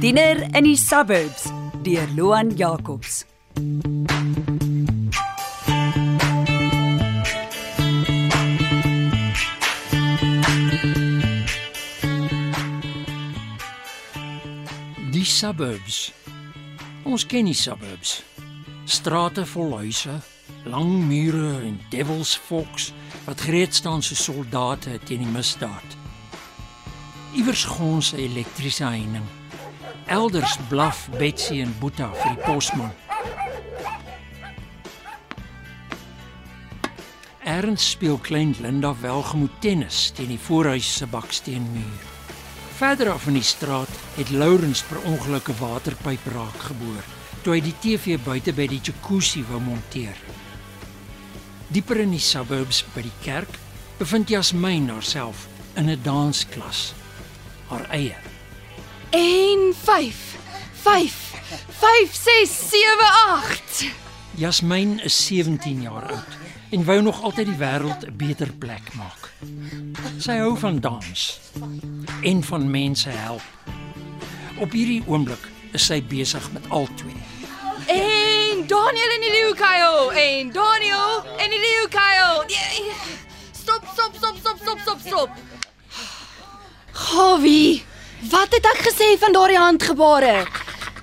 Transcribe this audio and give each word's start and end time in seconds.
Dinner 0.00 0.48
in 0.52 0.64
die 0.64 0.76
suburbs 0.76 1.46
deur 1.82 2.06
Loan 2.16 2.56
Jacobs. 2.56 3.24
Die 15.12 15.24
suburbs. 15.24 16.12
Ons 17.04 17.26
ken 17.26 17.46
die 17.46 17.54
suburbs. 17.54 18.24
Strate 18.86 19.46
vol 19.46 19.78
huise, 19.78 20.18
lang 20.66 21.06
mure 21.06 21.60
en 21.62 21.78
devils 21.90 22.34
fox 22.34 22.92
wat 23.26 23.40
gereed 23.40 23.74
staan 23.74 24.02
so 24.02 24.14
soldate 24.14 25.00
teen 25.04 25.24
die 25.24 25.32
misdaad. 25.32 25.96
Iewers 27.34 27.64
gons 27.64 28.12
'n 28.12 28.22
elektriese 28.22 28.84
heining. 28.84 29.26
Elders 30.06 30.58
blaf 30.68 31.08
Betsy 31.18 31.60
en 31.60 31.74
Boeta 31.78 32.10
vir 32.14 32.34
die 32.34 32.44
posman. 32.44 32.94
Erns 37.44 37.90
speel 37.90 38.18
klein 38.18 38.54
Linda 38.60 38.94
welgemoed 39.00 39.60
tennis 39.60 40.10
teen 40.10 40.28
die 40.28 40.38
voorhuis 40.38 40.96
se 40.96 41.06
baksteenmuur. 41.06 42.02
Verder 42.76 43.10
af 43.12 43.26
in 43.26 43.32
die 43.32 43.42
straat 43.42 43.88
het 44.16 44.30
Lourens 44.30 44.82
per 44.82 45.02
ongeluk 45.02 45.48
'n 45.48 45.58
waterpyp 45.58 46.26
raak 46.26 46.60
geboor 46.68 47.04
toe 47.42 47.54
hy 47.54 47.60
die 47.60 47.76
TV 47.78 48.18
buite 48.18 48.50
by 48.52 48.66
die 48.66 48.80
jacuzzi 48.82 49.44
wou 49.46 49.60
monteer. 49.60 50.35
Dieper 51.68 52.00
in 52.00 52.10
die 52.14 52.22
suburbs 52.22 52.84
by 52.94 53.02
die 53.02 53.16
kerk 53.24 53.58
bevind 53.98 54.30
Jasmin 54.30 54.88
haarself 54.88 55.46
in 55.74 55.90
'n 55.90 56.00
dansklas. 56.02 56.94
Haar 57.68 57.86
eie. 57.90 58.16
1 59.10 59.74
5 59.74 60.36
5 60.72 61.14
5 61.68 62.14
6 62.14 62.50
7 62.70 63.06
8 63.28 63.90
Jasmin 64.36 65.00
is 65.00 65.26
17 65.26 65.82
jaar 65.82 66.12
oud 66.12 66.36
en 66.70 66.84
wou 66.84 67.00
nog 67.02 67.22
altyd 67.22 67.46
die 67.46 67.56
wêreld 67.56 68.04
'n 68.06 68.16
beter 68.16 68.52
plek 68.52 68.94
maak. 68.94 69.32
Sy 70.18 70.36
hou 70.36 70.58
van 70.58 70.80
dans 70.80 71.40
en 72.22 72.42
van 72.42 72.70
mense 72.70 73.08
help. 73.08 73.42
Op 74.58 74.70
hierdie 74.70 75.02
oomblik 75.06 75.48
is 75.72 75.84
sy 75.84 76.02
besig 76.02 76.52
met 76.52 76.68
albei. 76.68 77.16
En 77.86 78.66
Daniel 78.66 79.10
en 79.16 79.30
leeukuil 79.30 80.12
en 80.12 80.52
Daniel 80.52 81.15
stop 84.66 84.80
stop 84.80 85.00
stop. 85.00 85.30
Gawie, 86.92 87.84
wat 88.30 88.50
het 88.50 88.66
ek 88.66 88.80
gesê 88.88 89.12
van 89.20 89.34
daardie 89.36 89.60
handgebare? 89.60 90.46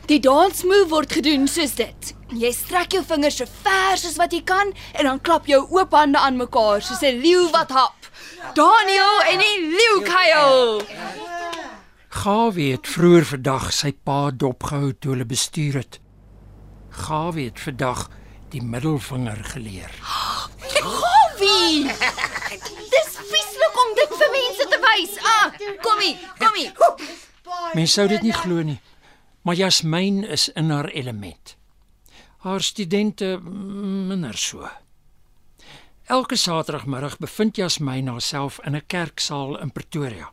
Die 0.10 0.20
dansmove 0.20 0.90
word 0.92 1.16
gedoen 1.16 1.48
soos 1.48 1.78
dit. 1.80 2.12
Jy 2.34 2.52
strek 2.52 2.98
jou 2.98 3.04
vingers 3.08 3.38
so 3.40 3.48
ver 3.64 4.02
soos 4.02 4.18
wat 4.20 4.36
jy 4.36 4.42
kan 4.44 4.74
en 4.98 5.08
dan 5.08 5.22
klap 5.24 5.48
jou 5.48 5.62
oop 5.78 5.96
hande 5.96 6.20
aan 6.20 6.42
mekaar 6.42 6.84
soos 6.84 7.04
'n 7.04 7.22
leeu 7.24 7.48
wat 7.56 7.72
hap. 7.72 7.96
Daniel 8.54 9.22
en 9.32 9.40
die 9.40 9.60
leeukuil. 9.78 10.82
Gawie 12.10 12.72
het 12.72 12.88
vroeër 12.88 13.26
vandag 13.26 13.74
sy 13.74 13.92
pa 13.92 14.32
dopgehou 14.32 14.94
toe 15.00 15.12
hulle 15.14 15.26
bestuur 15.26 15.74
het. 15.74 16.00
Gawie 16.90 17.46
het 17.46 17.60
vandag 17.60 18.10
die 18.50 18.62
middelvinger 18.62 19.44
geleer. 19.44 19.92
Gawie! 20.84 22.83
Dis 22.94 23.18
vieslik 23.30 23.78
om 23.84 23.94
dit 23.98 24.16
vir 24.20 24.32
mense 24.34 24.68
te 24.70 24.80
wys. 24.84 25.18
Ah, 25.34 25.56
kom 25.82 26.02
hier, 26.04 26.20
kom 26.40 26.58
hier. 26.58 26.74
Mense 27.74 27.94
sou 27.96 28.08
dit 28.12 28.24
nie 28.26 28.36
glo 28.36 28.64
nie, 28.66 28.80
maar 29.44 29.58
Jasmin 29.58 30.24
is 30.24 30.50
in 30.60 30.72
haar 30.74 30.92
element. 30.94 31.56
Haar 32.46 32.62
studente 32.62 33.38
mm, 33.40 34.08
minder 34.12 34.38
so. 34.38 34.70
Elke 36.12 36.36
Saterdagmiddag 36.36 37.18
bevind 37.24 37.58
Jasmin 37.58 38.12
haarself 38.12 38.60
in 38.68 38.76
'n 38.76 38.88
kerksaal 38.88 39.60
in 39.60 39.72
Pretoria 39.72 40.32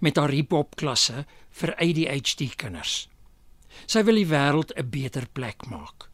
met 0.00 0.16
haar 0.16 0.32
hiphop 0.32 0.76
klasse 0.76 1.26
vir 1.50 1.74
ADHD 1.76 2.56
kinders. 2.56 3.08
Sy 3.86 4.02
wil 4.02 4.14
die 4.14 4.26
wêreld 4.26 4.74
'n 4.76 4.90
beter 4.90 5.26
plek 5.32 5.66
maak. 5.66 6.08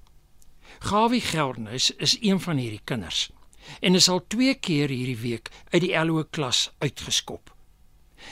Gawie 0.81 1.21
Geldnys 1.21 1.91
is 1.97 2.17
een 2.21 2.41
van 2.41 2.57
hierdie 2.57 2.85
kinders 2.85 3.31
en 3.81 3.95
is 3.95 4.09
al 4.09 4.25
2 4.27 4.55
keer 4.55 4.89
hierdie 4.89 5.19
week 5.19 5.51
uit 5.71 5.83
die 5.83 5.95
LO 6.05 6.25
klas 6.31 6.71
uitgeskop. 6.79 7.55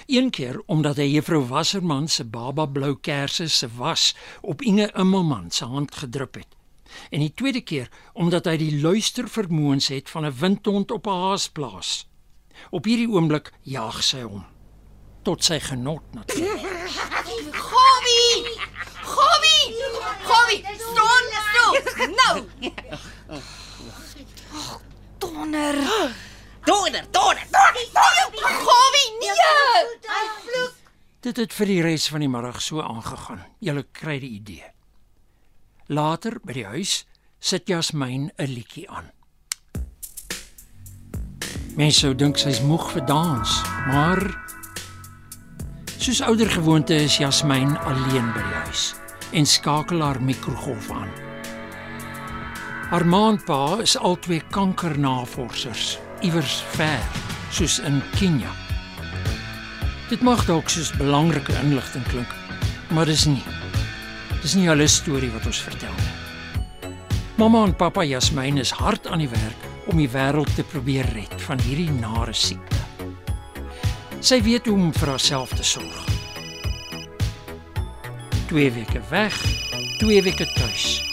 Een 0.06 0.30
keer 0.30 0.60
omdat 0.66 0.96
hy 0.96 1.06
juffrou 1.14 1.40
Wasserman 1.48 2.08
se 2.08 2.24
baba 2.24 2.66
blou 2.66 2.94
kersse 3.00 3.48
se 3.48 3.68
was 3.76 4.14
op 4.42 4.62
Inge 4.62 4.90
Immelman 4.94 5.50
se 5.50 5.64
hand 5.64 5.94
gedrup 5.94 6.34
het. 6.34 6.56
En 7.10 7.20
die 7.20 7.34
tweede 7.34 7.60
keer 7.60 7.88
omdat 8.12 8.44
hy 8.44 8.56
die 8.56 8.80
luister 8.80 9.28
vermoëns 9.28 9.88
het 9.88 10.10
van 10.10 10.26
'n 10.26 10.36
windhond 10.40 10.90
op 10.90 11.06
'n 11.06 11.20
haasplaas. 11.24 12.06
Op 12.70 12.84
hierdie 12.84 13.08
oomblik 13.08 13.52
jaag 13.62 14.02
sy 14.02 14.22
hom 14.22 14.44
tot 15.28 15.44
sy 15.44 15.58
genot 15.60 16.14
natuurlik. 16.16 16.88
Gawie! 17.52 18.58
Gawie! 19.02 19.64
Gawie, 20.24 20.64
staan 20.88 21.26
stil. 21.44 21.72
Nou. 22.16 23.42
Donner. 25.18 25.76
Donder, 26.64 27.04
donder, 27.10 27.46
donder. 27.50 28.48
Gawie, 28.64 29.10
nee. 29.20 30.68
Dit 31.20 31.36
het 31.36 31.52
vir 31.52 31.66
die 31.66 31.80
res 31.82 32.08
van 32.08 32.22
die 32.22 32.30
middag 32.30 32.60
so 32.62 32.82
aangegaan. 32.82 33.40
Julle 33.58 33.86
kry 33.92 34.18
die 34.22 34.30
idee. 34.38 34.64
Later 35.86 36.38
by 36.44 36.54
die 36.54 36.66
huis 36.68 37.04
sit 37.40 37.68
Jasmin 37.68 38.30
'n 38.36 38.46
liedjie 38.46 38.90
aan. 38.90 39.10
Mense 41.76 42.00
sou 42.00 42.14
dink 42.14 42.38
sy's 42.38 42.60
moeg 42.60 42.90
vir 42.92 43.04
dans, 43.06 43.62
maar 43.86 44.18
soos 45.98 46.20
ouer 46.20 46.50
gewoonte 46.50 46.94
is 46.94 47.18
Jasmin 47.18 47.76
alleen 47.78 48.32
by 48.34 48.42
die 48.42 48.58
huis 48.66 48.94
en 49.32 49.46
skakel 49.46 50.02
haar 50.02 50.22
mikrogolf 50.22 50.90
aan. 50.90 51.27
Haar 52.88 53.04
ma 53.04 53.26
en 53.28 53.36
pa 53.44 53.82
is 53.84 53.98
albei 54.00 54.38
kankernavorsers 54.48 55.98
iewers 56.24 56.62
ver, 56.72 57.02
soos 57.52 57.74
in 57.84 57.98
Kenia. 58.14 58.48
Dit 60.08 60.22
mag 60.24 60.40
dalk 60.48 60.70
soos 60.72 60.88
belangrike 60.96 61.52
inligting 61.60 62.06
klink, 62.08 62.30
maar 62.88 63.04
dis 63.04 63.26
nie. 63.28 63.44
Dis 64.40 64.54
nie 64.56 64.70
hulle 64.70 64.86
storie 64.88 65.28
wat 65.34 65.44
ons 65.50 65.60
vertel 65.66 65.92
nie. 65.98 66.94
Mamma 67.36 67.66
en 67.68 67.74
pappa 67.76 68.06
Jasmin 68.08 68.56
is 68.56 68.72
hard 68.72 69.04
aan 69.12 69.20
die 69.20 69.28
werk 69.34 69.66
om 69.92 70.00
die 70.00 70.08
wêreld 70.08 70.54
te 70.56 70.64
probeer 70.64 71.06
red 71.12 71.36
van 71.44 71.60
hierdie 71.66 71.92
nare 71.92 72.32
siekte. 72.32 72.80
Sy 74.24 74.40
weet 74.48 74.64
hoe 74.64 74.78
om 74.78 74.96
vir 74.96 75.12
haarself 75.12 75.52
te 75.52 75.66
sorg. 75.76 76.00
2 78.48 78.72
weke 78.80 79.04
weg, 79.12 79.36
2 80.00 80.24
weke 80.24 80.48
tuis. 80.56 81.07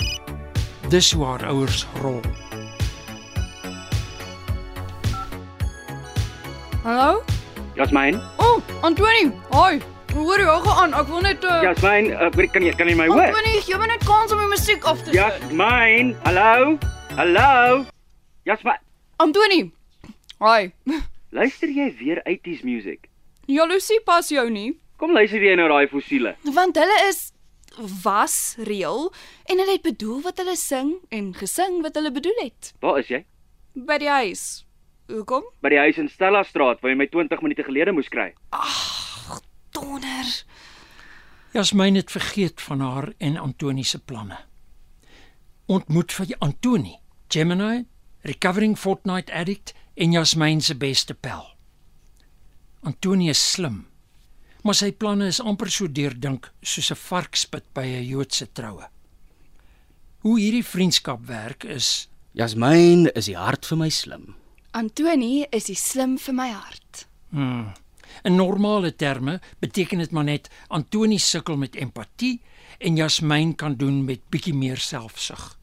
Dis 0.89 1.11
hoe 1.11 1.25
haar 1.25 1.45
ouers 1.49 1.87
rol. 2.01 2.19
Hallo? 6.83 7.23
Jasmin, 7.75 8.15
O, 8.37 8.43
oh, 8.43 8.61
Antonie. 8.81 9.31
Hoi. 9.49 9.81
Hoor 10.13 10.39
jy 10.39 10.45
ook 10.47 10.67
aan? 10.67 10.93
Ek 10.95 11.09
wil 11.09 11.25
net 11.25 11.43
uh, 11.43 11.57
Jasmin, 11.65 12.11
uh, 12.13 12.29
kan 12.53 12.63
jy 12.63 12.71
kan 12.77 12.87
jy 12.87 12.95
my 12.95 13.07
hoor? 13.09 13.25
Antonie, 13.25 13.57
jy 13.65 13.79
moet 13.81 13.91
net 13.91 14.05
kans 14.07 14.31
om 14.31 14.39
die 14.39 14.47
musiek 14.53 14.85
af 14.87 15.01
te 15.01 15.09
sit. 15.09 15.17
Jasmin, 15.17 16.13
hallo? 16.23 16.77
Hallo? 17.17 17.81
Jasmin, 18.47 18.79
Antonie. 19.17 19.65
Hoi. 20.39 20.71
luister 21.35 21.67
jy 21.67 21.89
weer 21.99 22.21
80s 22.29 22.61
music? 22.63 23.09
Jaloesie 23.49 23.99
pas 24.05 24.29
jou 24.31 24.45
nie, 24.53 24.75
Kom 25.01 25.11
luister 25.11 25.41
jy 25.43 25.57
nou 25.59 25.67
daai 25.67 25.89
fossiele. 25.91 26.37
want 26.55 26.77
hulle 26.79 26.99
is 27.09 27.33
was 28.03 28.55
reël 28.57 29.11
en 29.45 29.57
hulle 29.59 29.71
het 29.77 29.81
bedoel 29.85 30.21
wat 30.21 30.37
hulle 30.37 30.55
sing 30.55 30.93
en 31.09 31.33
gesing 31.33 31.81
wat 31.83 31.95
hulle 31.95 32.11
bedoel 32.11 32.37
het 32.43 32.73
Waar 32.79 32.99
is 32.99 33.07
jy? 33.11 33.25
by 33.75 33.97
die 33.99 34.09
huis. 34.09 34.65
Hoekom? 35.11 35.43
By 35.61 35.69
die 35.69 35.77
huis 35.83 35.97
in 35.99 36.07
Stella 36.09 36.43
Straat 36.47 36.79
waar 36.81 36.91
jy 36.93 36.97
my 36.97 37.07
20 37.11 37.41
minute 37.43 37.63
gelede 37.67 37.91
moes 37.91 38.07
kry. 38.09 38.31
Donder. 39.75 40.29
Jasmine 41.53 41.97
het 41.99 42.11
vergeet 42.11 42.61
van 42.61 42.79
haar 42.79 43.13
en 43.17 43.37
Antoni 43.37 43.83
se 43.83 43.99
planne. 43.99 44.37
Ontmoet 45.67 46.13
vir 46.13 46.35
Antoni, 46.39 46.95
Gemini, 47.29 47.85
recovering 48.21 48.77
Fortnite 48.79 49.33
addict 49.33 49.73
en 49.95 50.11
Jasmine 50.11 50.61
se 50.61 50.75
beste 50.75 51.13
pel. 51.13 51.43
Antoni 52.83 53.29
is 53.29 53.51
slim, 53.51 53.85
maar 54.65 54.73
sy 54.73 54.89
planne 54.97 55.27
is 55.29 55.39
amper 55.39 55.69
so 55.69 55.85
deurdink 55.87 56.49
soos 56.61 56.89
'n 56.91 56.97
varkspit 56.97 57.65
by 57.73 57.85
'n 57.85 58.07
Joodse 58.09 58.47
troue. 58.51 58.87
Hoe 60.25 60.39
hierdie 60.39 60.65
vriendskap 60.65 61.27
werk 61.27 61.63
is 61.63 62.09
Jasmine 62.33 63.11
is 63.15 63.25
die 63.25 63.37
hart 63.37 63.65
vir 63.65 63.77
my 63.77 63.89
slim. 63.89 64.35
Antoni 64.73 65.45
is 65.51 65.65
die 65.65 65.75
slim 65.75 66.17
vir 66.17 66.33
my 66.33 66.49
hart. 66.49 67.05
Hmm. 67.29 67.73
In 68.23 68.35
normale 68.35 68.95
terme 68.95 69.39
beteken 69.59 69.99
dit 69.99 70.11
maar 70.11 70.23
net 70.23 70.49
Antoni 70.67 71.19
sukkel 71.19 71.57
met 71.57 71.75
empatie 71.75 72.41
en 72.79 72.95
Jasmine 72.95 73.53
kan 73.55 73.75
doen 73.75 74.03
met 74.05 74.29
bietjie 74.29 74.53
meer 74.53 74.77
selfsug. 74.77 75.59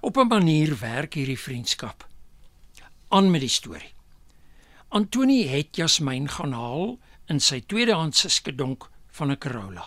Op 0.00 0.16
'n 0.16 0.28
manier 0.28 0.78
werk 0.78 1.14
hierdie 1.14 1.38
vriendskap. 1.38 2.06
Aan 3.08 3.30
met 3.30 3.40
die 3.40 3.48
storie. 3.48 3.92
Antoni 4.88 5.46
het 5.48 5.76
Jasmine 5.76 6.28
gaan 6.28 6.52
haal 6.52 6.98
in 7.26 7.40
sy 7.40 7.60
tweedehandse 7.60 8.28
skedonk 8.28 8.88
van 9.10 9.30
'n 9.30 9.38
Corolla. 9.38 9.86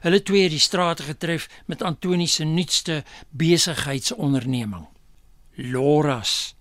Hulle 0.00 0.22
twee 0.22 0.42
het 0.42 0.50
die 0.50 0.58
strate 0.58 1.02
getref 1.02 1.48
met 1.66 1.82
Antoni 1.82 2.26
se 2.26 2.44
nuutste 2.44 3.04
besigheidsonderneming. 3.30 4.88
Loras 5.56 6.54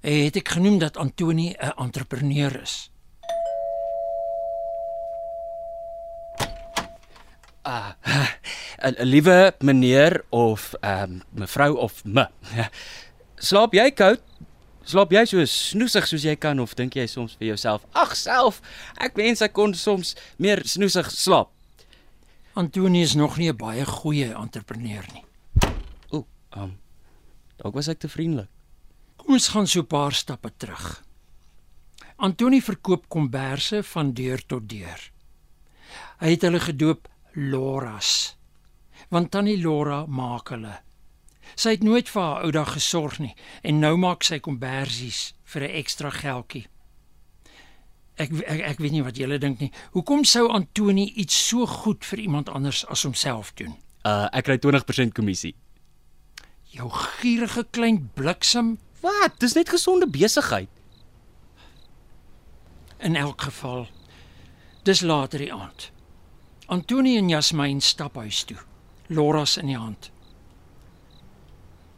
Eh, 0.00 0.24
het 0.24 0.36
ek 0.36 0.54
genoem 0.56 0.78
dat 0.78 0.96
Antoni 0.96 1.54
'n 1.58 1.72
entrepreneur 1.76 2.60
is. 2.62 2.90
Uh, 7.66 7.90
'n 8.78 9.02
liewe 9.02 9.54
meneer 9.58 10.24
of 10.28 10.74
ehm 10.80 11.02
um, 11.02 11.22
mevrou 11.30 11.76
of 11.76 12.04
me. 12.04 12.28
Slaap 13.34 13.72
jy 13.72 13.90
koud? 13.90 14.22
Slaap 14.86 15.10
jy 15.10 15.24
so 15.26 15.42
snoesig 15.50 16.06
soos 16.06 16.22
jy 16.22 16.36
kan 16.38 16.60
of 16.62 16.76
dink 16.78 16.94
jy 16.94 17.08
soms 17.10 17.34
vir 17.40 17.48
jouself: 17.48 17.82
"Ag 17.92 18.14
self, 18.14 18.60
ek 19.02 19.16
wens 19.18 19.42
ek 19.42 19.52
kon 19.52 19.74
soms 19.74 20.14
meer 20.38 20.62
snoesig 20.62 21.10
slaap." 21.10 21.50
Antoni 22.54 23.02
is 23.02 23.14
nog 23.14 23.36
nie 23.36 23.50
'n 23.50 23.56
baie 23.56 23.84
goeie 23.84 24.32
entrepreneur 24.34 25.04
nie. 25.12 25.24
O, 26.10 26.26
ehm 26.52 26.62
um, 26.62 26.78
dalk 27.56 27.74
was 27.74 27.88
ek 27.88 27.98
te 27.98 28.08
vriendelik. 28.08 28.48
Kom 29.16 29.34
ons 29.34 29.48
gaan 29.48 29.66
so 29.66 29.80
'n 29.80 29.86
paar 29.86 30.12
stappe 30.12 30.50
terug. 30.56 31.02
Antoni 32.16 32.62
verkoop 32.62 33.08
komberse 33.08 33.82
van 33.82 34.12
deur 34.12 34.40
tot 34.46 34.68
deur. 34.68 35.00
Hy 36.20 36.30
het 36.30 36.42
hulle 36.42 36.60
gedoop 36.60 37.08
Loras. 37.34 38.36
Want 39.10 39.30
tannie 39.30 39.60
Lora 39.60 40.06
maak 40.06 40.48
hulle. 40.48 40.85
Sy 41.56 41.76
het 41.76 41.84
nooit 41.84 42.08
vir 42.08 42.22
haar 42.22 42.44
ou 42.44 42.50
dag 42.52 42.72
gesorg 42.76 43.18
nie 43.18 43.34
en 43.64 43.80
nou 43.80 43.96
maak 43.96 44.24
sy 44.26 44.38
kombersies 44.38 45.34
vir 45.44 45.62
'n 45.62 45.76
ekstra 45.82 46.10
geldjie. 46.10 46.66
Ek, 48.16 48.32
ek 48.32 48.60
ek 48.60 48.78
weet 48.78 48.92
nie 48.92 49.04
wat 49.04 49.16
julle 49.16 49.38
dink 49.38 49.60
nie. 49.60 49.72
Hoekom 49.92 50.24
sou 50.24 50.48
Antoni 50.48 51.12
iets 51.16 51.48
so 51.48 51.66
goed 51.66 52.04
vir 52.04 52.18
iemand 52.18 52.48
anders 52.48 52.86
as 52.86 53.02
homself 53.02 53.54
doen? 53.54 53.76
Uh 54.04 54.28
ek 54.32 54.44
kry 54.44 54.58
20% 54.58 55.12
kommissie. 55.12 55.54
Jou 56.64 56.90
gierige 56.90 57.64
klein 57.70 58.10
bliksem 58.14 58.78
Wat? 59.06 59.38
Dis 59.38 59.52
net 59.52 59.68
gesonde 59.68 60.08
besigheid. 60.08 60.68
In 62.98 63.16
elk 63.16 63.40
geval, 63.40 63.86
dis 64.82 65.00
later 65.00 65.38
die 65.38 65.52
aand. 65.52 65.90
Antoni 66.66 67.16
en 67.16 67.28
Jasmine 67.28 67.80
stap 67.80 68.16
huis 68.16 68.44
toe, 68.44 68.56
Loras 69.06 69.56
in 69.56 69.66
die 69.66 69.78
hand. 69.78 70.10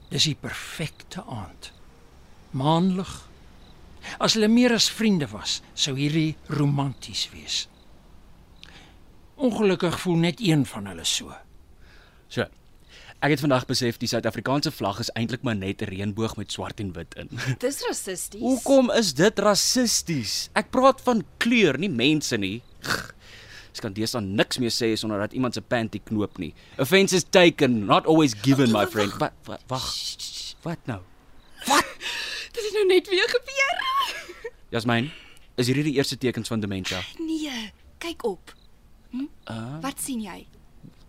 Dis 0.09 0.25
die 0.25 0.37
perfekte 0.41 1.25
aand. 1.29 1.73
Maanlig. 2.57 3.29
As 4.19 4.37
hulle 4.39 4.49
meer 4.49 4.73
as 4.73 4.89
vriende 4.91 5.29
was, 5.33 5.61
sou 5.75 5.95
hierdie 5.99 6.37
romanties 6.49 7.27
wees. 7.35 7.67
Ongelukkig 9.39 9.99
voel 10.01 10.23
net 10.25 10.41
een 10.41 10.65
van 10.67 10.89
hulle 10.91 11.05
so. 11.05 11.35
So. 12.29 12.49
Ek 13.19 13.33
het 13.35 13.43
vandag 13.43 13.65
besef 13.67 13.97
die 13.99 14.07
Suid-Afrikaanse 14.07 14.71
vlag 14.71 15.01
is 15.03 15.11
eintlik 15.19 15.43
maar 15.43 15.57
net 15.59 15.83
'n 15.83 15.91
reënboog 15.91 16.37
met 16.39 16.53
swart 16.53 16.81
en 16.81 16.93
wit 16.95 17.15
in. 17.19 17.29
Dis 17.65 17.83
rassisties. 17.87 18.41
Hoekom 18.41 18.91
is 18.95 19.15
dit 19.15 19.39
rassisties? 19.39 20.49
Ek 20.55 20.71
praat 20.71 21.01
van 21.03 21.25
kleur, 21.39 21.79
nie 21.79 21.91
mense 21.91 22.37
nie. 22.37 22.63
Ek 23.79 23.85
kan 23.87 23.95
deesdae 23.95 24.21
niks 24.27 24.59
meer 24.59 24.73
sê 24.75 24.89
sonder 24.99 25.21
dat 25.23 25.35
iemand 25.39 25.55
se 25.55 25.63
panty 25.63 26.01
knoop 26.11 26.39
nie. 26.43 26.51
Offense 26.83 27.15
is 27.15 27.23
taken, 27.25 27.85
not 27.87 28.07
always 28.11 28.35
given, 28.35 28.73
my 28.75 28.85
friend. 28.91 29.15
Wat 29.23 29.33
wat 29.47 29.63
wag. 29.71 29.87
Wat 30.67 30.83
nou? 30.91 30.99
Dit 32.55 32.63
het 32.65 32.75
nou 32.75 32.87
net 32.91 33.07
weer 33.13 33.29
gebeur. 33.31 33.79
Jasmine, 34.75 35.13
is 35.55 35.71
hierdie 35.71 35.85
die 35.93 35.95
eerste 36.01 36.19
tekens 36.19 36.51
van 36.51 36.61
demensie? 36.61 36.99
Nee, 37.23 37.71
kyk 38.03 38.25
op. 38.27 38.55
Hm? 39.15 39.29
Uh, 39.49 39.79
Wat 39.87 40.03
sien 40.03 40.21
jy? 40.27 40.41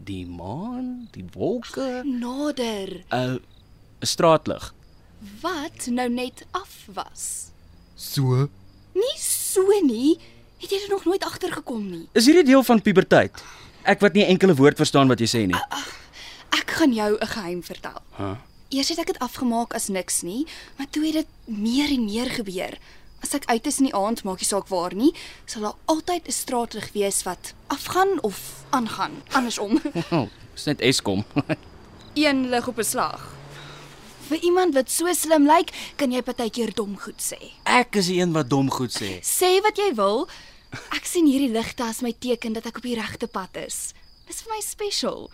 die 0.10 0.24
maan, 0.25 1.10
die 1.12 1.25
wolke, 1.36 2.01
Nader. 2.07 3.01
'n 3.12 3.42
'n 3.42 4.06
straatlig. 4.07 4.69
Wat 5.42 5.89
nou 5.92 6.07
net 6.10 6.45
af 6.56 6.86
was. 6.94 7.51
So. 7.95 8.48
Nie 8.95 9.18
so 9.18 9.66
nie. 9.83 10.18
Het 10.60 10.70
jy 10.72 10.80
dit 10.84 10.90
nog 10.92 11.06
nooit 11.08 11.24
agtergekom 11.24 11.86
nie? 11.90 12.06
Is 12.20 12.26
hierdie 12.28 12.44
deel 12.44 12.64
van 12.68 12.82
puberteit? 12.84 13.44
Ek 13.88 14.02
wat 14.04 14.14
nie 14.18 14.26
enkele 14.28 14.56
woord 14.60 14.78
verstaan 14.78 15.08
wat 15.08 15.22
jy 15.24 15.28
sê 15.32 15.46
nie. 15.48 15.60
Ek 16.56 16.72
gaan 16.80 16.94
jou 16.94 17.18
'n 17.20 17.28
geheim 17.28 17.64
vertel. 17.64 18.02
Huh? 18.18 18.36
Eers 18.70 18.90
het 18.90 19.00
ek 19.00 19.08
dit 19.08 19.20
afgemaak 19.20 19.74
as 19.74 19.88
niks 19.88 20.22
nie, 20.22 20.46
maar 20.78 20.88
toe 20.90 21.06
het 21.06 21.14
dit 21.14 21.28
meer 21.46 21.90
en 21.90 22.06
meer 22.06 22.30
gebeur. 22.30 22.78
As 23.24 23.34
ek 23.34 23.46
uit 23.46 23.68
is 23.68 23.80
in 23.80 23.86
die 23.86 23.96
aand, 23.96 24.24
maak 24.24 24.40
nie 24.40 24.48
saak 24.48 24.68
waar 24.68 24.94
nie, 24.96 25.14
sal 25.46 25.62
daar 25.62 25.76
altyd 25.86 26.28
'n 26.28 26.32
straatlig 26.32 26.92
wees 26.94 27.24
wat 27.24 27.54
afgaan 27.68 28.22
of 28.22 28.64
aangaan, 28.70 29.12
andersom. 29.32 29.82
Oh, 30.12 30.28
dis 30.54 30.66
net 30.66 30.82
Eskom. 30.82 31.26
Een 32.14 32.50
lig 32.50 32.68
op 32.68 32.78
'n 32.78 32.84
slag. 32.84 33.36
Vir 34.30 34.38
iemand 34.46 34.74
wat 34.74 34.92
so 34.92 35.10
slim 35.14 35.48
lyk, 35.48 35.72
kan 35.96 36.12
jy 36.12 36.22
partykeer 36.22 36.74
dom 36.74 36.98
goed 37.00 37.18
sê. 37.18 37.52
Ek 37.66 37.96
is 37.96 38.06
die 38.12 38.20
een 38.22 38.32
wat 38.32 38.50
dom 38.50 38.70
goed 38.70 38.92
sê. 38.94 39.18
Sê 39.26 39.58
wat 39.66 39.78
jy 39.78 39.96
wil. 39.96 40.28
Ek 40.94 41.06
sien 41.10 41.25
hierdie 41.25 41.51
ligte 41.51 41.83
as 41.83 42.01
my 42.06 42.12
teken 42.13 42.54
dat 42.54 42.68
ek 42.69 42.78
op 42.81 42.85
die 42.85 42.97
regte 42.99 43.28
pad 43.28 43.57
is. 43.57 43.94
Dis 44.30 44.44
vir 44.45 44.54
my 44.54 44.61
special. 44.61 45.30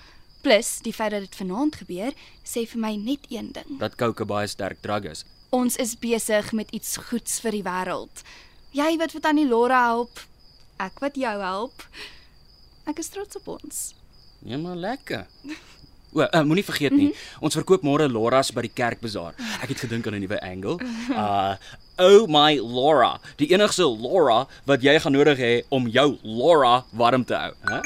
Plus, 0.46 0.80
die 0.86 0.94
feit 0.94 1.12
dat 1.12 1.26
dit 1.26 1.36
vanaand 1.36 1.76
gebeur, 1.82 2.14
sê 2.46 2.64
vir 2.70 2.80
my 2.80 2.94
net 2.96 3.26
een 3.34 3.50
ding. 3.56 3.78
Dat 3.82 3.98
coke 4.00 4.28
baie 4.30 4.48
sterk 4.48 4.80
drug 4.86 5.10
is. 5.12 5.26
Ons 5.56 5.76
is 5.82 5.96
besig 6.00 6.52
met 6.54 6.72
iets 6.76 6.96
goeds 7.10 7.40
vir 7.44 7.58
die 7.58 7.64
wêreld. 7.66 8.24
Jy 8.76 8.96
wat 9.02 9.16
vir 9.16 9.24
tannie 9.24 9.48
Laura 9.48 9.82
help, 9.90 10.22
ek 10.84 11.00
wat 11.04 11.18
jou 11.20 11.36
help. 11.42 11.86
Ek 12.86 13.00
is 13.02 13.10
trots 13.10 13.40
op 13.40 13.48
ons. 13.58 13.86
Ja, 14.46 14.60
maar 14.62 14.78
lekker. 14.78 15.26
O, 16.16 16.22
uh, 16.24 16.44
moenie 16.48 16.64
vergeet 16.64 16.94
nie. 16.94 17.10
Mm 17.10 17.12
-hmm. 17.12 17.42
Ons 17.42 17.58
verkoop 17.58 17.82
môre 17.82 18.08
Laura's 18.08 18.52
by 18.52 18.62
die 18.62 18.74
Kerkbazaar. 18.74 19.34
Ek 19.62 19.70
het 19.70 19.80
gedink 19.80 20.08
aan 20.08 20.14
'n 20.16 20.20
nuwe 20.20 20.40
angle. 20.42 20.78
Uh 21.24 21.56
oh 21.98 22.28
my 22.28 22.60
Laura, 22.60 23.20
die 23.40 23.48
enigste 23.54 23.86
Laura 23.88 24.46
wat 24.66 24.84
jy 24.84 24.98
gaan 25.00 25.16
nodig 25.16 25.40
hê 25.40 25.54
om 25.70 25.88
jou 25.88 26.18
Laura 26.24 26.84
warm 26.92 27.26
te 27.26 27.36
hou, 27.36 27.54
hè? 27.70 27.80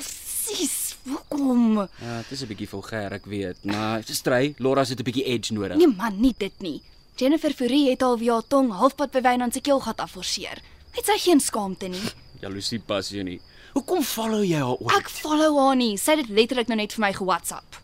Sis, 0.00 0.96
hoekom? 1.08 1.78
Ja, 2.00 2.16
dit 2.22 2.32
is 2.36 2.42
'n 2.42 2.46
bietjie 2.48 2.68
vulgêr, 2.68 3.12
ek 3.12 3.26
weet, 3.26 3.64
maar 3.64 4.02
stry, 4.04 4.54
Laura's 4.58 4.88
het 4.88 5.00
'n 5.00 5.04
bietjie 5.04 5.24
edge 5.24 5.52
nodig. 5.52 5.76
Nee 5.76 5.86
man, 5.86 6.20
nie 6.20 6.34
dit 6.38 6.60
nie. 6.60 6.82
Jennifer 7.16 7.52
Fourie 7.52 7.90
het 7.90 8.02
al 8.02 8.16
via 8.18 8.32
haar 8.32 8.46
tong 8.48 8.70
halfpad 8.72 9.10
by 9.12 9.20
Wynand 9.20 9.52
se 9.52 9.60
keelgat 9.60 10.00
afforceer. 10.00 10.62
Het 10.92 11.04
sy 11.04 11.18
geen 11.18 11.40
skaamte 11.40 11.88
nie. 11.88 12.00
Jaloesie 12.42 12.80
pas 12.80 13.08
jou 13.08 13.22
nie. 13.22 13.40
Hoekom 13.72 14.02
follow 14.02 14.42
jy 14.44 14.58
haar 14.58 14.76
ooit? 14.76 14.96
Ek 14.96 15.08
follow 15.08 15.56
haar 15.58 15.76
nie. 15.76 15.96
Sy 15.98 16.10
het 16.16 16.26
dit 16.26 16.36
letterlik 16.36 16.68
nou 16.68 16.76
net 16.76 16.92
vir 16.92 17.00
my 17.00 17.12
ge-WhatsApp. 17.12 17.78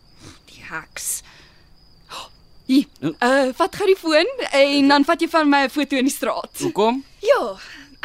Die 0.51 0.61
heks. 0.69 1.21
Hier. 2.69 2.85
Uh, 3.01 3.49
vat 3.57 3.75
gou 3.79 3.85
die 3.89 3.97
foon 3.97 4.27
en 4.53 4.91
dan 4.91 5.05
vat 5.07 5.21
jy 5.23 5.29
van 5.31 5.49
my 5.49 5.63
'n 5.65 5.71
foto 5.73 5.97
in 5.97 6.05
die 6.05 6.13
straat. 6.13 6.53
Hoekom? 6.61 7.01
Ja, 7.25 7.57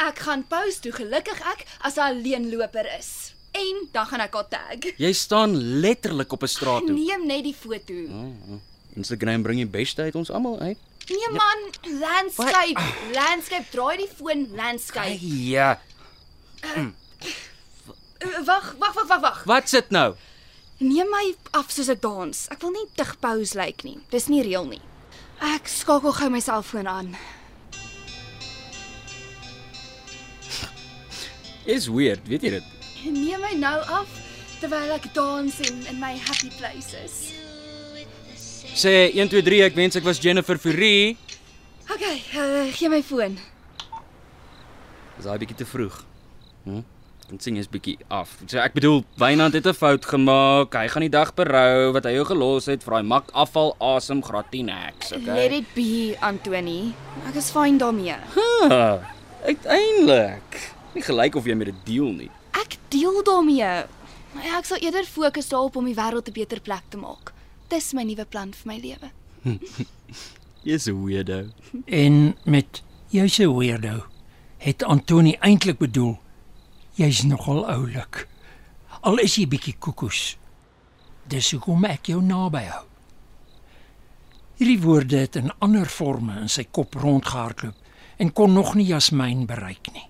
ek 0.09 0.19
gaan 0.25 0.41
post 0.49 0.83
hoe 0.89 0.93
gelukkig 0.93 1.37
ek 1.53 1.65
as 1.85 1.97
'n 1.97 2.07
alleenloper 2.09 2.87
is. 2.97 3.33
En 3.53 3.87
dan 3.93 4.05
gaan 4.09 4.19
ek 4.19 4.33
haar 4.33 4.47
tag. 4.49 4.89
Jy 4.97 5.13
staan 5.13 5.53
letterlik 5.81 6.31
op 6.31 6.41
'n 6.43 6.47
straat 6.47 6.81
toe. 6.87 6.95
Neem 6.97 7.27
net 7.27 7.43
die 7.43 7.53
foto. 7.53 7.93
Instagram 8.95 9.43
bring 9.43 9.57
die 9.57 9.67
beste 9.69 10.01
uit 10.01 10.15
ons 10.15 10.31
almal 10.31 10.59
uit. 10.59 10.77
Nee 11.09 11.29
man, 11.31 11.59
landscape. 12.01 12.81
Landscape, 13.13 13.65
draai 13.71 13.97
die 13.97 14.09
foon 14.17 14.47
landscape. 14.55 15.17
Ja. 15.21 15.79
Uh, 18.25 18.45
Wag, 18.45 18.75
wag, 18.79 18.93
wag, 18.93 19.07
wag, 19.07 19.21
wag. 19.21 19.43
Wat 19.43 19.69
sit 19.69 19.89
nou? 19.89 20.15
Neem 20.79 21.07
my 21.07 21.29
af 21.55 21.69
soos 21.71 21.87
ek 21.87 22.01
dans. 22.03 22.41
Ek 22.51 22.59
wil 22.59 22.73
nie 22.75 22.83
dig 22.99 23.11
pose 23.23 23.55
lyk 23.55 23.85
nie. 23.87 23.95
Dis 24.11 24.27
nie 24.27 24.41
reël 24.43 24.67
nie. 24.67 24.81
Ek 25.39 25.69
skakel 25.71 26.11
gou 26.11 26.27
my 26.31 26.41
selfoon 26.43 26.89
aan. 26.91 27.13
Is 31.65 31.87
weird, 31.87 32.27
weet 32.27 32.43
jy 32.43 32.51
dit? 32.57 32.67
Neem 33.07 33.39
my 33.41 33.53
nou 33.57 33.77
af 33.87 34.11
terwyl 34.59 34.91
ek 34.97 35.07
dans 35.15 35.61
en 35.63 35.79
in 35.93 36.01
my 36.01 36.11
happy 36.27 36.51
place 36.59 36.91
is. 37.05 37.15
Sê 38.75 39.07
1 39.15 39.31
2 39.31 39.45
3 39.47 39.61
ek 39.69 39.79
wens 39.79 39.95
ek 39.95 40.03
was 40.03 40.19
Jennifer 40.19 40.59
Fourie. 40.59 41.15
Okay, 41.87 42.19
uh, 42.35 42.67
gee 42.75 42.91
my 42.91 42.99
foon. 42.99 43.39
Is 45.15 45.23
daai 45.23 45.39
bietjie 45.39 45.63
te 45.63 45.69
vroeg? 45.69 46.01
Hm? 46.67 46.83
Dan 47.29 47.39
sing 47.39 47.55
jy's 47.57 47.67
bietjie 47.67 47.97
af. 48.13 48.37
So 48.47 48.59
ek 48.61 48.73
bedoel, 48.73 49.03
Wynand 49.17 49.53
het 49.53 49.65
'n 49.67 49.73
fout 49.73 50.05
gemaak. 50.05 50.73
Hy 50.73 50.87
gaan 50.87 51.01
die 51.01 51.09
dag 51.09 51.33
berou 51.33 51.91
wat 51.93 52.03
hy 52.05 52.11
jou 52.13 52.25
gelos 52.25 52.65
het 52.65 52.83
vir 52.83 52.93
daai 52.93 53.03
mak 53.03 53.31
afval 53.33 53.75
asem 53.79 54.21
graad 54.23 54.45
10 54.51 54.69
heks, 54.69 55.09
Let 55.11 55.21
okay? 55.21 55.57
it 55.57 55.73
be, 55.73 56.15
Antoni. 56.21 56.93
Ek 57.27 57.35
is 57.35 57.49
fyn 57.51 57.77
daarmee. 57.77 58.15
Ah, 58.69 58.99
uiteindelik. 59.45 60.73
Nie 60.93 61.01
gelyk 61.03 61.35
of 61.35 61.45
jy 61.45 61.55
met 61.55 61.65
dit 61.67 61.85
deel 61.85 62.11
nie. 62.13 62.29
Ek 62.53 62.77
deel 62.89 63.23
daarmee. 63.23 63.85
Maar 64.35 64.57
ek 64.59 64.65
sal 64.65 64.77
eerder 64.77 65.05
fokus 65.05 65.49
daarop 65.49 65.75
om 65.75 65.85
die 65.85 65.95
wêreld 65.95 66.27
'n 66.27 66.33
beter 66.33 66.59
plek 66.61 66.83
te 66.89 66.97
maak. 66.97 67.33
Dis 67.69 67.93
my 67.93 68.03
nuwe 68.03 68.25
plan 68.25 68.53
vir 68.53 68.67
my 68.73 68.77
lewe. 68.79 69.09
Jy's 70.63 70.87
'n 70.87 71.03
weirdo. 71.05 71.49
En 71.85 72.35
met 72.45 72.81
jy's 73.09 73.39
'n 73.39 73.49
weirdo 73.57 74.05
het 74.57 74.83
Antoni 74.83 75.35
eintlik 75.41 75.77
bedoel 75.77 76.17
jy's 76.95 77.23
nogal 77.27 77.65
oulik. 77.67 78.27
Al 79.03 79.19
is 79.23 79.35
jy 79.37 79.45
bietjie 79.51 79.75
koekoes. 79.79 80.35
Dis 81.27 81.51
hoekom 81.51 81.85
ek 81.89 82.11
jou 82.13 82.21
naby 82.23 82.63
hou. 82.69 82.85
Hierdie 84.55 84.79
woorde 84.79 85.19
het 85.25 85.35
in 85.35 85.51
ander 85.59 85.89
forme 85.91 86.37
in 86.39 86.51
sy 86.51 86.63
kop 86.71 86.95
rondgehardloop 86.95 88.21
en 88.23 88.31
kon 88.31 88.53
nog 88.55 88.75
nie 88.79 88.87
Jasmyn 88.87 89.43
bereik 89.49 89.89
nie. 89.91 90.05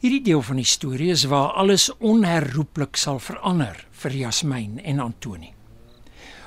Hierdie 0.00 0.22
deel 0.24 0.40
van 0.42 0.56
die 0.58 0.66
storie 0.66 1.10
is 1.12 1.26
waar 1.30 1.52
alles 1.60 1.90
onherroepelik 2.00 2.96
sal 2.96 3.20
verander 3.22 3.84
vir 4.02 4.16
Jasmyn 4.22 4.80
en 4.80 5.02
Antoni. 5.04 5.52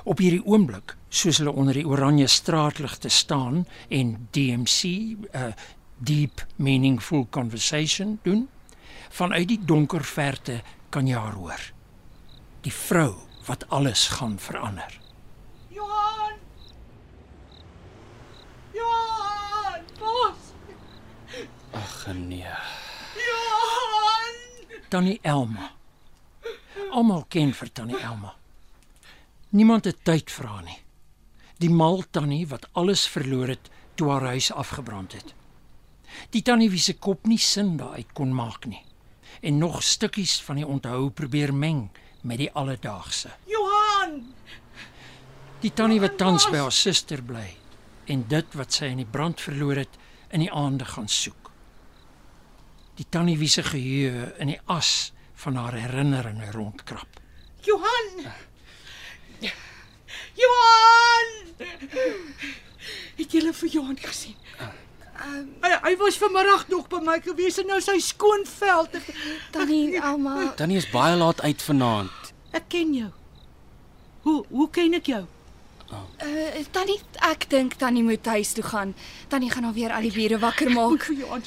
Op 0.06 0.20
hierdie 0.20 0.42
oomblik, 0.44 0.96
soos 1.10 1.38
hulle 1.40 1.54
onder 1.54 1.78
die 1.78 1.86
oranje 1.88 2.28
straatligte 2.28 3.10
staan 3.10 3.64
en 3.90 4.28
DMC, 4.34 4.82
'n 4.84 5.30
uh, 5.34 5.54
deep 5.98 6.46
meaningful 6.58 7.28
conversation 7.30 8.20
doen, 8.24 8.48
vanuit 9.16 9.48
die 9.48 9.62
donker 9.64 10.04
verte 10.04 10.60
kan 10.92 11.08
jy 11.08 11.16
haar 11.16 11.38
hoor. 11.40 11.62
Die 12.66 12.74
vrou 12.74 13.14
wat 13.48 13.64
alles 13.72 14.08
gaan 14.18 14.36
verander. 14.42 15.00
Johan! 15.72 16.40
Johan! 18.76 19.86
Bos! 20.00 20.50
Ag 21.72 22.00
nee. 22.16 22.56
Johan! 23.20 24.42
Tannie 24.90 25.20
Elma. 25.22 25.70
Almal 26.92 27.24
ken 27.32 27.54
vir 27.56 27.72
Tannie 27.72 28.02
Elma. 28.02 28.34
Niemand 29.56 29.88
het 29.88 30.04
tyd 30.04 30.32
haar 30.42 30.64
nie. 30.66 30.82
Die 31.64 31.72
mal 31.72 32.04
tannie 32.12 32.44
wat 32.52 32.68
alles 32.74 33.06
verloor 33.08 33.54
het 33.54 33.72
toe 33.96 34.10
haar 34.12 34.28
huis 34.36 34.52
afgebrand 34.52 35.16
het. 35.16 35.32
Die 36.36 36.42
tannie 36.44 36.70
wie 36.70 36.84
se 36.84 36.98
kop 37.00 37.24
nie 37.32 37.40
sin 37.40 37.78
daaruit 37.80 38.12
kon 38.14 38.36
maak 38.36 38.68
nie 38.68 38.84
en 39.42 39.58
nog 39.58 39.84
stukkies 39.84 40.42
van 40.42 40.56
die 40.56 40.68
onthou 40.68 41.10
probeer 41.10 41.54
meng 41.54 41.90
met 42.22 42.38
die 42.38 42.52
alledaagse. 42.52 43.30
Johan! 43.46 44.34
Die 45.60 45.74
tannie 45.74 46.02
wat 46.02 46.18
tans 46.18 46.46
by 46.52 46.62
haar 46.62 46.74
suster 46.74 47.24
bly 47.26 47.48
en 48.12 48.26
dit 48.30 48.58
wat 48.58 48.74
sy 48.74 48.92
in 48.94 49.02
die 49.02 49.10
brand 49.10 49.42
verloor 49.42 49.82
het 49.82 50.00
in 50.30 50.44
die 50.46 50.52
aande 50.52 50.86
gaan 50.86 51.10
soek. 51.10 51.52
Die 52.96 53.08
tannie 53.10 53.38
wie 53.38 53.50
se 53.50 53.64
geheue 53.66 54.32
in 54.40 54.54
die 54.54 54.60
as 54.72 55.12
van 55.42 55.58
haar 55.60 55.76
herinneringe 55.76 56.52
rondkrap. 56.52 57.20
Johan! 57.66 58.32
Johan! 60.36 61.32
Het 63.16 63.32
jy 63.32 63.52
vir 63.56 63.70
Johan 63.72 64.00
gesien? 64.00 64.36
Um, 65.16 65.46
hy, 65.64 65.70
hy 65.86 65.94
was 66.02 66.18
vanmiddag 66.20 66.66
nog 66.68 66.90
by 66.92 67.00
my 67.04 67.20
gewees 67.24 67.60
en 67.62 67.70
nou 67.72 67.80
sy 67.84 67.96
skoonveld. 68.04 68.98
Tannie 69.56 70.02
Alma, 70.02 70.52
Tannie 70.60 70.78
is 70.82 70.90
baie 70.92 71.16
laat 71.16 71.40
uit 71.42 71.62
vanaand. 71.62 72.34
Ek 72.52 72.68
ken 72.74 72.92
jou. 72.94 73.12
Hoe 74.26 74.42
hoe 74.50 74.68
ken 74.76 74.98
ek 75.00 75.08
jou? 75.14 75.24
uh, 75.94 76.64
tannie, 76.72 77.00
ek 77.30 77.48
dink 77.50 77.78
tannie 77.80 78.04
moet 78.04 78.26
huis 78.26 78.54
toe 78.58 78.64
gaan. 78.66 78.94
Tannie 79.32 79.52
gaan 79.54 79.68
alweer 79.70 79.94
al 79.94 80.08
die 80.08 80.14
bure 80.16 80.40
wakker 80.42 80.72
maak. 80.74 81.08
Johan. 81.22 81.44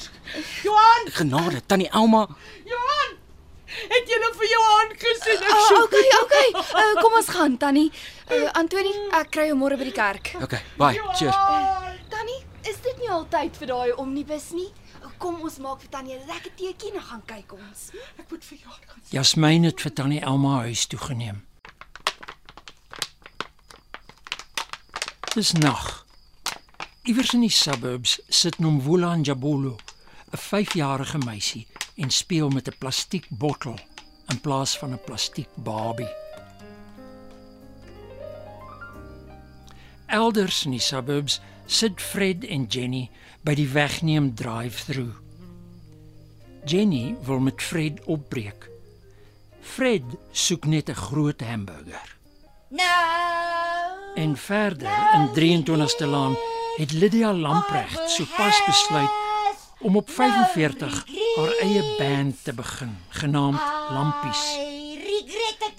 Johan! 0.63 1.09
Genade, 1.19 1.61
Tannie 1.67 1.89
Elma. 1.91 2.25
Johan! 2.65 3.17
Het 3.69 4.09
jy 4.09 4.17
vir 4.33 4.47
Johan 4.49 4.93
gesien? 4.97 5.43
Ek 5.45 5.53
Uh, 5.53 5.65
soek 5.67 5.83
okay, 5.93 6.07
okay. 6.23 6.47
Uh, 6.57 7.01
kom 7.03 7.17
ons 7.19 7.29
gaan, 7.35 7.57
Tannie. 7.61 7.91
Uh, 8.31 8.47
Antoni, 8.57 8.93
ek 9.19 9.29
kry 9.35 9.49
jou 9.51 9.57
môre 9.59 9.77
by 9.77 9.85
die 9.91 9.93
kerk. 9.93 10.33
Okay, 10.41 10.63
bye. 10.79 10.95
Cheers. 11.13 11.35
Johan! 11.35 11.99
Tannie, 12.09 12.39
is 12.67 12.81
dit 12.81 12.97
nie 12.99 13.09
altyd 13.09 13.57
vir 13.57 13.67
daai 13.67 13.91
omnibus 13.93 14.51
nie? 14.51 14.69
Kom 15.19 15.41
ons 15.43 15.57
maak 15.59 15.81
vir 15.81 15.89
Tannie 15.89 16.15
'n 16.15 16.27
lekker 16.27 16.51
teetjie 16.55 16.93
en 16.93 17.01
gaan 17.01 17.23
kyk 17.25 17.53
ons. 17.53 17.91
Ek 18.17 18.31
moet 18.31 18.43
vir 18.43 18.57
Johan 18.57 18.83
gaan. 18.87 19.01
Jasmyn 19.11 19.63
het 19.63 19.81
vir 19.81 19.93
tannie 19.93 20.21
Elma 20.21 20.59
huis 20.59 20.85
toe 20.87 20.99
geneem. 20.99 21.45
Dis 25.35 25.53
nag. 25.53 26.05
Iewers 27.03 27.33
in 27.33 27.41
die 27.41 27.49
suburbs 27.49 28.19
sit 28.29 28.59
Nomvula 28.59 29.15
Njabolo, 29.15 29.77
'n 30.31 30.37
5-jarige 30.37 31.17
meisie 31.17 31.67
en 31.97 32.09
speel 32.09 32.49
met 32.49 32.67
'n 32.67 32.77
plastiek 32.77 33.25
bottel 33.29 33.79
in 34.27 34.41
plaas 34.41 34.77
van 34.77 34.93
'n 34.93 35.03
plastiek 35.05 35.49
babie. 35.55 36.09
Elders 40.05 40.65
in 40.65 40.71
die 40.71 40.79
suburbs 40.79 41.39
sit 41.69 42.01
Fred 42.01 42.45
en 42.49 42.65
Jenny 42.65 43.09
by 43.45 43.53
die 43.53 43.67
wegneem 43.69 44.31
drive-through. 44.35 45.13
Jenny 46.65 47.15
wil 47.25 47.39
met 47.45 47.61
Fred 47.61 48.01
opbreek. 48.09 48.65
Fred 49.61 50.03
soek 50.31 50.65
net 50.65 50.89
'n 50.89 50.97
groot 50.97 51.41
hamburger. 51.41 52.17
Nou. 52.69 54.15
En 54.15 54.37
verder 54.37 54.97
in 55.13 55.29
23ste 55.33 56.05
laan 56.05 56.35
het 56.77 56.91
Lydia 56.91 57.33
Lamprecht 57.33 58.09
sopas 58.09 58.65
besluit 58.65 59.09
om 59.79 59.95
op 59.95 60.09
45 60.09 61.05
haar 61.35 61.53
eie 61.61 61.95
band 61.97 62.43
te 62.43 62.53
begin, 62.53 62.97
genaamd 63.09 63.61
Lampies. 63.89 64.57
Regret. 65.05 65.73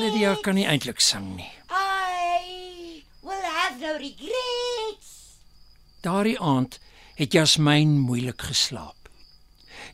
Lydia 0.00 0.34
kan 0.40 0.54
nie 0.54 0.66
eintlik 0.66 1.00
sing 1.00 1.36
nie. 1.36 1.52
I 1.70 3.04
will 3.22 3.42
have 3.42 3.80
no 3.80 3.96
regrets. 3.96 4.39
Daardie 6.00 6.38
aand 6.40 6.78
het 7.14 7.32
Jasmyn 7.32 7.98
moeilik 8.00 8.42
geslaap. 8.48 9.08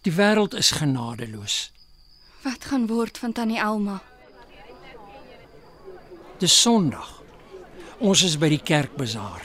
Die 0.06 0.12
wêreld 0.14 0.54
is 0.54 0.70
genadeloos. 0.78 1.72
Wat 2.44 2.68
gaan 2.70 2.86
word 2.86 3.18
van 3.18 3.32
Tannie 3.34 3.58
Elma? 3.58 3.98
Dis 6.38 6.54
Sondag. 6.62 7.08
Ons 7.98 8.22
is 8.22 8.36
by 8.38 8.52
die 8.52 8.62
kerkbazaar. 8.62 9.42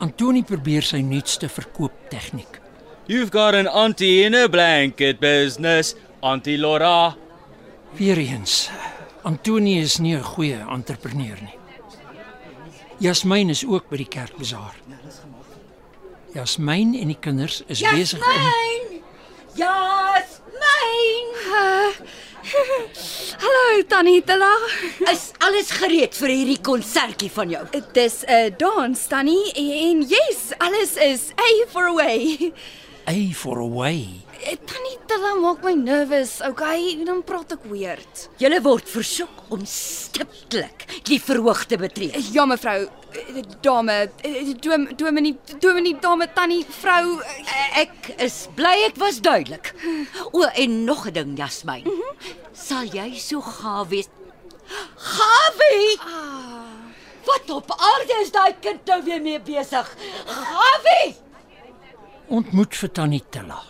Antoni 0.00 0.44
probeer 0.48 0.86
sy 0.86 1.02
nuutste 1.04 1.50
verkooptegniek. 1.52 2.60
You've 3.06 3.34
got 3.34 3.54
an 3.54 3.68
auntie 3.68 4.24
in 4.24 4.34
a 4.34 4.48
blanket 4.48 5.20
business, 5.20 5.94
Auntie 6.22 6.56
Laura. 6.56 7.16
Weereens, 7.98 8.70
Antoni 9.24 9.78
is 9.80 9.98
nie 9.98 10.16
'n 10.16 10.22
goeie 10.22 10.64
entrepreneur 10.68 11.36
nie. 11.42 11.58
Jasmyn 12.98 13.50
is 13.50 13.64
ook 13.64 13.88
by 13.90 13.96
die 13.96 14.08
kerkbazaar. 14.08 14.74
Jasmyn 16.34 16.94
en 16.94 17.08
die 17.12 17.18
kinders 17.20 17.62
is 17.66 17.80
besig 17.80 18.20
om. 18.20 19.00
Yes, 19.56 20.40
mine. 20.52 21.32
Uh, 21.46 21.92
Hallo 23.42 23.82
Tannie 23.88 24.22
Tella. 24.22 24.52
Is 25.10 25.32
alles 25.42 25.70
gereed 25.70 26.14
vir 26.14 26.32
hierdie 26.34 26.58
konsertjie 26.62 27.30
van 27.32 27.50
jou? 27.50 27.64
Dis 27.96 28.22
'n 28.26 28.30
uh, 28.30 28.50
dans 28.58 29.06
Tannie 29.08 29.52
en 29.54 30.02
yes, 30.02 30.52
alles 30.58 30.96
is 30.96 31.32
A 31.38 31.50
for 31.72 31.86
away. 31.88 32.52
A 33.08 33.32
for 33.32 33.58
away. 33.58 34.25
Eh, 34.42 34.56
Tannie 34.66 34.98
Tella 35.06 35.34
maak 35.40 35.62
my 35.64 35.72
nervous. 35.74 36.40
Okay, 36.44 37.04
dan 37.04 37.22
praat 37.24 37.52
ek 37.56 37.64
weird. 37.70 38.28
Julle 38.38 38.60
word 38.62 38.88
versoek 38.88 39.50
om 39.50 39.64
stiptelik 39.66 40.84
die 41.08 41.18
verhoog 41.22 41.64
te 41.66 41.76
betree. 41.80 42.12
Ja 42.32 42.46
mevrou, 42.46 42.88
Eh, 43.16 43.40
dame, 43.64 44.10
eh, 44.28 44.52
dom 44.60 44.82
dominee 44.96 45.38
dominee 45.58 45.96
dame 46.00 46.26
Tannie 46.34 46.66
vrou. 46.68 47.20
eh, 47.22 47.80
Ek 47.80 48.10
is 48.20 48.46
bly 48.54 48.74
ek 48.86 48.96
was 49.00 49.20
duidelik. 49.20 49.72
O, 50.32 50.42
en 50.44 50.84
nog 50.84 51.06
'n 51.06 51.12
ding, 51.12 51.38
Jasmyn. 51.38 51.84
Mm 51.84 51.90
-hmm. 51.90 52.16
Sal 52.52 52.84
jy 52.84 53.14
so 53.18 53.40
gaaf 53.40 53.88
wees? 53.88 54.08
Gawie! 54.96 55.98
Wat 57.24 57.50
op 57.50 57.70
aarde 57.70 58.20
is 58.22 58.30
daai 58.32 58.54
kind 58.60 58.84
nou 58.86 59.02
weer 59.04 59.20
mee 59.22 59.40
besig? 59.40 59.96
Gawie! 60.26 61.16
Ontmoet 62.28 62.74
vir 62.76 62.92
Tannie 62.92 63.22
Tilla. 63.30 63.62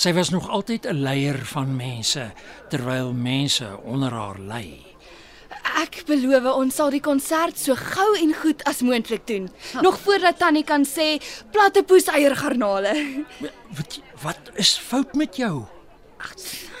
Sy 0.00 0.14
was 0.16 0.30
nog 0.32 0.48
altyd 0.48 0.86
'n 0.88 1.02
leier 1.02 1.38
van 1.52 1.76
mense 1.76 2.32
terwyl 2.68 3.12
mense 3.12 3.68
onder 3.84 4.12
haar 4.12 4.38
lei. 4.38 4.86
Ek 5.76 6.02
beloof 6.06 6.54
ons 6.54 6.74
sal 6.74 6.90
die 6.90 7.00
konsert 7.00 7.58
so 7.58 7.74
gou 7.74 8.16
en 8.16 8.32
goed 8.34 8.64
as 8.64 8.80
moontlik 8.80 9.26
doen. 9.26 9.50
Nog 9.80 9.98
voordat 10.00 10.38
Tannie 10.38 10.64
kan 10.64 10.86
sê 10.86 11.20
plattepoes 11.52 12.06
eiergarnale. 12.06 13.24
Wat 13.76 14.00
wat 14.22 14.40
is 14.54 14.78
fout 14.78 15.14
met 15.14 15.36
jou? 15.36 15.66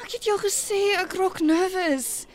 Ek 0.04 0.12
het 0.12 0.24
jou 0.24 0.38
gesê 0.38 0.96
ek 0.96 1.12
raak 1.12 1.40
nervous. 1.40 2.26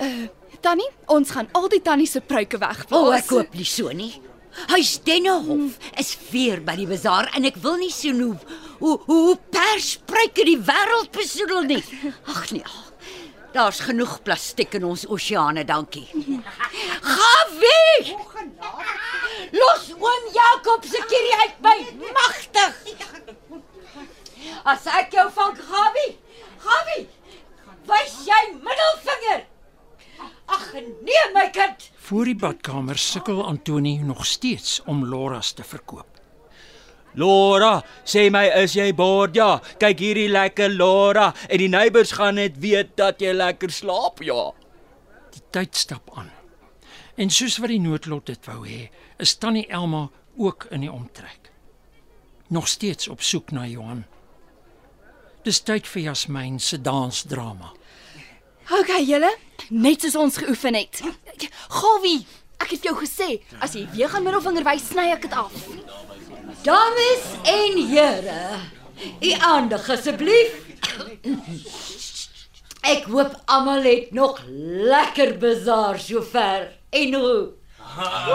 Uh 0.00 0.28
Tannie, 0.60 0.90
ons 1.06 1.30
gaan 1.30 1.48
al 1.52 1.68
die 1.68 1.82
tannie 1.82 2.06
se 2.06 2.20
pruike 2.20 2.58
wegplaas. 2.58 3.02
O, 3.02 3.06
oh, 3.08 3.14
ek 3.14 3.26
koop 3.26 3.54
nie 3.54 3.64
so 3.68 3.92
nie. 3.92 4.22
Huis 4.66 5.00
Dennehof 5.02 5.78
is 5.98 6.16
weer 6.30 6.60
by 6.64 6.76
die 6.78 6.86
bazaar 6.86 7.28
en 7.36 7.44
ek 7.48 7.58
wil 7.62 7.76
nie 7.80 7.92
sien 7.92 8.20
hoe 8.22 8.36
hoe 8.84 9.00
hoe 9.06 9.36
perspruike 9.50 10.44
die 10.44 10.58
wêreld 10.60 11.12
besoedel 11.16 11.62
nie. 11.70 11.84
Ag 12.28 12.50
nee. 12.52 12.64
Daar's 13.54 13.80
genoeg 13.86 14.18
plastiek 14.26 14.74
in 14.74 14.84
ons 14.84 15.06
oseane, 15.06 15.62
dankie. 15.64 16.08
Ga 17.14 17.34
weg! 17.62 18.10
Los 19.54 19.88
oom 19.94 20.28
Jakob 20.34 20.84
se 20.90 21.00
kerry 21.10 21.32
uit 21.44 21.60
my 21.64 21.76
magtig. 22.18 22.80
As 24.64 24.88
ek 25.00 25.14
jou 25.14 25.28
van 25.36 25.54
Gawie, 25.56 26.16
Gawie, 26.64 27.04
wys 27.88 28.16
jy 28.26 28.42
middelvinger. 28.56 29.44
Ag 30.56 30.66
nee 30.82 31.28
my 31.36 31.46
kind. 31.54 31.88
Voor 32.08 32.28
die 32.28 32.36
badkamer 32.36 32.98
sukkel 33.00 33.40
Antoni 33.44 33.96
nog 34.02 34.26
steeds 34.26 34.82
om 34.84 35.06
Loras 35.08 35.52
te 35.52 35.64
verkoop. 35.64 36.13
Laura, 37.14 37.78
sê 38.04 38.26
my 38.32 38.48
is 38.62 38.74
jy 38.74 38.88
bored? 38.96 39.36
Ja, 39.38 39.60
kyk 39.78 40.00
hierdie 40.02 40.30
lekker 40.32 40.72
Laura 40.74 41.30
en 41.48 41.62
die 41.62 41.70
neighbors 41.70 42.14
gaan 42.18 42.40
net 42.40 42.58
weet 42.62 42.96
dat 42.98 43.22
jy 43.22 43.34
lekker 43.36 43.70
slaap, 43.70 44.22
ja. 44.26 44.50
Die 45.34 45.42
tyd 45.54 45.78
stap 45.78 46.10
aan. 46.18 46.32
En 47.14 47.30
soos 47.30 47.60
wat 47.62 47.70
die 47.70 47.82
noodlot 47.82 48.26
dit 48.26 48.50
wou 48.50 48.64
hê, 48.66 48.88
is 49.22 49.36
Tannie 49.38 49.68
Elma 49.70 50.08
ook 50.36 50.66
in 50.74 50.82
die 50.82 50.90
omtrek. 50.90 51.52
Nog 52.50 52.66
steeds 52.68 53.08
op 53.08 53.22
soek 53.22 53.54
na 53.54 53.66
Johan. 53.66 54.04
Dis 55.44 55.60
tyd 55.62 55.86
vir 55.86 56.08
Jasmin 56.08 56.58
se 56.58 56.80
dansdrama. 56.80 57.70
Okay, 58.80 59.02
julle, 59.04 59.30
net 59.70 60.02
soos 60.02 60.16
ons 60.16 60.38
geoefen 60.40 60.74
het. 60.74 61.02
Gawie, 61.68 62.24
ek 62.64 62.74
het 62.74 62.86
jou 62.88 62.94
gesê, 62.96 63.36
as 63.60 63.76
jy 63.76 63.84
weer 63.92 64.10
gaan 64.10 64.24
middelvinger 64.24 64.64
wys, 64.66 64.86
sny 64.90 65.10
ek 65.12 65.26
dit 65.28 65.36
af. 65.36 65.52
Dames 66.64 67.24
en 67.42 67.74
here, 67.88 68.60
u 69.20 69.30
aandag 69.44 69.84
asseblief. 69.92 70.54
Ek 72.88 73.04
hoop 73.12 73.34
almal 73.52 73.84
het 73.84 74.14
nog 74.16 74.40
lekker 74.88 75.34
bazaar 75.42 76.00
sover. 76.00 76.64
En 76.88 77.14
hoe? 77.20 77.42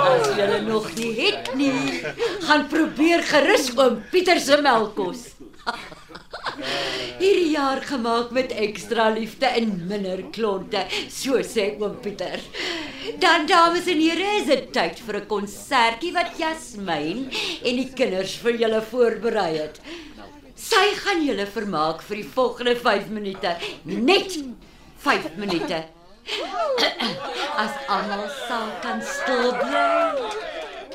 As 0.03 0.29
julle 0.37 0.59
nog 0.67 0.91
nie 0.99 1.09
het 1.23 1.49
nie, 1.57 1.73
gaan 2.45 2.67
probeer 2.69 3.25
gerus 3.31 3.71
oom 3.73 3.97
Pieter 4.13 4.37
se 4.45 4.61
melkkos. 4.61 5.25
Hierdie 7.19 7.51
jaar 7.51 7.81
gemaak 7.85 8.31
met 8.35 8.51
ekstra 8.51 9.09
liefde 9.13 9.49
en 9.59 9.71
minder 9.89 10.21
klonte, 10.35 10.85
so 11.11 11.41
sê 11.43 11.71
oom 11.79 11.97
Pieter. 12.03 12.39
Dan 13.19 13.47
dames 13.49 13.87
en 13.91 14.01
here, 14.01 14.35
is 14.39 14.47
dit 14.47 14.71
tyd 14.73 14.99
vir 15.05 15.21
'n 15.21 15.27
konsertjie 15.27 16.13
wat 16.13 16.37
Jasmin 16.37 17.29
en 17.63 17.75
die 17.81 17.89
kinders 17.93 18.35
vir 18.43 18.59
julle 18.63 18.81
voorberei 18.91 19.57
het. 19.57 19.81
Sy 20.55 20.85
gaan 21.03 21.23
julle 21.23 21.45
vermaak 21.47 22.01
vir 22.01 22.15
die 22.21 22.29
volgende 22.35 22.75
5 22.75 23.07
minute. 23.09 23.55
Net 23.83 24.37
5 24.97 25.37
minute. 25.37 25.85
As 27.57 27.73
almal 27.87 28.27
sal 28.47 28.67
kan 28.81 29.01
stil 29.01 29.53
bly. 29.55 30.49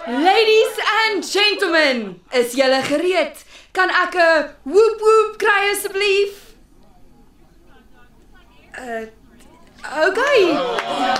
Ladies 0.06 0.78
and 1.00 1.24
gentlemen, 1.24 2.20
is 2.30 2.52
julle 2.54 2.82
gereed? 2.84 3.40
Kan 3.74 3.90
ek 3.90 4.14
'n 4.14 4.48
woep 4.64 4.96
woep 5.02 5.36
kry 5.38 5.60
asseblief? 5.74 6.32
Uh 8.78 9.06
Okay. 9.84 10.48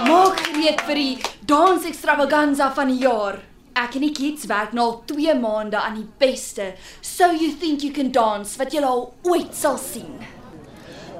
Maak 0.08 0.38
gereed 0.40 0.80
vir 0.88 0.96
die 0.96 1.18
dans 1.44 1.84
extravaganza 1.84 2.70
van 2.72 2.88
die 2.88 3.02
jaar. 3.02 3.36
Ek 3.76 3.98
en 3.98 4.06
die 4.06 4.14
kids 4.14 4.46
werk 4.48 4.72
nou 4.72 4.86
al 4.86 4.94
2 5.10 5.34
maande 5.36 5.76
aan 5.76 5.98
die 5.98 6.08
beste 6.18 6.70
So 7.02 7.28
You 7.28 7.52
Think 7.60 7.84
You 7.84 7.92
Can 7.92 8.12
Dance 8.14 8.56
wat 8.56 8.72
julle 8.72 8.88
al 8.88 9.04
ooit 9.28 9.52
sal 9.54 9.76
sien. 9.76 10.16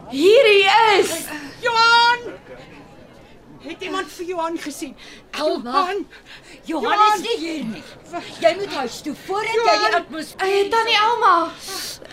Hierdie 0.09 0.65
is 0.97 1.27
Johan! 1.61 2.33
Het 3.65 3.83
iemand 3.83 4.13
vir 4.13 4.27
Johan 4.27 4.59
gesien? 4.59 4.97
Elma. 5.31 5.73
Johan, 5.73 6.07
Johannes 6.65 7.21
nie 7.21 7.37
hier 7.39 7.65
nie. 7.65 7.83
Jy 8.41 8.53
moet 8.59 8.75
huis 8.75 8.99
toe 9.07 9.15
voordat 9.25 9.55
jy 9.55 9.77
die 9.85 9.97
atmosfeer 9.99 10.69
Tannie 10.75 10.99
Elma. 11.01 11.35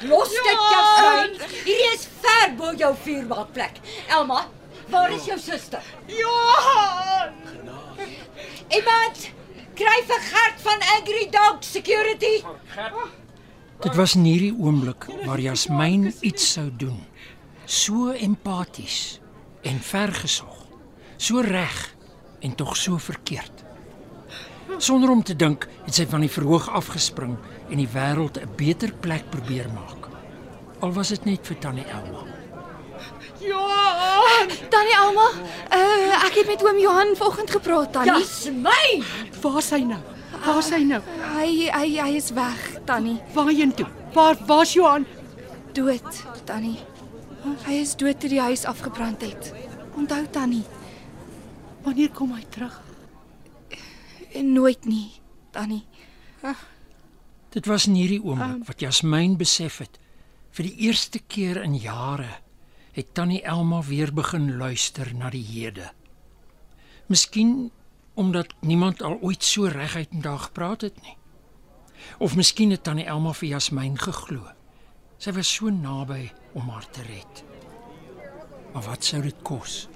los 0.08 0.30
dit 0.30 0.62
Jasmin. 0.72 1.36
Hierdie 1.66 1.90
is 1.94 2.08
ver 2.22 2.56
bo 2.56 2.72
jou 2.78 2.94
vuurmaakplek. 3.04 3.82
Elma, 4.08 4.46
waar 4.90 5.12
is 5.12 5.28
jou 5.28 5.38
suster? 5.40 5.84
Johan! 6.08 7.36
Iemand 8.72 9.28
kry 9.76 10.00
vir 10.08 10.24
Gert 10.30 10.64
van 10.64 10.88
Angry 10.96 11.28
Dog 11.32 11.58
Security. 11.68 12.40
Dit 13.82 13.96
was 13.96 14.16
in 14.16 14.24
hierdie 14.30 14.54
oomblik 14.56 15.10
waar 15.26 15.42
Jasmin 15.42 16.14
iets 16.22 16.52
sou 16.54 16.70
doen. 16.78 17.04
So 17.66 18.12
empaties 18.12 19.20
en 19.62 19.80
vergesog. 19.80 20.51
So 21.22 21.42
reg 21.46 21.96
en 22.42 22.56
tog 22.56 22.78
so 22.78 22.98
verkeerd. 22.98 23.64
Sonder 24.78 25.10
om 25.10 25.22
te 25.24 25.36
dink, 25.36 25.68
het 25.86 25.94
sy 25.94 26.08
van 26.10 26.24
die 26.26 26.32
verhoog 26.34 26.66
afgespring 26.74 27.36
en 27.70 27.78
die 27.78 27.90
wêreld 27.94 28.40
'n 28.42 28.50
beter 28.58 28.90
plek 29.04 29.30
probeer 29.30 29.70
maak. 29.70 30.10
Al 30.82 30.94
was 30.94 31.10
dit 31.14 31.26
net 31.26 31.46
vir 31.48 31.60
Tannie 31.60 31.86
Elma. 31.86 32.26
Johan! 33.40 34.50
Tannie 34.70 34.98
Elma, 34.98 35.28
uh, 35.70 36.26
ek 36.26 36.34
het 36.42 36.48
met 36.48 36.64
oom 36.64 36.80
Johan 36.80 37.16
vanoggend 37.16 37.52
gepraat, 37.52 37.94
Tannie. 37.94 38.18
Jasmin, 38.18 39.06
Waar's 39.42 39.70
hy 39.70 39.84
nou? 39.84 40.02
Waar's 40.46 40.70
hy 40.70 40.84
nou? 40.84 41.02
Hy 41.38 41.70
hy 41.70 42.02
hy 42.02 42.16
is 42.16 42.32
weg, 42.34 42.82
Tannie. 42.86 43.22
Waarheen 43.34 43.74
toe? 43.74 43.88
Waar 44.14 44.38
waar's 44.48 44.74
Johan? 44.74 45.06
Dood, 45.74 46.24
Tannie. 46.46 46.80
Hy 47.66 47.74
is 47.74 47.96
dood 47.96 48.20
toe 48.20 48.30
die 48.30 48.42
huis 48.42 48.66
afgebrand 48.66 49.22
het. 49.22 49.54
Onthou 49.96 50.26
Tannie, 50.32 50.66
Wanneer 51.84 52.12
kom 52.14 52.34
hy 52.36 52.44
terug? 52.50 52.82
nooit 54.42 54.86
nie, 54.86 55.12
Tannie. 55.52 55.84
Dit 57.52 57.66
was 57.66 57.88
in 57.88 57.98
hierdie 58.00 58.22
oomblik 58.24 58.64
wat 58.70 58.80
Jasmin 58.80 59.36
besef 59.38 59.82
het 59.84 60.00
vir 60.56 60.68
die 60.68 60.88
eerste 60.88 61.20
keer 61.20 61.62
in 61.64 61.76
jare 61.80 62.40
het 62.96 63.14
Tannie 63.16 63.42
Elma 63.48 63.82
weer 63.88 64.12
begin 64.14 64.58
luister 64.58 65.12
na 65.16 65.30
die 65.32 65.44
hede. 65.44 65.92
Miskien 67.08 67.72
omdat 68.14 68.54
niemand 68.60 69.02
al 69.02 69.18
ooit 69.22 69.44
so 69.44 69.68
reguit 69.72 70.14
met 70.14 70.26
haar 70.26 70.48
gepraat 70.48 70.82
het 70.82 71.02
nie. 71.02 71.16
Of 72.20 72.36
miskien 72.36 72.72
het 72.72 72.84
Tannie 72.84 73.06
Elma 73.06 73.34
vir 73.34 73.54
Jasmin 73.54 74.00
geglo. 74.00 74.48
Sy 75.22 75.32
was 75.38 75.52
so 75.54 75.70
naby 75.70 76.32
om 76.58 76.70
haar 76.70 76.88
te 76.92 77.04
red. 77.08 77.44
Maar 78.74 78.84
wat 78.90 79.06
sou 79.06 79.22
dit 79.22 79.44
kos? 79.44 79.88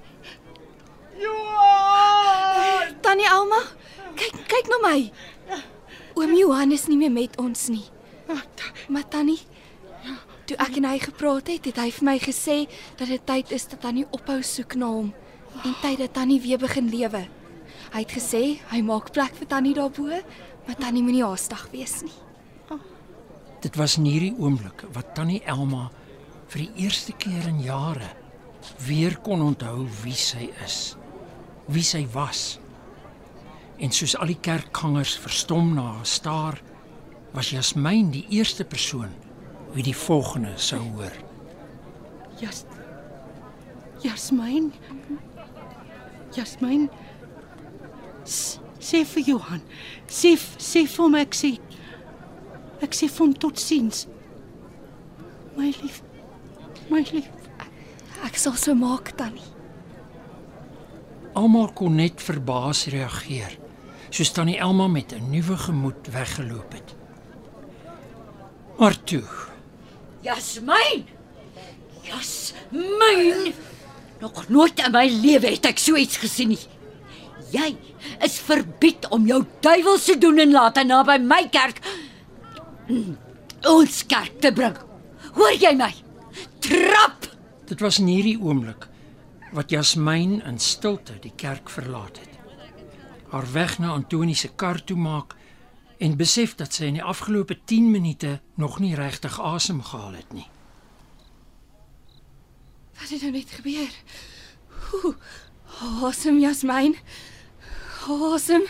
Johan! 1.16 1.45
Tannie 3.06 3.28
Elma, 3.30 3.60
kyk 4.18 4.34
kyk 4.50 4.66
na 4.66 4.78
my. 4.82 5.00
Oom 6.18 6.32
Johan 6.34 6.72
is 6.74 6.88
nie 6.90 6.96
meer 6.98 7.12
met 7.14 7.36
ons 7.38 7.68
nie. 7.70 7.84
Maar 8.90 9.04
Tannie, 9.12 9.38
toe 10.50 10.56
ek 10.64 10.80
en 10.80 10.88
hy 10.90 10.96
gepraat 11.04 11.52
het, 11.52 11.68
het 11.70 11.78
hy 11.78 11.92
vir 11.94 12.06
my 12.08 12.16
gesê 12.24 12.56
dat 12.98 13.06
dit 13.06 13.22
tyd 13.30 13.54
is 13.54 13.68
dat 13.70 13.84
Tannie 13.86 14.08
ophou 14.10 14.40
soek 14.42 14.74
na 14.80 14.90
hom 14.90 15.12
en 15.62 15.78
tyd 15.84 16.02
dat 16.02 16.16
Tannie 16.18 16.40
weer 16.42 16.58
begin 16.58 16.90
lewe. 16.90 17.22
Hy 17.94 18.02
het 18.02 18.16
gesê 18.16 18.42
hy 18.72 18.82
maak 18.82 19.14
plek 19.14 19.38
vir 19.38 19.52
Tannie 19.54 19.76
daarbo, 19.78 20.10
maar 20.66 20.82
Tannie 20.82 21.06
moenie 21.06 21.22
haastig 21.22 21.62
wees 21.70 22.00
nie. 22.02 22.18
Dit 23.62 23.78
was 23.78 24.00
in 24.02 24.10
hierdie 24.10 24.34
oomblik 24.34 24.82
wat 24.98 25.14
Tannie 25.14 25.44
Elma 25.46 25.92
vir 26.50 26.66
die 26.66 26.86
eerste 26.88 27.14
keer 27.14 27.46
in 27.54 27.62
jare 27.62 28.10
weer 28.82 29.14
kon 29.22 29.46
onthou 29.46 29.86
wie 30.02 30.18
sy 30.18 30.50
is, 30.66 30.96
wie 31.70 31.86
sy 31.86 32.02
was. 32.10 32.56
En 33.78 33.92
soos 33.92 34.14
al 34.16 34.30
die 34.32 34.38
kerkgangers 34.40 35.16
verstom 35.20 35.74
na 35.76 35.82
haar 35.98 36.06
staar, 36.08 36.60
was 37.36 37.50
Jasmin 37.52 38.10
die 38.14 38.24
eerste 38.32 38.64
persoon 38.64 39.10
wie 39.74 39.82
die 39.84 39.96
volgende 39.96 40.54
sou 40.56 40.80
hoor. 40.96 41.12
Jas 42.40 42.64
Jasmin. 44.04 44.72
Jasmin. 46.36 46.88
S- 48.24 48.58
Sê 48.86 49.00
vir 49.08 49.24
Johan. 49.26 49.62
Sê 50.06 50.34
sê 50.62 50.84
vir 50.86 51.00
hom 51.02 51.14
ek 51.18 51.34
sê 51.34 51.48
ek 52.84 52.92
sê 52.94 53.08
vir 53.08 53.22
hom 53.24 53.32
totsiens. 53.34 54.04
My 55.56 55.72
lief. 55.82 56.02
My 56.92 57.00
lief. 57.12 57.26
Ek 58.24 58.36
sal 58.38 58.54
so 58.60 58.74
maak 58.78 59.10
tannie. 59.18 59.48
Almal 61.36 61.72
kon 61.76 61.96
net 61.98 62.20
verbaas 62.22 62.84
reageer, 62.92 63.56
soos 64.16 64.32
tannie 64.32 64.56
Elma 64.56 64.86
met 64.88 65.12
'n 65.12 65.30
nuwe 65.30 65.56
gemoed 65.56 66.08
weggeloop 66.12 66.72
het. 66.72 66.94
Maar 68.78 69.04
toe, 69.04 69.24
Jasmyn. 70.20 71.04
Jasmyn. 72.02 73.54
Nog 74.20 74.48
nooit 74.48 74.78
in 74.84 74.90
my 74.90 75.06
lewe 75.08 75.50
het 75.50 75.66
ek 75.66 75.78
so 75.78 75.96
iets 75.96 76.16
gesien 76.16 76.48
nie. 76.48 76.64
Jy 77.50 77.76
is 78.24 78.38
verbied 78.38 79.08
om 79.08 79.26
jou 79.26 79.44
duiwelse 79.60 80.18
doen 80.18 80.38
en 80.38 80.50
late 80.50 80.84
na 80.84 81.02
by 81.04 81.18
my 81.20 81.48
kerk 81.48 81.80
mm, 82.88 83.16
ons 83.62 84.06
kerk 84.06 84.40
te 84.40 84.52
bring. 84.52 84.76
Hoor 85.34 85.52
jy 85.52 85.74
my? 85.74 85.92
Trap. 86.58 87.28
dit 87.66 87.80
was 87.80 87.98
in 87.98 88.06
hierdie 88.06 88.38
oomblik 88.40 88.88
wat 89.52 89.70
Jasmyn 89.70 90.42
in 90.46 90.58
stilte 90.58 91.18
die 91.20 91.32
kerk 91.36 91.70
verlaat 91.70 92.18
het. 92.18 92.35
Haar 93.30 93.52
weg 93.52 93.78
na 93.78 93.92
Antonie 93.92 94.34
se 94.34 94.48
kar 94.48 94.84
toe 94.84 94.96
maak 94.96 95.34
en 95.98 96.16
besef 96.16 96.54
dat 96.54 96.74
sy 96.74 96.90
in 96.90 96.98
die 96.98 97.02
afgelope 97.04 97.56
10 97.64 97.90
minute 97.90 98.40
nog 98.54 98.78
nie 98.78 98.94
regtig 98.94 99.40
asem 99.40 99.82
gehaal 99.82 100.12
het 100.12 100.32
nie. 100.32 100.46
Wat 103.00 103.08
het 103.08 103.22
nou 103.22 103.32
net 103.32 103.50
gebeur? 103.50 103.92
Ooh, 104.92 105.14
Awesome, 106.00 106.40
Jasmyn. 106.40 106.96
Awesome. 108.08 108.66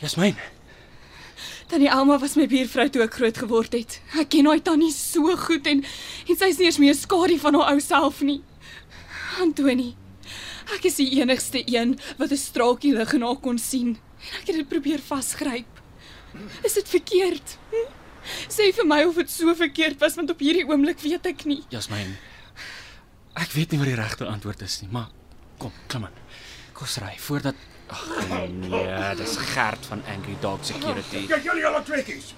Jasmyn, 0.00 0.36
Tannie 1.66 1.90
Alma 1.90 2.18
was 2.18 2.36
my 2.36 2.44
buurvrou 2.46 2.86
toe 2.92 3.02
ek 3.02 3.16
groot 3.18 3.38
geword 3.40 3.72
het. 3.74 3.96
Ek 4.20 4.28
ken 4.34 4.46
haar 4.46 4.60
tannie 4.62 4.92
so 4.94 5.32
goed 5.46 5.66
en 5.66 5.80
en 5.82 6.36
sy 6.38 6.50
is 6.52 6.60
nie 6.60 6.68
eens 6.68 6.80
meer 6.82 6.96
skadu 6.96 7.38
van 7.40 7.56
haar 7.58 7.72
ou 7.72 7.80
self 7.82 8.20
nie. 8.22 8.42
Antonie, 9.42 9.94
ek 10.76 10.86
is 10.88 10.96
die 11.00 11.10
enigste 11.20 11.62
een 11.66 11.98
wat 12.18 12.30
'n 12.32 12.40
straaltjie 12.40 12.94
lig 12.96 13.12
in 13.12 13.22
haar 13.22 13.40
kon 13.40 13.58
sien 13.58 13.96
en 13.96 14.40
ek 14.40 14.46
het 14.46 14.56
dit 14.56 14.68
probeer 14.68 15.00
vasgryp. 15.00 15.82
Is 16.64 16.72
dit 16.72 16.88
verkeerd? 16.88 17.58
Hm? 17.70 17.90
Sê 18.48 18.72
vir 18.72 18.86
my 18.86 19.02
of 19.04 19.14
dit 19.20 19.30
so 19.30 19.54
verkeerd 19.54 20.00
was 20.00 20.16
want 20.16 20.30
op 20.30 20.40
hierdie 20.40 20.64
oomblik 20.64 21.00
weet 21.00 21.26
ek 21.26 21.44
nie. 21.44 21.62
Jasmyn. 21.68 22.16
Ek 23.34 23.52
weet 23.52 23.70
nie 23.70 23.78
wat 23.78 23.90
die 23.90 23.98
regte 23.98 24.26
antwoord 24.26 24.62
is 24.62 24.80
nie, 24.82 24.90
maar 24.90 25.10
kom, 25.58 25.72
klim 25.86 26.04
in. 26.08 26.18
Kom 26.72 26.88
ry 27.02 27.14
voordat 27.18 27.54
Ag 27.94 28.48
nee, 28.50 29.14
dis 29.16 29.36
Gert 29.36 29.86
van 29.86 30.02
Angry 30.10 30.36
Dog 30.40 30.58
Security. 30.66 31.26
Kyk 31.30 31.44
julle 31.46 31.66
al 31.68 31.82
trekkies. 31.86 32.32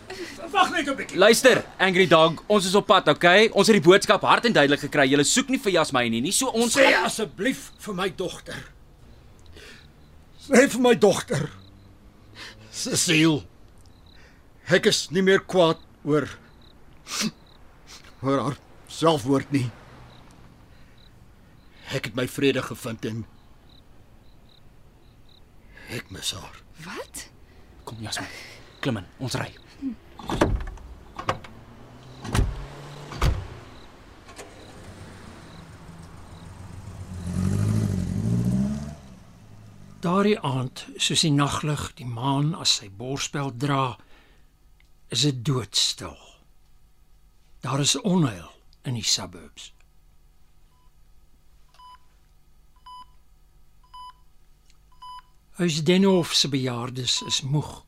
Wag 0.52 0.70
net 0.74 0.88
'n 0.88 0.96
bietjie. 0.96 1.18
Luister, 1.18 1.64
Angry 1.78 2.06
Dog, 2.06 2.42
ons 2.46 2.66
is 2.66 2.74
op 2.74 2.86
pad, 2.86 3.08
okay? 3.08 3.48
Ons 3.52 3.66
het 3.66 3.76
die 3.76 3.88
boodskap 3.88 4.22
hard 4.22 4.44
en 4.44 4.52
duidelik 4.52 4.80
gekry. 4.80 5.08
Jy 5.08 5.22
soek 5.24 5.48
nie 5.48 5.58
vir 5.58 5.72
Jasmyn 5.72 6.10
nie, 6.10 6.20
nie 6.20 6.32
so 6.32 6.46
ons 6.48 6.76
Sê 6.76 6.92
asseblief 6.94 7.70
vir 7.78 7.94
my 7.94 8.08
dogter. 8.10 8.60
Sê 10.46 10.68
vir 10.68 10.80
my 10.80 10.94
dogter. 10.94 11.50
Cecile. 12.70 13.44
Ek 14.68 14.86
is 14.86 15.10
nie 15.10 15.22
meer 15.22 15.40
kwaad 15.40 15.78
oor 16.04 16.28
oor 18.22 18.40
haar 18.40 18.56
selfwoord 18.88 19.52
nie. 19.52 19.70
Ek 21.94 22.04
het 22.10 22.14
my 22.14 22.26
vrede 22.26 22.62
gevind 22.62 23.04
en 23.04 23.24
ek 25.90 26.10
mis 26.10 26.32
haar. 26.34 26.62
Wat? 26.84 27.28
Kom 27.84 28.02
Jasmyn. 28.02 28.28
Klim 28.80 28.96
in, 29.00 29.06
ons 29.18 29.34
ry. 29.38 29.50
Daardie 40.06 40.36
aand, 40.38 40.84
soos 41.02 41.24
die 41.24 41.32
naglig 41.34 41.88
die 41.98 42.06
maan 42.06 42.52
as 42.54 42.76
sy 42.78 42.90
borspel 42.94 43.50
dra, 43.58 43.96
is 45.10 45.24
dit 45.26 45.40
doodstil. 45.46 46.18
Daar 47.64 47.82
is 47.82 47.96
onheil 48.02 48.52
in 48.86 48.94
die 48.94 49.06
suburbs. 49.06 49.72
Huis 55.56 55.84
Denhof 55.84 56.34
se 56.34 56.48
bejaardes 56.48 57.22
is 57.22 57.40
moeg. 57.40 57.84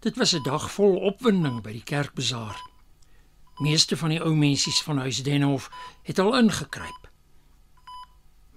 Dit 0.00 0.16
was 0.16 0.32
'n 0.34 0.42
dag 0.42 0.72
vol 0.72 0.96
opwinding 0.96 1.62
by 1.62 1.72
die 1.72 1.82
kerkbazaar. 1.82 2.58
Meeste 3.56 3.96
van 3.96 4.08
die 4.08 4.22
ou 4.22 4.34
mensies 4.34 4.82
van 4.82 4.98
Huis 4.98 5.22
Denhof 5.22 5.70
het 6.02 6.18
al 6.18 6.38
ingekruip. 6.38 7.10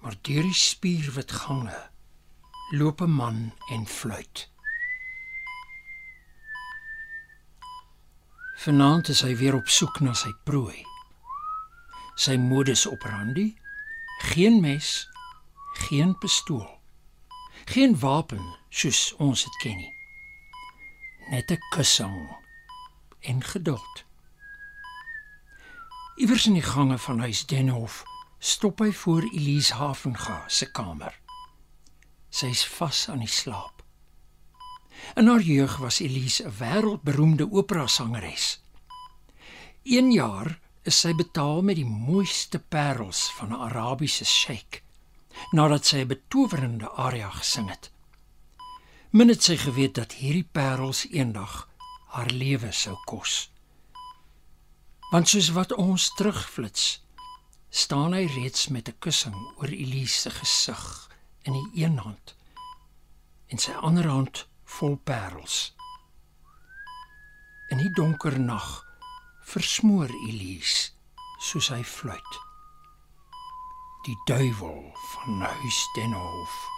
Maar 0.01 0.15
deur 0.21 0.41
die 0.41 0.53
spierwit 0.53 1.31
gange 1.31 1.89
loop 2.71 3.01
'n 3.01 3.09
man 3.09 3.53
en 3.69 3.87
fluit. 3.87 4.49
Vanaand 8.55 9.07
is 9.07 9.21
hy 9.21 9.35
weer 9.35 9.55
op 9.55 9.67
soek 9.67 9.99
na 9.99 10.13
sy 10.13 10.33
prooi. 10.43 10.85
Sy 12.15 12.35
modus 12.35 12.87
operandi: 12.87 13.57
geen 14.17 14.61
mes, 14.61 15.09
geen 15.73 16.17
pistool, 16.17 16.80
geen 17.65 17.99
wapen 17.99 18.55
soos 18.69 19.13
ons 19.17 19.43
dit 19.43 19.57
ken 19.63 19.77
nie. 19.77 19.93
Net 21.29 21.51
'n 21.51 21.59
kussing 21.71 22.35
en 23.19 23.43
geduld. 23.43 24.05
Iewers 26.15 26.45
in 26.45 26.53
die 26.53 26.61
gange 26.61 26.97
van 26.97 27.19
huis 27.19 27.45
Denhof 27.45 28.03
stop 28.39 28.79
hy 28.79 28.91
voor 28.91 29.21
Elise 29.21 29.73
Havenga 29.73 30.43
se 30.47 30.71
kamer. 30.71 31.19
Sy 32.29 32.45
is 32.45 32.65
vas 32.65 33.09
aan 33.09 33.19
die 33.19 33.27
slaap. 33.27 33.83
In 35.15 35.27
haar 35.27 35.41
jeug 35.41 35.77
was 35.77 35.99
Elise 35.99 36.43
'n 36.43 36.53
wêreldberoemde 36.57 37.51
opera-sangeres. 37.51 38.61
Een 39.83 40.11
jaar 40.11 40.59
is 40.83 40.99
sy 40.99 41.13
betaal 41.13 41.61
met 41.61 41.75
die 41.75 41.85
mooiste 41.85 42.59
parels 42.59 43.31
van 43.37 43.49
'n 43.49 43.61
Arabiese 43.67 44.25
sheik 44.25 44.83
nadat 45.51 45.85
sy 45.85 45.97
'n 46.01 46.07
betowerende 46.07 46.89
aria 46.89 47.29
gesing 47.29 47.69
het. 47.69 47.91
Min 49.09 49.27
het 49.27 49.43
sy 49.43 49.57
geweet 49.57 49.95
dat 49.95 50.11
hierdie 50.11 50.47
parels 50.51 51.07
eendag 51.11 51.69
haar 52.15 52.29
lewe 52.29 52.71
sou 52.71 52.95
kos. 53.05 53.51
Want 55.11 55.27
soos 55.27 55.49
wat 55.49 55.73
ons 55.73 56.13
terugflits, 56.15 57.03
staan 57.69 58.13
hy 58.13 58.25
reeds 58.25 58.67
met 58.67 58.87
'n 58.87 58.99
kussing 58.99 59.35
oor 59.57 59.67
Elise 59.67 60.19
se 60.19 60.29
gesig 60.29 61.09
in 61.41 61.53
die 61.53 61.83
een 61.83 61.97
hand 61.97 62.35
en 63.47 63.57
sy 63.57 63.71
ander 63.71 64.07
hand 64.07 64.47
vol 64.63 64.95
parels. 64.95 65.73
In 67.69 67.77
die 67.77 67.91
donker 67.95 68.39
nag 68.39 68.85
versmoor 69.43 70.09
Elise 70.27 70.91
soos 71.39 71.67
hy 71.67 71.83
fluit. 71.83 72.50
Die 74.01 74.17
duiwel 74.25 74.91
van 74.95 75.41
Huis 75.41 75.89
Denhof. 75.93 76.69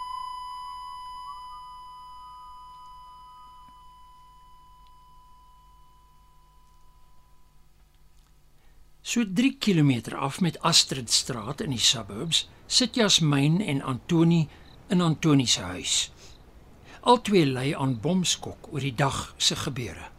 So 9.00 9.24
3 9.32 9.56
km 9.58 10.12
af 10.14 10.40
met 10.40 10.60
Astridstraat 10.60 11.60
in 11.60 11.72
die 11.72 11.80
suburbs 11.80 12.48
sit 12.66 12.94
Jasmyn 12.94 13.60
en 13.60 13.80
Antoni 13.82 14.48
in 14.88 15.00
Antoni 15.00 15.46
se 15.46 15.60
huis. 15.60 16.12
Albei 17.00 17.46
lei 17.46 17.72
aan 17.72 18.00
bomskok 18.00 18.68
oor 18.72 18.84
die 18.84 18.94
dag 18.94 19.34
se 19.36 19.56
gebeure. 19.56 20.10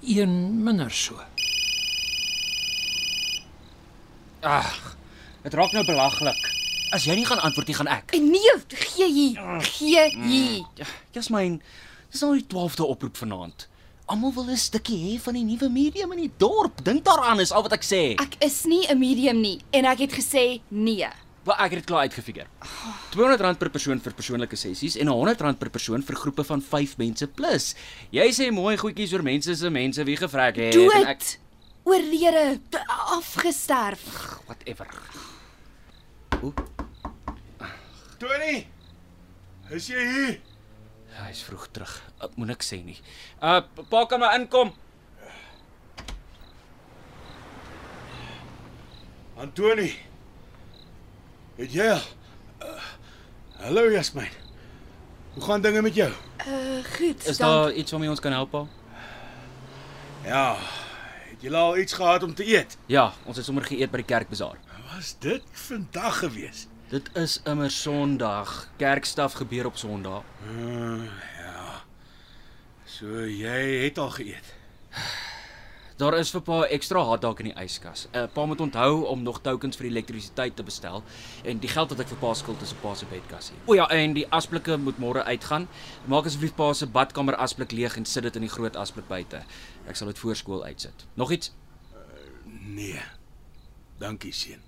Een 0.00 0.62
minder 0.64 0.90
so. 0.90 1.20
Ag, 4.40 4.93
dit 5.44 5.54
raak 5.54 5.72
nou 5.76 5.84
belaglik. 5.86 6.40
As 6.94 7.04
jy 7.08 7.16
nie 7.18 7.26
gaan 7.28 7.42
antwoord 7.44 7.68
nie, 7.68 7.76
gaan 7.76 7.90
ek. 7.90 8.14
En 8.16 8.26
nee, 8.30 8.54
gee 8.68 9.08
hier. 9.12 9.60
Gee 9.66 10.04
hier. 10.24 10.64
Ja, 10.80 10.86
Jasmyn, 11.16 11.60
dis 12.12 12.22
al 12.24 12.38
die 12.38 12.46
12de 12.48 12.86
oproep 12.86 13.18
vanaand. 13.20 13.68
Almal 14.06 14.34
wil 14.36 14.50
'n 14.52 14.56
stukkie 14.56 14.98
hê 15.00 15.20
van 15.20 15.34
die 15.34 15.44
nuwe 15.44 15.68
medium 15.68 16.12
in 16.12 16.20
die 16.28 16.32
dorp. 16.36 16.84
Dink 16.84 17.04
daaraan 17.04 17.40
is 17.40 17.52
al 17.52 17.62
wat 17.62 17.72
ek 17.72 17.84
sê. 17.84 18.20
Ek 18.20 18.36
is 18.44 18.64
nie 18.64 18.86
'n 18.86 18.98
medium 18.98 19.40
nie 19.40 19.60
en 19.72 19.84
ek 19.84 19.98
het 19.98 20.12
gesê 20.12 20.60
nee. 20.68 21.08
Wel, 21.44 21.56
ek 21.56 21.70
het 21.70 21.78
dit 21.80 21.84
klaar 21.84 22.00
uitgefigure. 22.08 22.46
R200 23.12 23.58
per 23.58 23.70
persoon 23.70 24.00
vir 24.00 24.12
persoonlike 24.12 24.56
sessies 24.56 24.96
en 24.96 25.08
R100 25.08 25.58
per 25.58 25.70
persoon 25.70 26.02
vir 26.02 26.16
groepe 26.16 26.44
van 26.44 26.62
5 26.62 26.96
mense 26.96 27.26
plus. 27.26 27.74
Jy 28.10 28.28
sê 28.32 28.50
mooi 28.52 28.76
goedjies 28.76 29.12
oor 29.12 29.22
mense 29.22 29.54
se 29.56 29.70
mense 29.70 30.04
wie 30.04 30.16
gevrek 30.16 30.56
het 30.56 30.74
en 30.74 31.06
ek. 31.06 31.38
Oorlede, 31.84 32.60
afgesterf. 33.12 34.40
whatever. 34.46 34.88
Tony. 38.18 38.66
Is 39.70 39.88
jy 39.88 40.02
hier? 40.08 40.40
Hy's 41.14 41.42
vroeg 41.46 41.68
terug. 41.72 41.92
Ek 42.24 42.34
moet 42.36 42.50
niks 42.52 42.68
sê 42.72 42.80
nie. 42.84 42.96
Uh 43.40 43.62
pa 43.90 44.04
kan 44.10 44.20
maar 44.20 44.36
inkom. 44.38 44.72
Antoni. 49.40 49.90
Het 51.58 51.74
jy 51.74 51.88
al? 51.94 52.02
Uh, 52.64 52.88
hallo 53.62 53.86
Jasmin. 53.92 54.30
Hoe 55.34 55.42
gaan 55.44 55.62
dinge 55.62 55.82
met 55.82 55.94
jou? 55.94 56.10
Uh 56.46 56.82
goed. 56.96 57.26
Is 57.26 57.38
daar 57.38 57.72
iets 57.72 57.90
waarmee 57.90 58.10
ons 58.10 58.20
kan 58.20 58.32
help 58.32 58.50
pa? 58.50 58.66
Ja. 60.24 60.56
Het 61.30 61.46
jy 61.46 61.54
al 61.54 61.78
iets 61.78 61.92
gehad 61.92 62.22
om 62.22 62.34
te 62.34 62.46
eet? 62.46 62.78
Ja, 62.86 63.12
ons 63.24 63.36
het 63.36 63.46
sommer 63.46 63.64
geëet 63.64 63.90
by 63.90 64.02
die 64.02 64.10
kerkbazaar. 64.12 64.58
Was 64.94 65.16
dit 65.18 65.42
vandag 65.52 66.18
gewees? 66.18 66.66
Dit 66.88 67.16
is 67.16 67.40
immer 67.44 67.70
Sondag. 67.70 68.68
Kerkstaf 68.76 69.32
gebeur 69.32 69.66
op 69.66 69.76
Sondag. 69.76 70.22
Uh, 70.46 71.02
ja. 71.38 71.82
So 72.84 73.26
jy 73.26 73.82
het 73.84 73.98
al 73.98 74.10
geëet. 74.10 74.52
Daar 75.98 76.14
is 76.18 76.30
vir 76.30 76.44
pa 76.46 76.60
ekstra 76.76 77.02
hotdog 77.08 77.42
in 77.42 77.48
die 77.50 77.54
yskas. 77.58 78.04
Uh, 78.12 78.28
pa 78.32 78.44
moet 78.46 78.60
onthou 78.60 79.02
om 79.10 79.22
nog 79.22 79.40
tokens 79.42 79.80
vir 79.80 79.88
elektrisiteit 79.88 80.54
te 80.56 80.62
bestel 80.62 81.02
en 81.42 81.58
die 81.58 81.70
geld 81.72 81.90
wat 81.90 82.02
ek 82.04 82.12
vir 82.12 82.20
pa 82.22 82.30
skuld 82.38 82.62
is 82.62 82.74
op 82.76 82.82
pa 82.84 82.92
se 82.94 83.08
bedkassie. 83.10 83.58
O 83.66 83.74
ja, 83.74 83.88
en 83.90 84.14
die 84.14 84.26
asblikke 84.30 84.76
moet 84.78 85.00
môre 85.02 85.24
uitgaan. 85.26 85.66
Maak 86.06 86.28
asseblief 86.30 86.54
pa 86.54 86.68
se 86.70 86.86
badkamer 86.86 87.34
asblik 87.42 87.74
leeg 87.74 87.98
en 87.98 88.06
sit 88.06 88.28
dit 88.28 88.38
in 88.38 88.46
die 88.46 88.52
groot 88.54 88.78
asblik 88.78 89.10
buite. 89.10 89.42
Ek 89.90 89.98
sal 89.98 90.12
dit 90.12 90.22
voor 90.22 90.38
skool 90.38 90.62
uitsit. 90.62 91.08
Nog 91.18 91.34
iets? 91.34 91.50
Nee. 92.62 93.02
Dankie 93.98 94.32
seun. 94.32 94.62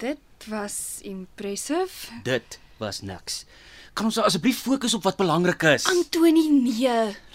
Dit 0.00 0.18
was 0.48 0.98
impressive. 1.02 2.08
Dit 2.24 2.58
was 2.76 3.00
niks. 3.04 3.44
Kan 3.92 4.06
ons 4.08 4.16
nou 4.16 4.24
asseblief 4.24 4.62
fokus 4.64 4.94
op 4.96 5.04
wat 5.04 5.18
belangrik 5.18 5.60
is? 5.74 5.84
Antoni, 5.92 6.46
nee, 6.54 6.94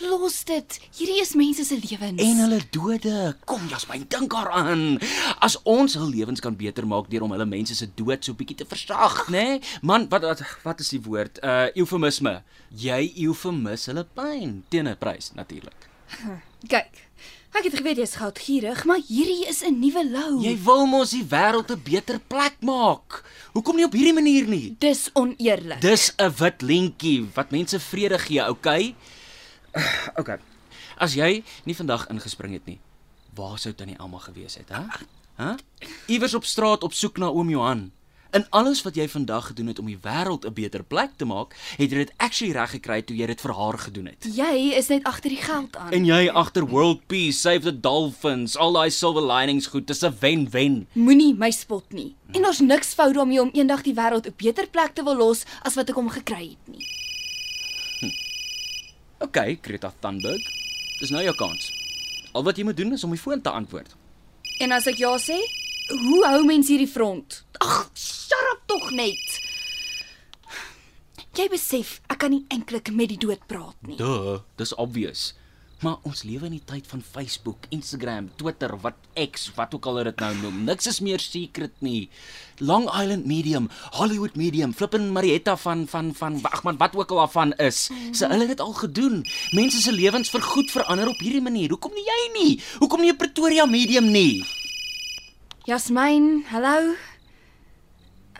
los 0.10 0.39
dit. 0.49 0.78
Hierdie 0.97 1.19
is 1.21 1.36
mense 1.38 1.62
se 1.67 1.78
lewens. 1.78 2.23
En 2.25 2.41
hulle 2.41 2.58
dode. 2.73 3.36
Kom 3.45 3.67
Jasmine, 3.69 4.08
dink 4.10 4.34
daaraan. 4.34 4.97
As 5.45 5.60
ons 5.62 5.93
hul 5.99 6.10
lewens 6.10 6.41
kan 6.41 6.58
beter 6.58 6.89
maak 6.89 7.12
deur 7.12 7.28
om 7.28 7.36
hulle 7.38 7.45
mense 7.45 7.78
se 7.78 7.91
dood 7.99 8.25
so 8.25 8.34
bietjie 8.34 8.58
te 8.63 8.69
versag, 8.71 9.28
né? 9.30 9.45
Nee? 9.60 9.62
Man, 9.86 10.10
wat 10.10 10.25
wat 10.25 10.41
wat 10.65 10.82
is 10.82 10.89
die 10.95 11.04
woord? 11.06 11.38
Uh 11.45 11.67
eufemisme. 11.78 12.39
Jy 12.73 13.12
eufemis 13.28 13.86
hulle 13.91 14.08
pyn 14.17 14.63
teen 14.73 14.89
'n 14.89 14.97
prys 14.97 15.36
natuurlik. 15.38 15.91
Kyk. 16.73 17.06
Ek 17.56 17.70
het 17.70 17.78
geweet 17.80 18.02
jy's 18.02 18.18
goudgierig, 18.20 18.82
maar 18.84 19.00
hierdie 19.08 19.46
is 19.48 19.62
'n 19.63 19.80
nuwe 19.80 20.04
lou. 20.12 20.44
Jy 20.44 20.58
wil 20.63 20.86
mos 20.86 21.10
die 21.15 21.24
wêreld 21.24 21.72
'n 21.72 21.82
beter 21.84 22.20
plek 22.20 22.56
maak. 22.60 23.24
Hoekom 23.54 23.76
nie 23.76 23.86
op 23.86 23.94
hierdie 23.94 24.13
manier 24.13 24.48
nie? 24.48 24.76
Dis 24.80 25.10
oneerlik. 25.13 25.80
Dis 25.82 26.12
'n 26.18 26.34
wit 26.38 26.62
lintjie 26.62 27.30
wat 27.34 27.52
mense 27.52 27.80
vrede 27.80 28.20
gee, 28.20 28.50
okay? 28.50 28.96
Okay. 30.20 30.38
As 30.98 31.13
jy 31.13 31.44
nie 31.63 31.76
vandag 31.76 32.08
ingespring 32.10 32.54
het 32.54 32.65
nie, 32.65 32.80
waar 33.34 33.58
sou 33.58 33.74
tannie 33.74 33.98
Elma 33.98 34.20
gewees 34.20 34.56
het, 34.56 34.70
hè? 34.70 34.84
Hæ? 35.36 35.56
Iewers 36.08 36.34
op 36.34 36.46
straat 36.46 36.84
op 36.84 36.94
soek 36.94 37.18
na 37.18 37.28
oom 37.28 37.50
Johan. 37.50 37.91
In 38.32 38.46
alles 38.50 38.82
wat 38.84 38.96
jy 38.96 39.08
vandag 39.10 39.48
gedoen 39.48 39.68
het 39.68 39.80
om 39.80 39.86
die 39.86 40.00
wêreld 40.02 40.46
'n 40.46 40.54
beter 40.54 40.84
plek 40.84 41.12
te 41.16 41.26
maak, 41.26 41.56
het 41.78 41.92
jy 41.92 41.98
dit 41.98 42.14
actually 42.18 42.54
reg 42.54 42.70
gekry 42.70 43.02
toe 43.02 43.16
jy 43.16 43.26
dit 43.26 43.42
vir 43.42 43.54
haar 43.54 43.78
gedoen 43.78 44.06
het. 44.06 44.26
Jy 44.36 44.74
is 44.76 44.88
net 44.88 45.04
agter 45.04 45.30
die 45.30 45.42
geld 45.42 45.76
aan. 45.76 45.92
En 45.92 46.06
jy 46.06 46.30
agter 46.30 46.66
World 46.68 47.08
Peace, 47.08 47.40
Save 47.40 47.62
the 47.62 47.80
Dolphins, 47.80 48.58
al 48.58 48.74
daai 48.74 48.90
silver 48.92 49.24
linings 49.24 49.68
goed, 49.68 49.88
dis 49.88 50.04
'n 50.04 50.16
wen-wen. 50.20 50.88
Moenie 50.94 51.36
my 51.36 51.52
spot 51.52 51.92
nie. 51.92 52.16
En 52.32 52.42
daar's 52.42 52.60
niks 52.60 52.94
fout 52.94 53.14
daarmee 53.14 53.42
om 53.42 53.50
eendag 53.54 53.82
die 53.82 53.94
wêreld 53.94 54.28
'n 54.28 54.34
beter 54.38 54.68
plek 54.68 54.94
te 54.94 55.04
wil 55.04 55.16
los 55.16 55.44
as 55.62 55.76
wat 55.76 55.90
ek 55.90 55.96
hom 55.96 56.10
gekry 56.10 56.50
het 56.50 56.68
nie. 56.68 56.86
Okay, 59.20 59.60
Greta 59.62 59.94
Thunberg. 60.00 60.42
Dis 61.00 61.10
nou 61.10 61.24
jou 61.24 61.36
kans. 61.36 61.72
Al 62.36 62.44
wat 62.44 62.58
jy 62.58 62.64
moet 62.64 62.78
doen 62.78 62.94
is 62.94 63.04
om 63.04 63.14
die 63.16 63.20
foon 63.20 63.42
te 63.42 63.50
antwoord. 63.50 63.96
En 64.60 64.72
as 64.72 64.88
ek 64.88 65.00
ja 65.00 65.18
sê, 65.18 65.38
hoe 65.89 66.21
hou 66.26 66.43
mens 66.45 66.69
hierdie 66.71 66.89
front? 66.89 67.43
Ag, 67.62 67.89
shut 67.93 68.52
up 68.54 68.65
tog 68.69 68.91
net. 68.95 69.39
Jy 71.36 71.50
besef, 71.52 71.98
ek 72.08 72.21
kan 72.24 72.32
nie 72.32 72.45
eintlik 72.54 72.93
met 72.95 73.12
die 73.12 73.19
dood 73.19 73.41
praat 73.50 73.76
nie. 73.84 73.98
Duh, 74.00 74.39
dis 74.60 74.71
obvious. 74.80 75.34
Maar 75.84 76.00
ons 76.08 76.24
lewe 76.24 76.48
in 76.48 76.56
die 76.56 76.63
tyd 76.63 76.88
van 76.88 77.02
Facebook, 77.04 77.67
Instagram, 77.76 78.30
Twitter, 78.39 78.71
wat 78.80 78.95
X, 79.19 79.50
wat 79.58 79.76
ook 79.76 79.86
al 79.91 80.00
dit 80.08 80.24
nou 80.24 80.32
noem. 80.39 80.63
Niks 80.65 80.88
is 80.88 81.02
meer 81.04 81.19
secret 81.19 81.76
nie. 81.84 82.08
Long 82.63 82.88
Island 82.88 83.28
Medium, 83.28 83.67
Hollywood 84.00 84.39
Medium, 84.39 84.74
Flippin 84.74 85.12
Marietta 85.13 85.58
van 85.60 85.84
van 85.91 86.13
van 86.15 86.39
ag 86.48 86.63
man, 86.63 86.80
wat 86.80 86.95
ook 86.95 87.12
al 87.12 87.26
daarvan 87.26 87.54
is. 87.60 87.89
Se 88.15 88.24
hulle 88.26 88.48
het 88.48 88.56
dit 88.56 88.63
al 88.63 88.74
gedoen. 88.74 89.26
Mense 89.52 89.84
se 89.84 89.91
lewens 89.91 90.32
vergoed 90.32 90.71
verander 90.71 91.12
op 91.12 91.19
hierdie 91.19 91.43
manier. 91.43 91.76
Hoekom 91.76 91.93
nie 91.93 92.08
jy 92.08 92.21
nie? 92.39 92.62
Hoekom 92.80 93.04
nie 93.04 93.12
'n 93.12 93.19
Pretoria 93.19 93.65
Medium 93.65 94.10
nie? 94.12 94.64
Jasmine, 95.65 96.43
hallo. 96.51 96.93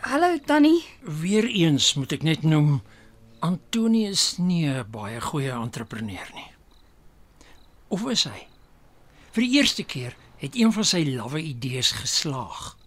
Hallo 0.00 0.38
Tannie. 0.46 0.84
Weereens 1.02 1.96
moet 1.98 2.12
ek 2.14 2.22
net 2.22 2.44
noem 2.46 2.84
Antonius 3.42 4.36
nie 4.38 4.68
'n 4.70 4.86
baie 4.94 5.18
goeie 5.20 5.50
entrepreneur 5.50 6.30
nie. 6.38 6.52
Of 7.90 8.06
is 8.14 8.24
hy? 8.30 8.46
Vir 9.34 9.42
die 9.42 9.58
eerste 9.58 9.82
keer 9.82 10.14
het 10.38 10.54
een 10.54 10.70
van 10.70 10.84
sy 10.84 11.02
lawwe 11.02 11.42
idees 11.42 11.90
geslaag. 11.98 12.78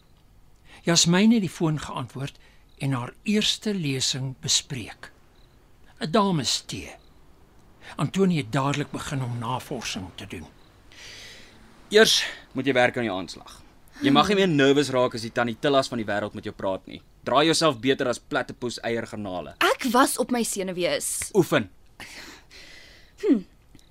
Jasmine 0.87 1.33
het 1.35 1.43
die 1.43 1.51
foon 1.59 1.79
geantwoord 1.79 2.39
en 2.79 2.95
haar 2.95 3.13
eerste 3.23 3.73
lesing 3.75 4.39
bespreek. 4.39 5.11
'n 5.99 6.11
Damestee. 6.11 6.95
Antonie 7.97 8.37
het 8.37 8.51
dadelik 8.51 8.91
begin 8.91 9.21
om 9.21 9.37
navorsing 9.37 10.07
te 10.15 10.27
doen. 10.27 10.47
Eers 11.89 12.23
moet 12.53 12.65
jy 12.65 12.73
werk 12.73 12.97
aan 12.97 13.03
jou 13.03 13.19
aanslag. 13.19 13.58
Jy 13.99 14.13
mag 14.15 14.29
nie 14.31 14.37
meer 14.39 14.47
nervus 14.47 14.89
raak 14.95 15.15
as 15.17 15.25
die 15.25 15.31
tannie 15.35 15.57
Tillas 15.59 15.89
van 15.91 15.99
die 15.99 16.07
wêreld 16.07 16.35
met 16.37 16.45
jou 16.47 16.53
praat 16.55 16.85
nie. 16.87 17.01
Draai 17.27 17.49
jouself 17.49 17.81
beter 17.83 18.07
as 18.07 18.19
platypus 18.19 18.77
eiergarnale. 18.87 19.57
Ek 19.59 19.89
was 19.91 20.15
op 20.23 20.31
my 20.31 20.39
senuwees. 20.47 21.29
Oefen. 21.35 21.67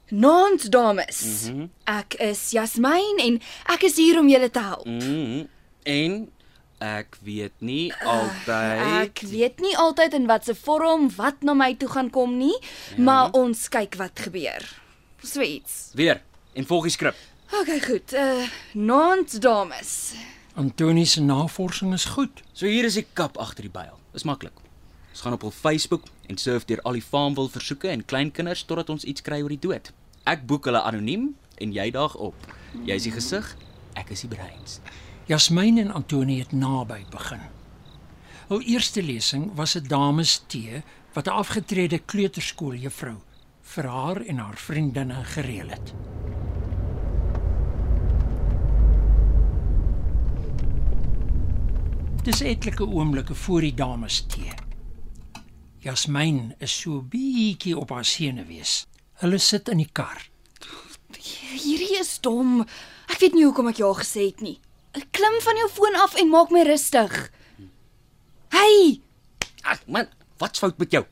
Nons 0.08 0.64
dames. 0.72 1.20
Mm 1.50 1.58
-hmm. 1.58 1.68
Ek 1.84 2.16
is 2.24 2.50
Jasmine 2.50 3.20
en 3.20 3.40
ek 3.74 3.84
is 3.84 3.96
hier 3.96 4.18
om 4.18 4.28
julle 4.28 4.50
te 4.50 4.60
help. 4.60 4.86
Mm 4.86 5.00
-hmm. 5.00 5.48
En 5.82 6.30
ek 6.78 7.18
weet 7.22 7.60
nie 7.60 7.94
altyd 7.94 9.04
Ek 9.04 9.20
weet 9.20 9.60
nie 9.60 9.76
altyd 9.76 10.14
in 10.14 10.26
watter 10.26 10.54
vorm 10.54 11.10
wat 11.16 11.42
na 11.42 11.54
my 11.54 11.74
toe 11.74 11.88
gaan 11.88 12.10
kom 12.10 12.36
nie, 12.38 12.58
ja. 12.96 13.02
maar 13.02 13.30
ons 13.32 13.68
kyk 13.68 13.94
wat 13.94 14.18
gebeur. 14.18 14.80
Sweets. 15.22 15.90
weer 15.94 16.22
en 16.52 16.66
volg 16.66 16.82
die 16.82 16.92
skrip. 16.92 17.14
Okay, 17.52 17.80
goed. 17.80 18.12
Uh 18.12 18.44
Nons 18.72 19.32
dames. 19.32 20.14
Antonie 20.54 21.04
se 21.04 21.20
navorsing 21.20 21.92
is 21.92 22.04
goed. 22.04 22.42
So 22.52 22.66
hier 22.66 22.84
is 22.84 22.94
die 22.94 23.06
kap 23.12 23.38
agter 23.38 23.64
die 23.64 23.72
byl. 23.72 23.96
Dis 24.12 24.22
maklik. 24.22 24.52
Ons 25.10 25.20
gaan 25.20 25.32
op 25.32 25.42
hul 25.46 25.50
Facebook 25.50 26.04
en 26.26 26.36
surf 26.36 26.66
deur 26.68 26.82
al 26.82 26.98
die 26.98 27.02
Farmville 27.02 27.48
versoeke 27.48 27.88
en 27.88 28.04
kleinkinders 28.04 28.66
totdat 28.68 28.90
ons 28.92 29.04
iets 29.04 29.24
kry 29.24 29.40
oor 29.42 29.54
die 29.54 29.62
dood. 29.64 29.92
Ek 30.28 30.44
boek 30.46 30.68
hulle 30.68 30.82
anoniem 30.84 31.30
en 31.56 31.72
jy 31.72 31.88
daag 31.90 32.18
op. 32.20 32.36
Jy 32.84 32.98
is 33.00 33.08
die 33.08 33.14
gesig, 33.16 33.48
ek 33.96 34.12
is 34.12 34.26
die 34.26 34.30
breins. 34.34 34.80
Jasmine 35.26 35.80
en 35.86 35.94
Antonie 35.96 36.42
het 36.42 36.52
naby 36.52 37.00
begin. 37.10 37.40
Hul 38.52 38.60
eerste 38.68 39.02
lesing 39.02 39.54
was 39.56 39.74
'n 39.76 39.88
dames 39.88 40.42
tee 40.46 40.82
wat 41.14 41.26
'n 41.26 41.40
afgetrede 41.40 41.98
kleuterskooljuffrou 41.98 43.16
vir 43.62 43.86
haar 43.86 44.20
en 44.20 44.38
haar 44.38 44.56
vriendinne 44.56 45.24
gereël 45.24 45.68
het. 45.68 45.94
Dis 52.28 52.42
etlike 52.44 52.84
oomblikke 52.84 53.32
voor 53.34 53.64
die 53.64 53.72
dames 53.72 54.18
tee. 54.28 54.52
Jasmine 55.80 56.58
is 56.60 56.74
so 56.82 57.00
bietjie 57.00 57.72
op 57.72 57.94
haar 57.94 58.04
senuwees. 58.04 58.82
Hulle 59.22 59.38
sit 59.40 59.70
in 59.72 59.80
die 59.80 59.88
kar. 59.96 60.20
Hierdie 61.16 61.96
is 61.96 62.10
dom. 62.20 62.66
Ek 63.08 63.22
weet 63.22 63.32
nie 63.32 63.46
hoekom 63.46 63.70
ek 63.72 63.80
ja 63.80 63.88
gesê 63.96 64.26
het 64.26 64.44
nie. 64.44 64.58
Klim 65.16 65.38
van 65.46 65.62
jou 65.62 65.70
foon 65.72 65.96
af 66.02 66.18
en 66.20 66.28
maak 66.28 66.52
my 66.52 66.66
rustig. 66.68 67.16
Hey, 68.52 69.00
Ag 69.64 69.86
man, 69.88 70.12
wat's 70.36 70.60
fout 70.60 70.76
met 70.76 70.92
jou? 70.92 71.06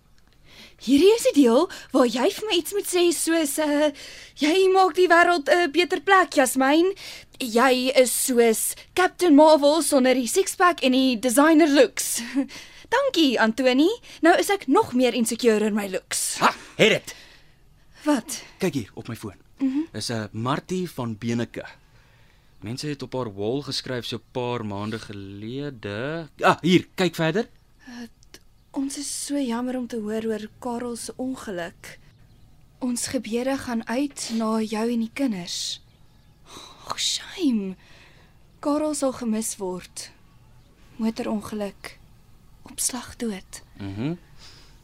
Hierdie 0.84 1.12
is 1.16 1.26
die 1.30 1.42
deel 1.42 1.68
waar 1.92 2.06
jy 2.06 2.28
vir 2.30 2.48
my 2.48 2.56
iets 2.58 2.74
moet 2.76 2.88
sê 2.90 3.04
soos 3.14 3.58
uh 3.58 3.90
jy 4.36 4.68
maak 4.72 4.94
die 4.98 5.08
wêreld 5.08 5.48
'n 5.48 5.70
beter 5.72 6.00
plek, 6.00 6.34
Jasmine. 6.34 6.94
Jy 7.40 7.92
is 7.94 8.12
soos 8.12 8.74
Captain 8.94 9.34
Marvel 9.34 9.82
sonder 9.82 10.14
die 10.14 10.28
six-pack 10.28 10.82
en 10.82 10.92
die 10.92 11.18
designer 11.18 11.68
looks. 11.68 12.22
Dankie, 12.94 13.40
Antoni. 13.40 13.90
Nou 14.22 14.36
is 14.38 14.50
ek 14.50 14.66
nog 14.66 14.94
meer 14.94 15.14
insecure 15.14 15.66
in 15.66 15.74
my 15.74 15.88
looks. 15.88 16.38
Ha, 16.38 16.54
het 16.76 16.90
dit. 16.90 17.14
Wat? 18.06 18.42
Kyk 18.58 18.74
hier 18.74 18.90
op 18.94 19.08
my 19.08 19.16
foon. 19.16 19.36
Mm 19.58 19.72
-hmm. 19.72 19.88
Dis 19.92 20.10
'n 20.10 20.28
Martie 20.32 20.90
van 20.90 21.18
Beneke. 21.18 21.64
Mense 22.60 22.86
het 22.86 23.02
op 23.02 23.12
haar 23.12 23.34
wall 23.34 23.62
geskryf 23.62 24.04
so 24.04 24.16
'n 24.16 24.22
paar 24.32 24.64
maande 24.64 24.98
gelede. 24.98 26.28
Ah, 26.40 26.56
hier, 26.60 26.88
kyk 26.94 27.14
verder. 27.14 27.48
Ons 28.76 28.98
is 29.00 29.08
so 29.08 29.40
jammer 29.40 29.78
om 29.78 29.86
te 29.88 29.96
hoor 30.04 30.26
oor 30.28 30.42
Karel 30.60 30.96
se 31.00 31.12
ongeluk. 31.16 31.94
Ons 32.84 33.06
gebeure 33.08 33.54
gaan 33.56 33.86
uit 33.88 34.24
na 34.36 34.50
jou 34.60 34.82
en 34.92 35.00
die 35.00 35.12
kinders. 35.16 35.80
Ag, 36.84 36.98
shame. 37.00 37.72
Karel 38.60 38.92
sal 38.94 39.14
gemis 39.16 39.54
word. 39.56 40.10
Motorongeluk. 41.00 41.94
Opslag 42.68 43.16
dood. 43.16 43.62
Mhm. 43.80 44.12
Mm 44.12 44.24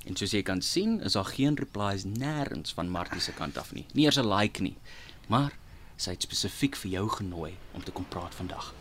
en 0.02 0.16
soos 0.18 0.32
jy 0.34 0.40
kan 0.42 0.58
sien, 0.66 0.96
is 1.06 1.14
daar 1.14 1.28
geen 1.30 1.54
replies 1.54 2.02
nêrens 2.02 2.72
van 2.74 2.88
Martie 2.90 3.20
se 3.22 3.30
kant 3.38 3.58
af 3.58 3.68
nie. 3.72 3.84
Nie 3.94 4.08
eers 4.08 4.18
'n 4.18 4.26
like 4.26 4.62
nie. 4.62 4.74
Maar 5.28 5.52
sy 5.96 6.10
het 6.10 6.22
spesifiek 6.22 6.76
vir 6.76 6.90
jou 6.90 7.08
genooi 7.08 7.54
om 7.72 7.84
te 7.84 7.92
kom 7.92 8.08
praat 8.08 8.34
vandag. 8.34 8.74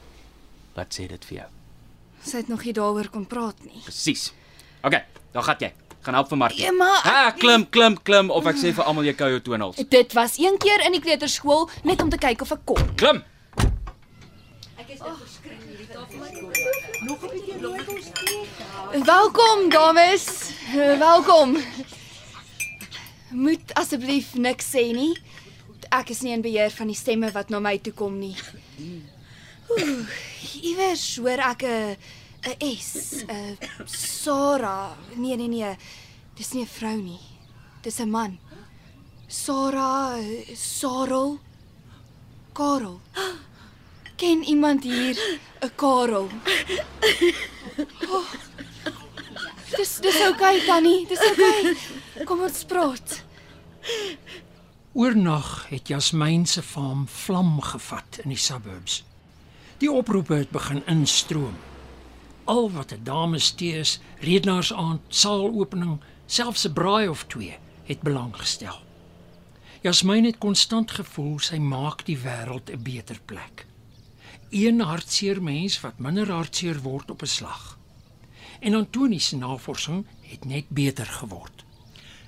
Wat 0.74 0.94
sê 0.98 1.08
dit 1.08 1.26
vir 1.26 1.38
jou? 1.38 1.50
Sy 2.24 2.38
het 2.38 2.48
nog 2.48 2.64
nie 2.64 2.74
daaroor 2.74 3.10
kon 3.10 3.28
praat 3.28 3.64
nie. 3.66 3.82
Presies. 3.84 4.34
OK, 4.84 4.96
dan 5.32 5.44
gaan 5.44 5.56
jy. 5.60 5.72
Gaan 6.02 6.14
help 6.18 6.28
vir 6.28 6.38
Martie. 6.38 6.62
Ja, 6.64 6.72
maar- 6.72 7.04
Ha, 7.04 7.32
klim, 7.32 7.70
klim, 7.70 8.02
klim 8.02 8.30
of 8.30 8.46
ek 8.46 8.56
sê 8.56 8.74
vir 8.74 8.84
almal 8.84 9.04
jy 9.06 9.14
kou 9.14 9.30
jou 9.30 9.40
tonals. 9.42 9.76
Dit 9.90 10.14
was 10.14 10.38
een 10.40 10.58
keer 10.58 10.82
in 10.86 10.92
die 10.92 11.02
kleuterskool 11.02 11.70
net 11.84 12.02
om 12.02 12.10
te 12.10 12.18
kyk 12.18 12.42
of 12.42 12.52
ek 12.52 12.66
kon. 12.66 12.96
Klim. 12.96 13.24
Welkom 19.06 19.70
dames. 19.70 20.52
Welkom. 21.00 21.58
Moet 23.32 23.74
asseblief 23.74 24.34
niks 24.36 24.70
sê 24.72 24.84
nie. 24.96 25.14
Ek 25.92 26.10
is 26.14 26.22
nie 26.24 26.32
in 26.36 26.44
beheer 26.44 26.72
van 26.72 26.88
die 26.92 26.96
stemme 26.96 27.32
wat 27.36 27.50
na 27.52 27.60
my 27.64 27.76
toe 27.84 27.94
kom 27.96 28.16
nie. 28.20 28.36
Oeh, 29.72 30.08
iewers 30.64 31.04
hoor 31.20 31.40
ek 31.52 31.64
'n 31.64 31.98
'n 32.42 32.78
S, 32.78 33.24
'n 33.28 33.58
Sarah. 33.86 34.98
Nee 35.16 35.36
nee 35.36 35.48
nee. 35.48 35.76
Dis 36.36 36.54
nie 36.54 36.64
'n 36.64 36.68
vrou 36.68 36.98
nie. 36.98 37.20
Dis 37.82 38.00
'n 38.00 38.10
man. 38.10 38.40
Sarah, 39.28 40.20
eh, 40.20 40.56
Sarel, 40.56 41.40
Karel. 42.54 43.00
Ken 44.16 44.44
iemand 44.44 44.84
hier 44.84 45.16
'n 45.62 45.72
Karel? 45.76 46.30
Oh, 48.10 48.32
dis 49.78 50.00
dis 50.00 50.20
oukei 50.22 50.58
okay, 50.58 50.66
Tannie, 50.66 51.08
dis 51.08 51.20
oukei. 51.20 51.60
Okay. 51.60 52.26
Kom 52.26 52.42
ons 52.42 52.64
praat. 52.68 53.24
Oornag 54.94 55.70
het 55.70 55.88
Jasmine 55.88 56.46
se 56.46 56.62
farm 56.62 57.08
vlam 57.08 57.62
gevat 57.62 58.20
in 58.24 58.30
die 58.30 58.38
suburbs. 58.38 59.04
Die 59.78 59.92
oproepe 59.92 60.34
het 60.34 60.50
begin 60.50 60.84
instroom. 60.86 61.56
Al 62.44 62.72
wat 62.72 62.92
'n 62.92 63.04
dames 63.04 63.52
tee 63.52 63.74
is, 63.74 64.00
redenaarsaand, 64.20 65.02
saalopening, 65.08 66.00
selfs 66.26 66.68
'n 66.68 66.74
braai 66.74 67.08
of 67.08 67.24
twee, 67.28 67.58
het 67.84 68.02
belang 68.02 68.36
gestel. 68.36 68.80
Jasmine 69.82 70.28
het 70.28 70.38
konstant 70.38 70.92
gevoel 70.92 71.40
sy 71.40 71.58
maak 71.58 72.06
die 72.06 72.18
wêreld 72.18 72.70
'n 72.70 72.84
beter 72.84 73.20
plek. 73.26 73.66
Een 74.50 74.80
hartseer 74.80 75.42
mens 75.44 75.82
wat 75.82 76.00
minder 76.00 76.32
hartseer 76.32 76.82
word 76.82 77.10
op 77.12 77.22
'n 77.22 77.26
slag. 77.26 77.78
En 78.60 78.74
Antonie 78.74 79.20
se 79.20 79.38
navorsing 79.38 80.06
het 80.22 80.46
net 80.46 80.70
beter 80.70 81.06
geword. 81.06 81.66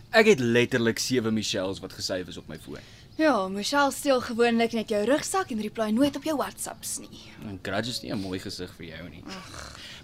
Ek 0.09 0.25
het 0.25 0.39
letterlik 0.39 0.99
7 0.99 1.33
Michelles 1.33 1.79
wat 1.79 1.93
gesyf 1.93 2.27
is 2.27 2.37
op 2.37 2.47
my 2.47 2.59
foon. 2.59 2.77
Ja, 3.15 3.47
Michelle 3.47 3.91
steel 3.91 4.21
gewoonlik 4.21 4.71
net 4.73 4.89
jou 4.89 5.03
rugsak 5.05 5.51
en 5.53 5.61
reply 5.61 5.89
nooit 5.89 6.15
op 6.15 6.23
jou 6.23 6.37
WhatsApps 6.37 6.97
nie. 6.97 7.21
En 7.45 7.59
grudge 7.61 7.89
is 7.89 8.01
nie 8.01 8.11
'n 8.11 8.19
mooi 8.19 8.39
gesig 8.39 8.73
vir 8.77 8.85
jou 8.85 9.09
nie. 9.09 9.23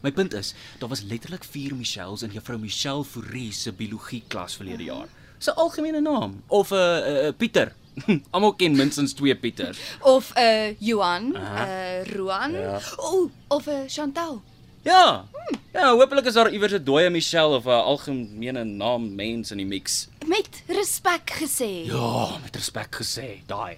My 0.02 0.12
punt 0.12 0.34
is, 0.34 0.54
daar 0.80 0.90
was 0.90 1.02
letterlik 1.02 1.44
4 1.44 1.76
Michelles 1.76 2.22
in 2.22 2.32
juffrou 2.32 2.60
Michelle 2.60 3.04
Fourie 3.04 3.52
se 3.54 3.72
biologie 3.72 4.24
klas 4.28 4.56
verlede 4.56 4.84
jaar. 4.84 5.08
Sy 5.40 5.52
algemene 5.56 6.00
naam 6.02 6.42
of 6.48 6.72
'n 6.72 6.76
uh, 6.76 7.26
uh, 7.28 7.34
Pieter. 7.38 7.74
Almal 8.34 8.54
ken 8.56 8.76
minstens 8.76 9.14
2 9.14 9.36
Pieters. 9.36 9.80
Of 10.02 10.32
'n 10.36 10.40
uh, 10.40 10.76
Johan, 10.80 11.32
'n 11.32 11.36
uh, 11.36 12.04
Roan, 12.16 12.52
ja. 12.52 12.80
o, 12.98 13.30
of 13.48 13.68
'n 13.68 13.72
uh, 13.72 13.84
Chantal. 13.88 14.42
Ja. 14.82 15.26
Ja, 15.74 15.92
hopelik 15.92 16.26
is 16.26 16.34
daar 16.34 16.52
iewers 16.52 16.74
'n 16.74 16.84
dooie 16.84 17.10
Michelle 17.10 17.56
of 17.56 17.66
'n 17.66 17.70
algemene 17.92 18.64
naam 18.64 19.16
mens 19.16 19.52
in 19.52 19.58
die 19.58 19.66
mix. 19.66 20.08
Met 20.26 20.64
respek 20.68 21.30
gesê. 21.44 21.86
Ja, 21.86 22.40
met 22.44 22.56
respek 22.56 22.96
gesê, 22.96 23.44
daai. 23.46 23.78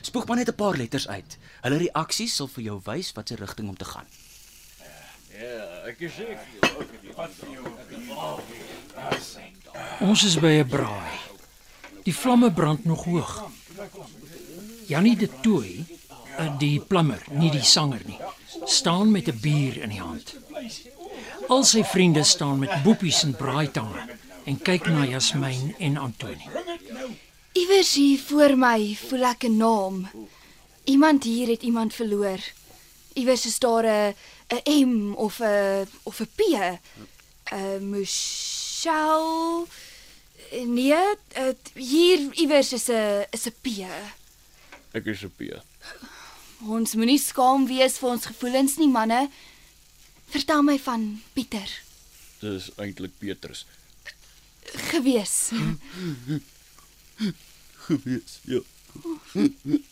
Spoeg 0.00 0.26
maar 0.26 0.36
net 0.36 0.48
'n 0.48 0.54
paar 0.54 0.76
letters 0.76 1.08
uit. 1.08 1.38
Hulle 1.60 1.76
reaksies 1.76 2.34
sal 2.34 2.46
vir 2.46 2.64
jou 2.64 2.80
wys 2.84 3.12
wat 3.12 3.28
se 3.28 3.34
rigting 3.34 3.68
om 3.68 3.76
te 3.76 3.84
gaan. 3.84 4.06
Ons 10.00 10.24
is 10.24 10.38
by 10.38 10.52
'n 10.62 10.68
braai. 10.68 11.18
Die 12.04 12.14
vlamme 12.14 12.52
brand 12.52 12.84
nog 12.84 13.04
hoog. 13.04 13.50
Jannie 14.86 15.16
de 15.16 15.28
Tooi, 15.40 15.84
eh, 16.36 16.58
die 16.58 16.80
plammer, 16.80 17.22
nie 17.30 17.50
die 17.50 17.62
sanger 17.62 18.00
nie, 18.04 18.18
staan 18.64 19.10
met 19.10 19.28
'n 19.28 19.38
bier 19.40 19.82
in 19.82 19.88
die 19.88 20.00
hand. 20.00 20.34
Al 21.48 21.64
sy 21.64 21.84
vriende 21.84 22.22
staan 22.22 22.58
met 22.58 22.82
boepies 22.82 23.22
en 23.22 23.36
braaitange 23.36 24.08
en 24.44 24.62
kyk 24.62 24.86
na 24.86 25.04
Jasmine 25.04 25.74
en 25.78 25.96
Antonie. 25.96 26.48
Iewers 27.52 27.94
hier 27.94 28.18
voor 28.18 28.56
my 28.58 28.96
voel 29.08 29.24
ek 29.24 29.44
'n 29.44 29.56
naam. 29.56 30.10
Iemand 30.84 31.24
hier 31.24 31.48
het 31.48 31.62
iemand 31.62 31.94
verloor. 31.94 32.38
Iewers 33.12 33.46
is 33.46 33.58
daar 33.58 33.84
'n 33.84 34.14
'n 34.48 34.60
M 34.64 35.14
of 35.14 35.40
'n 35.40 35.88
of 36.02 36.20
'n 36.20 36.28
P. 36.36 36.40
'n 37.50 37.90
Michelle. 37.90 39.66
Nee, 40.66 40.94
het, 41.32 41.70
hier 41.74 42.32
iewers 42.32 42.72
is 42.72 42.88
'n 42.88 43.24
is 43.30 43.46
'n 43.46 43.54
P. 43.62 43.66
Ek 44.92 45.04
is 45.06 45.22
'n 45.22 45.32
P. 45.36 45.40
Ons 46.66 46.94
moenie 46.94 47.18
skaam 47.18 47.66
wees 47.66 47.98
vir 47.98 48.08
ons 48.08 48.26
gevoelens 48.26 48.76
nie, 48.76 48.88
manne. 48.88 49.30
Vertel 50.32 50.62
my 50.62 50.78
van 50.78 51.22
Pieter. 51.32 51.70
Dis 52.40 52.70
eintlik 52.76 53.12
Petrus. 53.18 53.66
Gewees. 54.90 55.50
Gewees, 57.86 58.40
ja. 58.44 58.60
Jasmine 59.34 59.84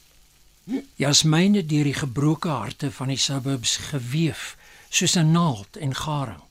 het 0.64 1.68
deur 1.68 1.84
die 1.84 1.94
gebroke 1.94 2.48
harte 2.48 2.90
van 2.90 3.08
die 3.08 3.18
suburbs 3.18 3.76
geweef 3.76 4.56
soos 4.88 5.16
'n 5.16 5.32
naald 5.32 5.76
en 5.76 5.94
garing 5.94 6.42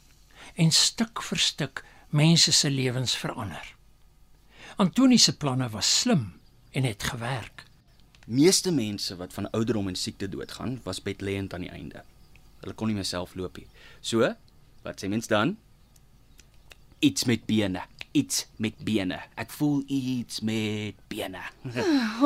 en 0.55 0.71
stuk 0.71 1.21
vir 1.21 1.37
stuk 1.37 1.83
mense 2.09 2.51
se 2.51 2.69
lewens 2.69 3.15
verander. 3.15 3.75
Antonie 4.75 5.17
se 5.17 5.37
planne 5.37 5.69
was 5.69 5.99
slim 5.99 6.33
en 6.71 6.83
het 6.83 7.03
gewerk. 7.03 7.63
Meeste 8.25 8.71
mense 8.71 9.15
wat 9.15 9.33
van 9.33 9.49
ouderdom 9.49 9.87
en 9.87 9.95
siekte 9.95 10.29
doodgaan, 10.29 10.79
was 10.83 11.01
bedlêend 11.01 11.53
aan 11.53 11.61
die 11.61 11.69
einde. 11.69 12.03
Hulle 12.59 12.73
kon 12.73 12.87
nie 12.87 12.95
meer 12.95 13.05
self 13.05 13.35
loop 13.35 13.57
nie. 13.57 13.67
So, 14.01 14.35
wat 14.81 15.01
sê 15.03 15.07
mens 15.07 15.27
dan? 15.27 15.57
Iets 16.99 17.23
met 17.23 17.45
bene. 17.45 17.81
Iets 18.11 18.47
met 18.57 18.75
bene. 18.83 19.21
Ek 19.39 19.51
voel 19.55 19.83
iets 19.87 20.41
met 20.41 20.95
bene. 21.07 21.39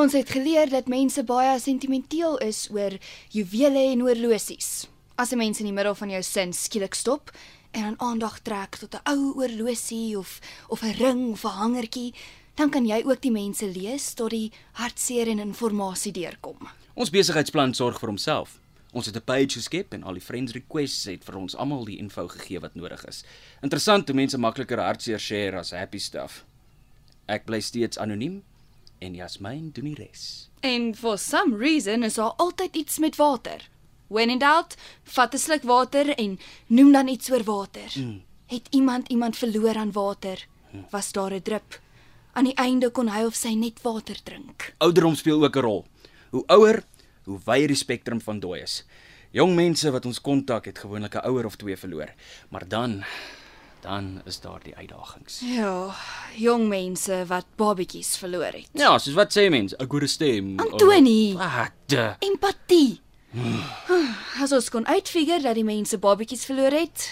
Ons 0.01 0.13
het 0.17 0.29
geleer 0.29 0.69
dat 0.69 0.87
mense 0.89 1.23
baie 1.23 1.59
sentimenteel 1.59 2.37
is 2.37 2.67
oor 2.73 2.97
juwele 3.29 3.91
en 3.91 4.01
horlosies. 4.01 4.87
As 5.15 5.31
'n 5.31 5.37
mens 5.37 5.59
in 5.59 5.65
die 5.65 5.73
middel 5.73 5.95
van 5.95 6.09
jou 6.09 6.23
sin 6.23 6.53
skielik 6.53 6.93
stop 6.93 7.31
en 7.71 7.83
aan 7.83 7.99
aandag 7.99 8.39
trek 8.39 8.75
tot 8.75 8.95
'n 8.95 9.09
ou 9.09 9.33
horlosie 9.33 10.17
of 10.17 10.39
of 10.69 10.81
'n 10.81 10.97
ring 10.97 11.31
of 11.31 11.43
'n 11.43 11.57
hangertjie, 11.61 12.13
dan 12.55 12.69
kan 12.69 12.85
jy 12.85 13.03
ook 13.05 13.21
die 13.21 13.31
mense 13.31 13.67
lees 13.67 14.13
tot 14.13 14.29
die 14.29 14.51
hartseer 14.73 15.27
en 15.27 15.39
inligting 15.39 16.13
deurkom. 16.13 16.57
Ons 16.93 17.09
besigheidsplan 17.09 17.73
sorg 17.73 17.99
vir 17.99 18.09
homself. 18.09 18.59
Ons 18.95 19.05
het 19.05 19.15
'n 19.15 19.23
page 19.25 19.59
geskep 19.59 19.93
en 19.93 20.03
al 20.03 20.13
die 20.13 20.21
friends 20.21 20.53
requests 20.53 21.03
het 21.03 21.23
vir 21.23 21.35
ons 21.35 21.55
almal 21.55 21.85
die 21.85 21.97
info 21.97 22.27
gegee 22.27 22.59
wat 22.59 22.75
nodig 22.75 23.05
is. 23.05 23.23
Interessant 23.61 24.07
hoe 24.07 24.15
mense 24.15 24.37
makliker 24.37 24.79
hartseer 24.79 25.19
share 25.19 25.57
as 25.57 25.71
happy 25.71 25.99
stuff. 25.99 26.45
Ek 27.27 27.45
bly 27.45 27.59
steeds 27.59 27.97
anoniem 27.97 28.43
en 28.99 29.15
Jasmine 29.15 29.71
doen 29.71 29.83
die 29.83 29.95
res. 29.95 30.49
En 30.61 30.95
for 30.95 31.17
some 31.17 31.57
reason 31.57 32.03
is 32.03 32.13
daar 32.13 32.33
altyd 32.37 32.75
iets 32.75 32.99
met 32.99 33.15
water. 33.15 33.69
When 34.07 34.29
in 34.29 34.39
doubt, 34.39 34.75
vat 35.03 35.33
'n 35.33 35.37
sluk 35.37 35.63
water 35.63 36.09
en 36.15 36.39
noem 36.67 36.91
dan 36.91 37.07
iets 37.07 37.31
oor 37.31 37.43
water. 37.43 37.91
Mm. 37.95 38.21
Het 38.45 38.67
iemand 38.69 39.07
iemand 39.07 39.37
verloor 39.37 39.75
aan 39.75 39.91
water? 39.91 40.47
Was 40.89 41.11
daar 41.11 41.33
'n 41.33 41.41
drup? 41.41 41.79
Aan 42.31 42.43
die 42.43 42.55
einde 42.55 42.89
kon 42.89 43.07
hy 43.07 43.23
of 43.23 43.35
sy 43.35 43.53
net 43.53 43.81
water 43.81 44.23
drink. 44.23 44.73
Ouderdom 44.77 45.15
speel 45.15 45.43
ook 45.43 45.55
'n 45.55 45.59
rol. 45.59 45.85
Hoe 46.29 46.43
ouer, 46.47 46.83
hoe 47.25 47.39
wyer 47.45 47.67
die 47.67 47.75
spektrum 47.77 48.21
van 48.21 48.39
dooies. 48.39 48.83
Jong 49.35 49.55
mense 49.55 49.91
wat 49.91 50.05
ons 50.05 50.21
kontak 50.21 50.65
het 50.65 50.79
gewoonlik 50.79 51.15
'n 51.15 51.25
ouer 51.27 51.45
of 51.45 51.55
twee 51.55 51.77
verloor, 51.77 52.09
maar 52.49 52.67
dan 52.67 53.03
dan 53.81 54.21
is 54.25 54.39
daar 54.39 54.59
die 54.63 54.75
uitdagings. 54.75 55.39
Ja, 55.45 55.95
jong 56.35 56.67
mense 56.67 57.25
wat 57.27 57.45
babatjies 57.55 58.17
verloor 58.17 58.53
het. 58.53 58.69
Ja, 58.73 58.97
soos 58.97 59.13
wat 59.13 59.37
sê 59.37 59.49
mense, 59.49 59.75
'n 59.77 60.07
stem. 60.07 60.59
Antonie. 60.59 61.37
Wat? 61.37 62.17
Empatie. 62.19 63.01
As 64.41 64.51
ons 64.51 64.69
kon 64.69 64.87
uitfigure 64.87 65.41
dat 65.43 65.55
die 65.55 65.63
mense 65.67 65.97
babetjies 65.97 66.45
verloor 66.47 66.71
het, 66.71 67.09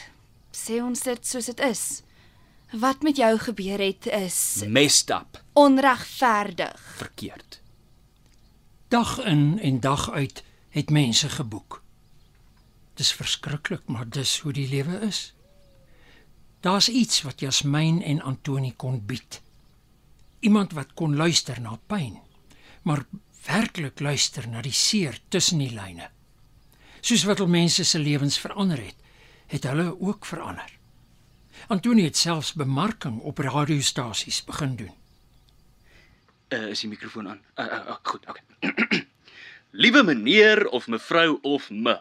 sê 0.55 0.79
ons 0.83 0.99
dit 0.99 1.27
soos 1.27 1.45
dit 1.51 1.59
is. 1.59 2.01
Wat 2.73 3.03
met 3.05 3.19
jou 3.21 3.37
gebeur 3.37 3.77
het 3.79 4.07
is 4.07 4.63
Messed 4.65 5.09
up, 5.09 5.41
onregverdig. 5.53 6.79
verkeerd. 6.97 7.59
Dag 8.93 9.23
in 9.25 9.59
en 9.59 9.79
dag 9.79 10.11
uit 10.11 10.43
het 10.69 10.89
mense 10.89 11.29
geboek. 11.29 11.83
Dis 12.93 13.13
verskriklik, 13.13 13.81
maar 13.85 14.09
dis 14.09 14.39
hoe 14.39 14.53
die 14.53 14.67
lewe 14.69 14.99
is. 14.99 15.33
Daar's 16.59 16.89
iets 16.89 17.21
wat 17.21 17.39
Jasmyn 17.39 18.03
en 18.03 18.21
Antoni 18.21 18.75
kon 18.75 19.05
bied. 19.05 19.41
Iemand 20.39 20.77
wat 20.77 20.93
kon 20.93 21.15
luister 21.15 21.61
na 21.61 21.79
pyn, 21.87 22.19
maar 22.81 23.05
werklik 23.45 23.99
luister 23.99 24.47
na 24.47 24.61
die 24.61 24.77
seer 24.77 25.17
tussen 25.27 25.57
die 25.57 25.73
lyne. 25.73 26.11
Soos 27.01 27.25
wat 27.25 27.39
al 27.39 27.49
mense 27.49 27.83
se 27.83 27.99
lewens 27.99 28.37
verander 28.37 28.77
het, 28.77 28.95
het 29.47 29.63
hulle 29.63 30.01
ook 30.01 30.25
verander. 30.25 30.77
Antoni 31.67 32.03
het 32.03 32.17
selfs 32.17 32.53
bemarking 32.53 33.19
op 33.19 33.37
radiostasies 33.37 34.43
begin 34.43 34.75
doen. 34.75 34.93
Uh, 36.53 36.69
is 36.69 36.83
die 36.83 36.89
mikrofoon 36.91 37.27
aan? 37.27 37.39
Uh, 37.55 37.65
uh, 37.65 37.85
uh, 37.87 37.95
goed, 38.03 38.25
okay. 38.29 39.05
Liewe 39.83 40.03
meneer 40.03 40.67
of 40.69 40.87
mevrou 40.87 41.39
of 41.41 41.69
me. 41.69 41.95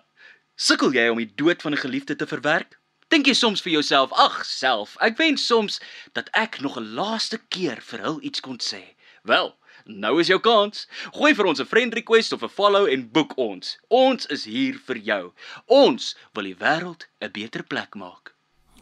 Sukkel 0.60 0.92
jy 0.92 1.06
om 1.08 1.20
die 1.22 1.30
dood 1.40 1.62
van 1.64 1.72
'n 1.72 1.80
geliefde 1.80 2.16
te 2.16 2.26
verwerk? 2.28 2.76
Dink 3.08 3.26
jy 3.26 3.32
soms 3.32 3.62
vir 3.64 3.72
jouself, 3.72 4.12
ag 4.12 4.44
self, 4.44 4.92
ek 5.00 5.16
wens 5.16 5.46
soms 5.46 5.80
dat 6.12 6.28
ek 6.36 6.60
nog 6.60 6.76
'n 6.76 6.92
laaste 6.98 7.40
keer 7.48 7.80
vir 7.80 8.04
hul 8.04 8.20
iets 8.20 8.40
kon 8.40 8.60
sê. 8.60 8.82
Wel, 9.22 9.56
nou 9.84 10.20
is 10.20 10.28
jou 10.28 10.40
kans. 10.40 10.86
Gooi 11.16 11.34
vir 11.34 11.46
ons 11.46 11.60
'n 11.60 11.72
friend 11.72 11.94
request 11.94 12.32
of 12.32 12.42
'n 12.42 12.48
follow 12.48 12.86
en 12.86 13.08
boek 13.08 13.32
ons. 13.36 13.78
Ons 13.88 14.26
is 14.26 14.44
hier 14.44 14.76
vir 14.86 14.98
jou. 14.98 15.32
Ons 15.66 16.16
wil 16.34 16.44
die 16.44 16.56
wêreld 16.56 17.08
'n 17.20 17.32
beter 17.32 17.62
plek 17.62 17.94
maak. 17.94 18.34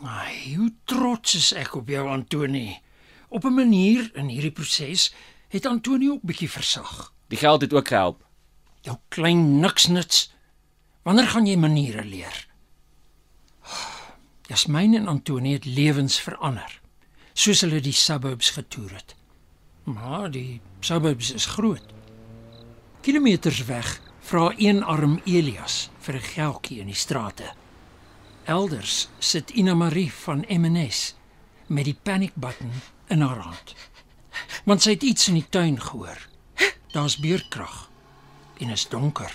Ai, 0.03 0.55
hoe 0.57 0.73
trots 0.85 1.35
is 1.35 1.53
ek 1.53 1.75
op 1.77 1.89
jou 1.89 2.09
Antoni. 2.09 2.83
Op 3.29 3.45
'n 3.45 3.55
manier 3.55 4.11
in 4.15 4.29
hierdie 4.29 4.53
proses 4.53 5.11
het 5.51 5.67
Antoni 5.67 6.11
ook 6.11 6.23
bietjie 6.23 6.51
versag. 6.51 7.13
Die 7.29 7.39
geld 7.39 7.61
het 7.61 7.75
ook 7.75 7.89
gehelp. 7.89 8.25
Jou 8.87 8.97
klein 9.09 9.59
niksnuts. 9.61 10.31
Wanneer 11.03 11.27
gaan 11.27 11.47
jy 11.47 11.57
maniere 11.57 12.05
leer? 12.05 12.47
Jasmyn 14.51 14.95
en 14.95 15.07
Antoni 15.07 15.53
het 15.53 15.65
lewens 15.65 16.19
verander, 16.21 16.81
soos 17.39 17.61
hulle 17.63 17.79
die 17.81 17.95
suburbs 17.95 18.51
getoer 18.57 18.91
het. 18.97 19.15
Maar 19.87 20.31
die 20.31 20.61
suburbs 20.81 21.31
is 21.33 21.47
groot. 21.55 21.85
Kilometers 23.01 23.65
weg 23.65 24.01
vra 24.27 24.51
een 24.57 24.83
arm 24.83 25.21
Elias 25.25 25.91
vir 26.03 26.15
'n 26.15 26.29
geldjie 26.35 26.81
in 26.81 26.87
die 26.87 26.99
strate. 26.99 27.53
Elders 28.45 29.09
sit 29.19 29.51
Ina 29.51 29.75
Marie 29.75 30.13
van 30.13 30.45
MNS 30.49 31.15
met 31.67 31.85
die 31.85 31.99
panic 32.03 32.33
button 32.35 32.73
in 33.07 33.21
haar 33.21 33.39
hand. 33.39 33.75
Want 34.65 34.83
sy 34.83 34.91
het 34.91 35.03
iets 35.03 35.29
in 35.29 35.35
die 35.35 35.49
tuin 35.49 35.81
gehoor. 35.81 36.29
Daar's 36.93 37.17
beerdkrag 37.17 37.89
en 38.59 38.71
is 38.71 38.89
donker. 38.89 39.33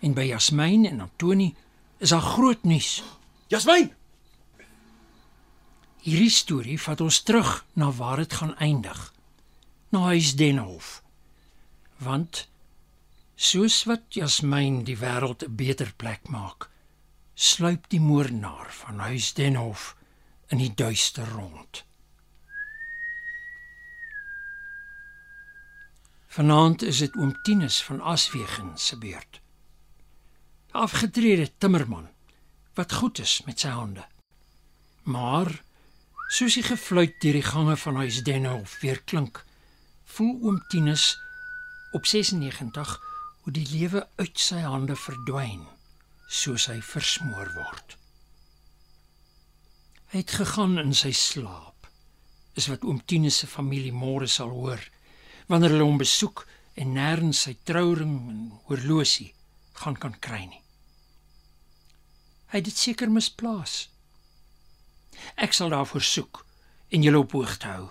En 0.00 0.14
by 0.14 0.30
Jasmyn 0.32 0.86
en 0.86 1.00
Antoni 1.00 1.54
is 1.98 2.10
daar 2.10 2.24
groot 2.24 2.64
nuus. 2.64 3.02
Jasmyn, 3.48 3.92
Hierdie 6.00 6.32
storie 6.32 6.78
vat 6.80 7.00
ons 7.04 7.18
terug 7.28 7.48
na 7.76 7.90
waar 7.92 8.22
dit 8.22 8.32
gaan 8.32 8.54
eindig. 8.56 9.00
Na 9.92 10.06
huis 10.08 10.32
Denhof. 10.36 11.02
Want 12.00 12.46
soos 13.36 13.82
wat 13.84 14.16
Jasmyn 14.16 14.80
die 14.88 14.96
wêreld 14.96 15.44
'n 15.44 15.56
beter 15.56 15.92
plek 15.96 16.28
maak, 16.28 16.70
sluip 17.34 17.88
die 17.92 18.00
moordenaar 18.00 18.72
van 18.72 18.98
huis 18.98 19.32
Denhof 19.34 19.96
in 20.48 20.58
die 20.58 20.72
duister 20.74 21.28
rond. 21.28 21.84
Vanaand 26.30 26.82
is 26.86 27.00
dit 27.02 27.16
oom 27.18 27.32
Tinus 27.42 27.80
van 27.82 28.00
Aswegen 28.00 28.70
se 28.78 28.96
beurt. 28.98 29.40
'n 30.70 30.78
Afgetrede 30.78 31.50
timmerman 31.58 32.06
wat 32.74 32.92
goed 32.92 33.18
is 33.18 33.42
met 33.46 33.60
sy 33.60 33.72
hande. 33.74 34.04
Maar 35.02 35.50
soos 36.28 36.54
die 36.54 36.62
gefluit 36.62 37.16
deur 37.20 37.34
die 37.34 37.48
gange 37.52 37.74
van 37.76 37.96
huis 37.96 38.22
Denhof 38.22 38.76
weer 38.80 39.00
klink, 39.02 39.42
voel 40.04 40.38
oom 40.42 40.60
Tinus 40.68 41.18
op 41.98 42.06
96 42.06 42.94
hoe 43.42 43.52
die 43.52 43.66
lewe 43.72 44.06
uit 44.16 44.38
sy 44.38 44.62
hande 44.62 44.96
verdwyn 44.96 45.66
soos 46.28 46.68
hy 46.70 46.78
versmoor 46.92 47.50
word. 47.58 47.98
Hy 50.14 50.22
het 50.22 50.38
gegaan 50.38 50.78
in 50.78 50.94
sy 50.94 51.10
slaap. 51.10 51.90
Is 52.54 52.70
wat 52.70 52.86
oom 52.86 53.02
Tinus 53.02 53.42
se 53.42 53.50
familie 53.50 53.92
môre 53.92 54.30
sal 54.30 54.54
hoor 54.54 54.90
wanneer 55.50 55.74
hulle 55.74 55.86
hom 55.88 55.98
besoek 56.00 56.44
en 56.80 56.94
nêrens 56.94 57.44
sy 57.46 57.56
trouring 57.66 58.16
en 58.30 58.42
horlosie 58.70 59.32
gaan 59.80 59.98
kan 59.98 60.14
kry 60.22 60.44
nie. 60.46 60.62
Hy 62.50 62.60
het 62.60 62.68
dit 62.68 62.78
seker 62.78 63.10
misplaas. 63.10 63.88
Ek 65.36 65.54
sal 65.54 65.74
daarvoor 65.74 66.06
soek 66.06 66.44
en 66.90 67.04
julle 67.04 67.20
op 67.20 67.34
hoogte 67.36 67.68
hou 67.70 67.90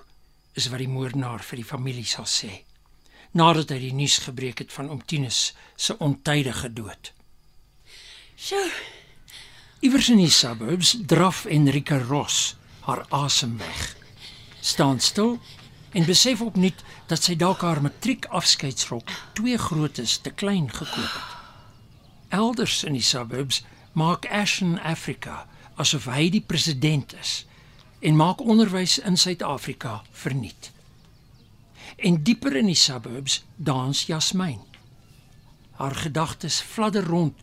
is 0.57 0.67
wat 0.71 0.81
die 0.81 0.91
moordenaar 0.91 1.43
vir 1.45 1.61
die 1.61 1.69
familie 1.75 2.07
sal 2.07 2.27
sê 2.27 2.63
nadat 3.37 3.69
hy 3.69 3.77
die 3.83 3.93
nuus 3.93 4.17
gebreek 4.25 4.63
het 4.63 4.71
van 4.73 4.89
oom 4.89 5.03
Tinus 5.05 5.51
se 5.77 5.93
ontydige 6.01 6.71
dood. 6.73 7.11
Sjoe, 8.33 8.71
Iewers 9.85 10.09
in 10.11 10.19
die 10.19 10.31
suburbs 10.33 10.95
draf 11.07 11.45
Enrika 11.45 11.99
Ross 12.01 12.55
haar 12.87 13.05
asem 13.15 13.53
weg. 13.61 13.93
Staan 14.59 14.99
stil 14.99 15.37
en 15.91 16.05
besef 16.05 16.41
opnuut 16.41 16.83
dat 17.07 17.23
sy 17.23 17.35
dalk 17.35 17.61
haar 17.65 17.81
matriekafskeidsrok 17.81 19.09
twee 19.33 19.57
grootes 19.57 20.17
te 20.17 20.29
klein 20.29 20.69
gekoop 20.69 21.13
het. 21.13 21.37
Elders 22.29 22.83
in 22.83 22.93
die 22.93 23.05
suburbs 23.05 23.63
maak 23.97 24.27
Ashton 24.29 24.77
Africa 24.79 25.47
asof 25.81 26.05
hy 26.11 26.29
die 26.29 26.43
president 26.45 27.15
is 27.17 27.45
en 27.99 28.15
maak 28.15 28.41
onderwys 28.41 28.99
in 28.99 29.17
Suid-Afrika 29.17 30.03
verniet. 30.11 30.71
En 31.97 32.21
dieper 32.23 32.55
in 32.55 32.69
die 32.69 32.77
suburbs 32.77 33.41
dans 33.55 34.05
Jasmyn. 34.07 34.61
Haar 35.79 35.95
gedagtes 35.95 36.61
fladder 36.61 37.03
rond 37.03 37.35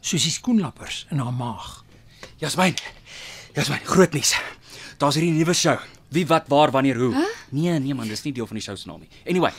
soos 0.00 0.22
die 0.22 0.32
skoenlappers 0.32 1.06
in 1.10 1.18
haar 1.18 1.34
maag. 1.34 1.84
Jasmyn. 2.40 2.76
Jasmyn, 3.54 3.84
groot 3.84 4.12
nuus. 4.12 4.36
Daar's 4.98 5.18
hierdie 5.18 5.34
nuwe 5.34 5.54
show. 5.54 5.97
Wie 6.10 6.26
wat 6.26 6.48
waar 6.48 6.70
wanneer 6.70 6.96
hoe? 6.96 7.12
Huh? 7.14 7.24
Nee, 7.50 7.78
nee 7.78 7.94
man, 7.94 8.08
dis 8.08 8.22
nie 8.24 8.32
deel 8.32 8.46
van 8.46 8.56
die 8.56 8.62
show 8.64 8.76
se 8.76 8.88
naam 8.88 9.00
nie. 9.00 9.08
Anyway, 9.28 9.52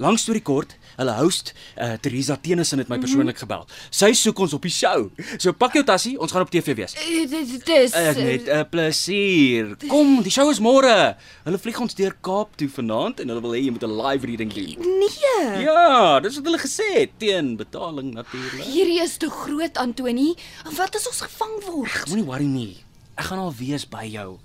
lank 0.00 0.18
storie 0.20 0.42
kort, 0.44 0.74
hulle 0.96 1.12
host, 1.18 1.52
uh, 1.76 1.94
Teresa 2.00 2.36
Tennyson 2.40 2.78
het 2.80 2.88
my 2.88 2.96
persoonlik 3.00 3.36
gebel. 3.42 3.66
Sy 3.92 4.12
soek 4.16 4.38
ons 4.44 4.54
op 4.56 4.62
die 4.64 4.72
show. 4.72 5.10
So 5.36 5.52
pak 5.52 5.76
jou 5.76 5.82
tassie, 5.84 6.14
ons 6.20 6.32
gaan 6.32 6.44
op 6.46 6.50
TV 6.52 6.74
wees. 6.78 6.94
eh, 6.96 7.26
dit 7.28 7.50
dit 7.52 7.68
is 7.76 7.92
Ek 7.92 8.16
net 8.16 8.48
'n 8.48 8.64
plesier. 8.72 9.76
Kom, 9.88 10.22
die 10.22 10.30
show 10.32 10.48
is 10.50 10.60
môre. 10.60 11.16
Hulle 11.44 11.58
vlieg 11.58 11.80
ons 11.80 11.94
deur 11.94 12.14
Kaap 12.22 12.56
toe 12.56 12.68
vanaand 12.68 13.20
en 13.20 13.28
hulle 13.28 13.40
wil 13.42 13.52
hê 13.52 13.64
jy 13.64 13.70
moet 13.70 13.84
'n 13.84 13.96
live 13.96 14.26
reading 14.26 14.52
doen. 14.52 14.98
Nee. 14.98 15.62
Ja, 15.64 16.20
dis 16.20 16.36
wat 16.36 16.44
hulle 16.44 16.58
gesê 16.58 16.88
het, 16.94 17.10
teen 17.18 17.56
betaling 17.56 18.14
natuurlik. 18.14 18.64
Hierdie 18.64 19.00
is 19.02 19.16
te 19.18 19.28
groot, 19.30 19.76
Antoni. 19.76 20.34
Wat 20.76 20.94
as 20.96 21.06
ons 21.06 21.20
gevang 21.20 21.64
word? 21.68 22.08
Moenie 22.08 22.24
worry 22.24 22.44
nie. 22.48 22.76
Ek 23.16 23.24
gaan 23.26 23.38
al 23.38 23.52
wees 23.58 23.84
by 23.88 24.04
jou 24.08 24.38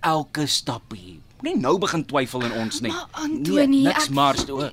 elke 0.00 0.46
stappie. 0.46 1.20
Moenie 1.40 1.60
nou 1.60 1.78
begin 1.78 2.04
twyfel 2.06 2.44
in 2.48 2.52
ons 2.52 2.80
nie. 2.80 2.90
Maar, 2.92 3.06
Antoni, 3.12 3.66
nee, 3.66 3.82
niks 3.86 4.04
ek- 4.08 4.10
maar 4.14 4.36
so. 4.38 4.70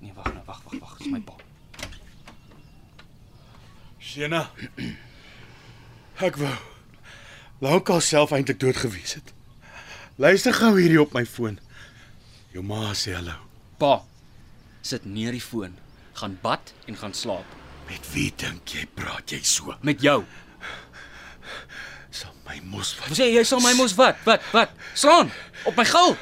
Nee, 0.00 0.12
wag 0.14 0.32
nou, 0.32 0.42
wag, 0.46 0.62
wag, 0.64 0.80
wag, 0.80 0.96
dis 0.98 1.06
my 1.12 1.20
pa. 1.20 1.34
Sena. 3.98 4.50
Ek 6.20 6.36
wou 6.40 6.54
lankal 7.60 8.00
self 8.04 8.32
eintlik 8.32 8.58
dood 8.60 8.76
gewees 8.76 9.14
het. 9.18 9.32
Luister 10.20 10.52
gou 10.56 10.74
hierdie 10.76 11.00
op 11.00 11.12
my 11.16 11.24
foon. 11.28 11.58
Jou 12.52 12.64
ma 12.66 12.90
sê 12.98 13.14
hallo. 13.14 13.36
Pa, 13.80 14.00
sit 14.82 15.04
neer 15.06 15.32
die 15.36 15.40
foon, 15.44 15.76
gaan 16.18 16.34
bad 16.42 16.72
en 16.86 16.96
gaan 16.96 17.14
slaap 17.14 17.56
Met 17.88 18.04
wie 18.12 18.28
dink 18.36 18.68
jy 18.74 18.84
praat 18.94 19.30
jy 19.32 19.40
so? 19.42 19.74
met 19.82 20.00
jou. 20.02 20.24
Sal 22.10 22.34
my 22.46 22.58
mos 22.66 22.94
wat. 22.98 23.14
Sê 23.16 23.30
jy 23.30 23.44
sal 23.46 23.62
my 23.64 23.72
mos 23.78 23.94
wat? 23.98 24.18
Wat? 24.26 24.42
Wat? 24.54 24.74
Slaan 24.98 25.30
op 25.68 25.76
my 25.78 25.86
gil. 25.86 26.16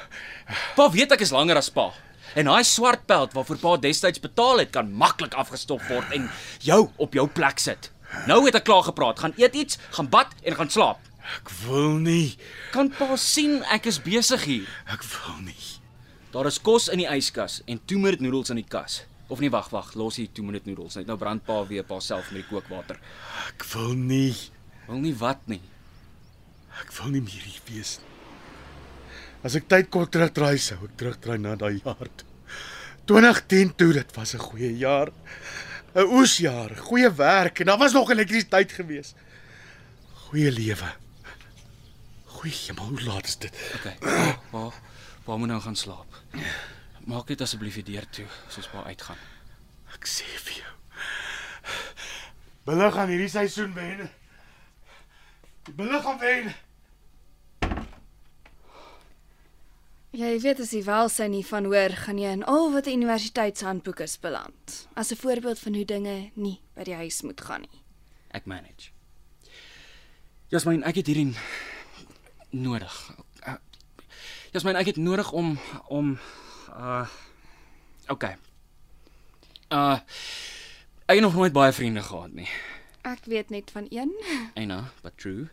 Pa 0.76 0.88
weet 0.92 1.12
ek 1.16 1.24
is 1.24 1.32
langer 1.34 1.60
as 1.60 1.70
pa. 1.72 1.90
En 2.36 2.48
daai 2.48 2.64
swart 2.64 3.06
peld 3.08 3.32
waarvoor 3.36 3.60
pa 3.62 3.76
destyds 3.80 4.20
betaal 4.20 4.60
het, 4.62 4.72
kan 4.74 4.90
maklik 4.92 5.34
afgestop 5.34 5.82
word 5.88 6.12
en 6.14 6.28
jou 6.64 6.86
op 7.00 7.16
jou 7.16 7.24
plek 7.28 7.60
sit. 7.62 7.90
Nou 8.28 8.42
het 8.46 8.56
ek 8.56 8.66
klaar 8.68 8.84
gepraat. 8.86 9.20
Gaan 9.20 9.36
eet 9.40 9.56
iets, 9.56 9.80
gaan 9.96 10.08
bad 10.12 10.32
en 10.44 10.56
gaan 10.60 10.72
slaap. 10.72 11.00
Ek 11.40 11.50
wil 11.64 11.98
nie. 12.00 12.36
Kan 12.72 12.92
pa 12.92 13.16
sien 13.20 13.60
ek 13.72 13.88
is 13.90 14.00
besig 14.04 14.44
hier. 14.48 14.68
Ek 14.92 15.04
wil 15.04 15.42
nie. 15.48 15.64
Daar 16.32 16.48
is 16.48 16.60
kos 16.60 16.88
in 16.92 17.00
die 17.00 17.08
yskas 17.08 17.62
en 17.68 17.80
toemernoedels 17.88 18.52
in 18.52 18.60
die 18.60 18.68
kas. 18.68 19.02
Of 19.28 19.40
nee, 19.44 19.52
wag, 19.52 19.68
wag, 19.72 19.92
los 19.96 20.16
hier 20.16 20.28
2 20.32 20.44
minute 20.44 20.68
noedels. 20.68 20.96
Net 20.96 21.08
nou 21.08 21.18
brand 21.20 21.44
pa 21.44 21.60
weer 21.68 21.84
pa 21.84 21.98
self 22.00 22.30
met 22.32 22.42
die 22.42 22.48
kookwater. 22.48 23.00
Ek 23.48 23.64
wil 23.74 23.92
nie. 23.96 24.32
Wil 24.88 25.02
nie 25.04 25.14
wat 25.20 25.44
nie. 25.52 25.60
Ek 26.82 26.92
wil 26.98 27.10
nie 27.14 27.24
meer 27.24 27.44
hier 27.44 27.60
wees 27.68 27.98
nie. 28.02 28.14
As 29.46 29.54
ek 29.58 29.68
tyd 29.70 29.90
kon 29.90 30.08
terugdraai 30.10 30.58
sou 30.58 30.78
ek 30.86 30.96
terugdraai 30.98 31.38
na 31.38 31.54
daai 31.58 31.78
jaar 31.78 32.10
toe. 32.18 32.26
2010 33.08 33.70
toe, 33.80 33.92
dit 33.96 34.16
was 34.16 34.34
'n 34.34 34.38
goeie 34.38 34.76
jaar. 34.76 35.12
'n 35.94 36.06
Oesjaar, 36.18 36.76
goeie 36.76 37.10
werk 37.10 37.60
en 37.60 37.66
daar 37.66 37.78
was 37.78 37.92
nog 37.92 38.10
elektrisiteit 38.10 38.72
gewees. 38.72 39.14
Goeie 40.28 40.50
lewe. 40.52 40.90
Goeie 42.24 42.54
hemel, 42.66 42.86
hoe 42.86 43.02
laat 43.02 43.26
is 43.26 43.36
dit? 43.36 43.54
Okay. 43.74 43.96
Pa, 44.50 44.70
pa 45.24 45.36
moet 45.36 45.48
nou 45.48 45.60
gaan 45.60 45.76
slaap. 45.76 46.22
Maak 47.06 47.28
net 47.28 47.40
asseblief 47.40 47.74
die 47.74 47.92
deur 47.92 48.06
toe 48.10 48.26
soos 48.48 48.68
pa 48.68 48.84
uitgaan. 48.84 49.16
Ek 49.94 50.06
sê 50.06 50.26
vir 50.44 50.60
jou. 50.60 50.74
Bulle 52.68 52.90
gaan 52.92 53.08
hierdie 53.08 53.30
seisoen 53.32 53.72
wen. 53.74 54.10
Die 55.64 55.72
bulle 55.74 56.02
gaan 56.04 56.18
wen. 56.20 56.52
Jy 60.16 60.38
weet 60.40 60.60
as 60.64 60.70
jy 60.72 60.80
wel 60.86 61.10
sy 61.12 61.26
nie 61.28 61.42
van 61.44 61.66
hoor, 61.68 61.92
gaan 61.92 62.16
jy 62.16 62.30
in 62.32 62.44
al 62.48 62.70
wat 62.72 62.86
'n 62.86 62.96
universiteitshandboek 62.96 64.00
is 64.00 64.16
beland. 64.16 64.88
As 64.96 65.12
'n 65.12 65.16
voorbeeld 65.16 65.58
van 65.58 65.74
hoe 65.74 65.84
dinge 65.84 66.30
nie 66.34 66.60
by 66.74 66.82
die 66.84 66.94
huis 66.94 67.22
moet 67.22 67.40
gaan 67.40 67.60
nie. 67.60 67.82
Ek 68.30 68.46
manage. 68.46 68.90
Jasmine, 70.48 70.84
ek 70.84 70.94
het 70.94 71.06
hierdie 71.06 71.36
nodig. 72.50 73.10
Uh, 73.46 73.54
Jasmine, 74.52 74.78
ek 74.78 74.86
het 74.86 74.96
nodig 74.96 75.32
om 75.32 75.58
om 75.88 76.18
uh 76.70 77.06
okay. 78.08 78.36
Uh 79.68 80.00
ek 81.06 81.16
het 81.16 81.20
nog 81.20 81.34
nooit 81.34 81.52
baie 81.52 81.72
vriende 81.72 82.02
gehad 82.02 82.32
nie. 82.32 82.48
Ek 83.02 83.24
weet 83.24 83.50
net 83.50 83.70
van 83.70 83.86
een. 83.90 84.12
Ena, 84.54 84.92
but 85.02 85.18
true. 85.18 85.48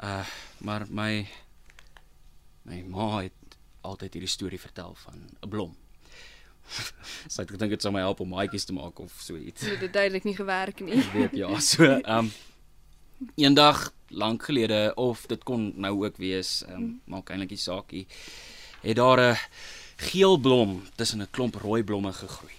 Uh 0.00 0.26
maar 0.66 0.86
my 0.90 1.26
my 2.62 2.82
ma 2.82 3.18
het 3.18 3.32
altyd 3.86 4.16
hierdie 4.18 4.30
storie 4.30 4.60
vertel 4.60 4.94
van 5.04 5.22
'n 5.42 5.48
blom. 5.48 5.76
Sy 7.32 7.42
het 7.42 7.50
gedink 7.54 7.70
dit 7.76 7.82
sou 7.82 7.92
my 7.94 8.02
help 8.02 8.20
om 8.20 8.34
maatjies 8.34 8.66
te 8.66 8.74
maak 8.74 8.98
of 9.02 9.14
so 9.22 9.36
iets. 9.36 9.62
Dit 9.62 9.80
het 9.86 9.92
duidelik 9.92 10.24
nie 10.24 10.36
gewerk 10.36 10.80
nie. 10.80 10.98
Ek 11.04 11.12
weet 11.14 11.38
ja, 11.38 11.60
so 11.60 11.84
ehm 11.84 12.26
um, 12.26 12.32
eendag 13.34 13.92
lank 14.12 14.42
gelede 14.44 14.92
of 15.00 15.24
dit 15.26 15.42
kon 15.44 15.72
nou 15.76 16.04
ook 16.04 16.16
wees, 16.20 16.62
ehm 16.66 16.82
um, 16.82 16.92
maak 17.04 17.30
eintlik 17.30 17.54
nie 17.54 17.62
saak 17.62 17.92
nie. 17.92 18.06
Het 18.82 18.96
daar 18.96 19.20
'n 19.32 19.36
geel 19.96 20.36
blom 20.36 20.82
tussen 20.96 21.22
'n 21.22 21.30
klomp 21.30 21.54
rooi 21.54 21.82
blomme 21.82 22.12
gegroei. 22.12 22.54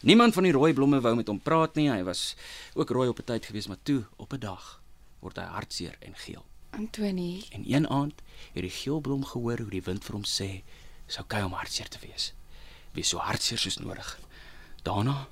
Niemand 0.00 0.34
van 0.34 0.42
die 0.42 0.52
rooi 0.52 0.72
blomme 0.72 1.00
wou 1.00 1.14
met 1.16 1.28
hom 1.28 1.40
praat 1.40 1.74
nie. 1.74 1.90
Hy 1.90 2.02
was 2.02 2.36
ook 2.74 2.90
rooi 2.90 3.08
op 3.08 3.18
'n 3.18 3.24
tyd 3.24 3.46
gewees, 3.46 3.66
maar 3.66 3.82
toe 3.82 4.04
op 4.16 4.32
'n 4.32 4.38
dag 4.40 4.80
word 5.20 5.36
hy 5.36 5.44
hartseer 5.44 5.96
en 6.00 6.16
geel. 6.16 6.49
Antonie, 6.70 7.46
En 7.50 7.64
een 7.72 7.88
aand 7.88 8.14
het 8.52 8.62
die 8.62 8.70
geel 8.70 9.00
blom 9.00 9.24
gehoor 9.24 9.58
hoe 9.58 9.70
die 9.70 9.82
wind 9.82 10.04
vir 10.04 10.14
hom 10.14 10.24
sê, 10.24 10.62
"Dis 11.06 11.18
oukei 11.18 11.44
om 11.44 11.52
hartseer 11.52 11.88
te 11.88 11.98
wees. 12.00 12.32
Wees 12.92 13.08
so 13.08 13.18
hartseer 13.18 13.58
soos 13.58 13.78
nodig." 13.78 14.18
Daarna 14.82 15.28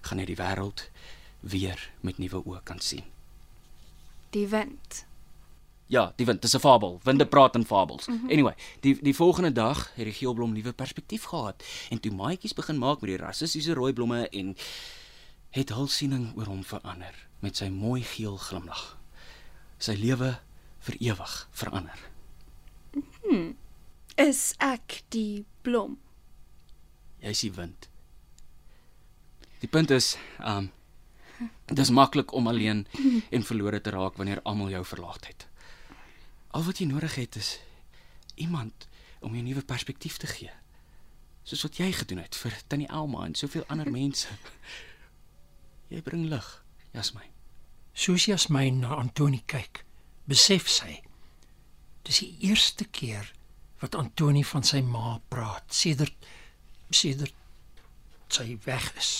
gaan 0.00 0.18
hy 0.18 0.24
die 0.24 0.36
wêreld 0.36 0.90
weer 1.40 1.90
met 2.00 2.18
nuwe 2.18 2.44
oë 2.44 2.62
kan 2.62 2.80
sien. 2.80 3.04
die 4.34 4.48
wind. 4.48 5.04
Ja, 5.86 6.12
die 6.16 6.26
wind, 6.26 6.42
dis 6.42 6.54
'n 6.54 6.58
fabel. 6.58 7.00
Winde 7.02 7.26
praat 7.26 7.54
in 7.54 7.64
fabels. 7.64 8.06
Mm 8.06 8.18
-hmm. 8.18 8.30
Anyway, 8.30 8.54
die 8.80 8.98
die 9.02 9.14
volgende 9.14 9.52
dag 9.52 9.90
het 9.94 10.04
die 10.04 10.12
geelblom 10.12 10.52
nuwe 10.52 10.72
perspektief 10.72 11.22
gehad 11.24 11.64
en 11.90 12.00
toe 12.00 12.12
maatjies 12.12 12.52
begin 12.52 12.78
maak 12.78 13.00
met 13.00 13.10
die 13.10 13.18
rassistiese 13.18 13.74
rooi 13.74 13.92
blomme 13.92 14.28
en 14.28 14.56
het 15.50 15.68
hul 15.68 15.86
siening 15.86 16.36
oor 16.36 16.46
hom 16.46 16.64
verander 16.64 17.26
met 17.38 17.56
sy 17.56 17.68
mooi 17.68 18.02
geel 18.02 18.36
glimlag. 18.36 18.98
Sy 19.78 19.92
lewe 19.92 20.40
vir 20.84 20.96
ewig 21.00 21.34
verander. 21.52 21.98
Is 24.20 24.54
ek 24.62 25.02
die 25.10 25.44
blom? 25.66 25.98
Jy's 27.24 27.40
die 27.40 27.52
wind. 27.56 27.88
Die 29.64 29.70
punt 29.70 29.90
is, 29.90 30.14
um 30.38 30.70
dis 31.66 31.90
maklik 31.90 32.32
om 32.36 32.46
alleen 32.46 32.84
en 33.34 33.42
verlore 33.42 33.80
te 33.80 33.90
raak 33.90 34.18
wanneer 34.20 34.42
almal 34.46 34.70
jou 34.70 34.84
verlaat 34.86 35.26
het. 35.26 35.46
Al 36.54 36.62
wat 36.62 36.78
jy 36.78 36.86
nodig 36.86 37.16
het 37.18 37.36
is 37.40 37.56
iemand 38.38 38.86
om 39.20 39.34
jou 39.34 39.42
'n 39.42 39.48
nuwe 39.48 39.64
perspektief 39.64 40.16
te 40.16 40.26
gee. 40.26 40.50
Soos 41.42 41.62
wat 41.62 41.76
jy 41.76 41.92
gedoen 41.92 42.18
het 42.18 42.34
vir 42.34 42.52
Tannie 42.66 42.88
Elma 42.88 43.24
en 43.24 43.34
soveel 43.34 43.64
ander 43.66 43.90
mense. 43.90 44.28
Jy 45.88 46.02
bring 46.02 46.28
lig, 46.28 46.64
Jasmine. 46.92 47.32
Soos 47.92 48.24
Jasmine 48.24 48.78
na 48.78 48.94
Antoni 48.94 49.42
kyk, 49.46 49.83
besef 50.30 50.68
sy 50.70 51.00
dis 52.04 52.20
die 52.20 52.48
eerste 52.48 52.84
keer 52.84 53.30
wat 53.80 53.96
Antoni 53.98 54.44
van 54.44 54.64
sy 54.64 54.80
ma 54.84 55.18
praat 55.32 55.74
sedert 55.74 56.28
sedert 56.94 57.34
sy 58.34 58.58
weg 58.64 58.86
is. 58.98 59.10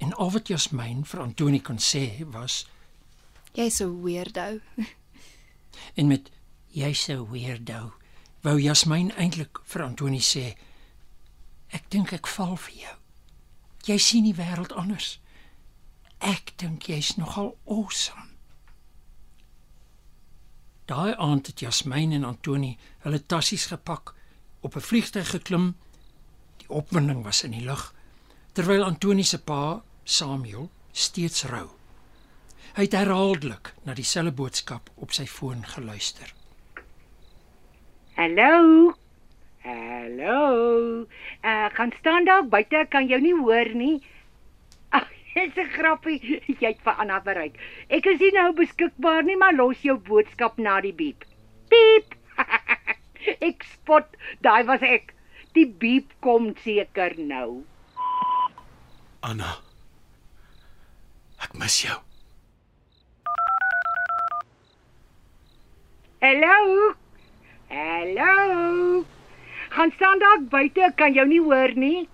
En 0.00 0.12
al 0.14 0.30
wat 0.32 0.48
Jasmine 0.48 1.04
vir 1.04 1.22
Antoni 1.22 1.60
kon 1.60 1.80
sê 1.82 2.24
was 2.34 2.64
Jy's 3.54 3.80
so 3.80 3.90
weirdo. 4.04 4.60
en 5.98 6.06
met 6.06 6.30
jy's 6.70 7.02
so 7.04 7.26
weirdo 7.32 7.92
wou 8.46 8.56
Jasmine 8.62 9.14
eintlik 9.18 9.60
vir 9.72 9.84
Antoni 9.84 10.22
sê 10.24 10.54
ek 11.76 11.90
dink 11.92 12.14
ek 12.16 12.30
val 12.36 12.56
vir 12.56 12.76
jou. 12.84 12.96
Jy 13.90 13.98
sien 14.00 14.26
die 14.26 14.36
wêreld 14.36 14.72
anders. 14.76 15.18
Ek 16.20 16.54
dink 16.60 16.88
jy's 16.88 17.16
nogal 17.18 17.54
awesome. 17.66 18.29
Daai 20.90 21.14
aand 21.14 21.46
het 21.46 21.60
Jasmine 21.62 22.14
en 22.18 22.24
Antoni 22.26 22.72
hulle 23.04 23.20
tassies 23.26 23.66
gepak, 23.70 24.14
op 24.60 24.74
'n 24.76 24.86
vliegtuig 24.88 25.30
geklim. 25.30 25.76
Die 26.56 26.68
opwinding 26.68 27.22
was 27.24 27.44
in 27.44 27.50
die 27.50 27.64
lug 27.64 27.94
terwyl 28.52 28.84
Antoni 28.84 29.22
se 29.22 29.38
pa, 29.38 29.82
Samuel, 30.04 30.70
steeds 30.92 31.44
rou. 31.44 31.68
Hy 32.74 32.82
het 32.82 32.92
herhaaldelik 32.92 33.74
na 33.86 33.94
dieselfde 33.94 34.32
boodskap 34.32 34.90
op 34.94 35.12
sy 35.12 35.26
foon 35.26 35.64
geluister. 35.66 36.34
Hallo. 38.14 38.94
Hallo. 39.62 41.06
Uh 41.42 41.66
gaan 41.72 41.92
staan 41.98 42.24
daar 42.24 42.48
buite, 42.48 42.86
kan 42.88 43.06
jou 43.06 43.20
nie 43.20 43.34
hoor 43.34 43.74
nie. 43.74 44.02
Dis 45.34 45.56
'n 45.56 45.70
grappie. 45.70 46.18
Jy 46.60 46.72
het 46.72 46.82
vir 46.82 46.98
Anna 46.98 47.20
bereik. 47.22 47.58
Ek 47.88 48.06
is 48.06 48.18
nie 48.20 48.32
nou 48.34 48.50
beskikbaar 48.58 49.22
nie, 49.22 49.36
maar 49.38 49.54
los 49.54 49.82
jou 49.86 49.96
boodskap 50.10 50.58
na 50.58 50.80
die 50.80 50.92
biep. 50.92 51.24
Piep. 51.70 52.16
ek 53.48 53.64
spot, 53.72 54.16
daai 54.42 54.64
was 54.66 54.82
ek. 54.82 55.14
Die 55.54 55.66
biep 55.66 56.10
kom 56.20 56.52
seker 56.64 57.14
nou. 57.18 57.62
Anna. 59.26 59.58
Ek 61.44 61.54
mis 61.54 61.82
jou. 61.86 61.98
Hallo. 66.20 66.94
Hallo. 67.70 69.04
Gaan 69.70 69.92
staan 69.94 70.18
daar 70.18 70.42
buite, 70.52 70.92
kan 70.96 71.14
jou 71.14 71.26
nie 71.26 71.40
hoor 71.40 71.72
nie. 71.78 72.08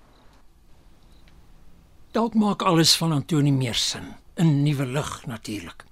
Dalk 2.17 2.35
maak 2.35 2.62
alles 2.62 2.95
van 2.97 3.12
Antoni 3.12 3.51
meer 3.53 3.75
sin 3.75 4.14
in 4.41 4.62
nuwe 4.62 4.87
lig 4.87 5.27
natuurlik. 5.27 5.85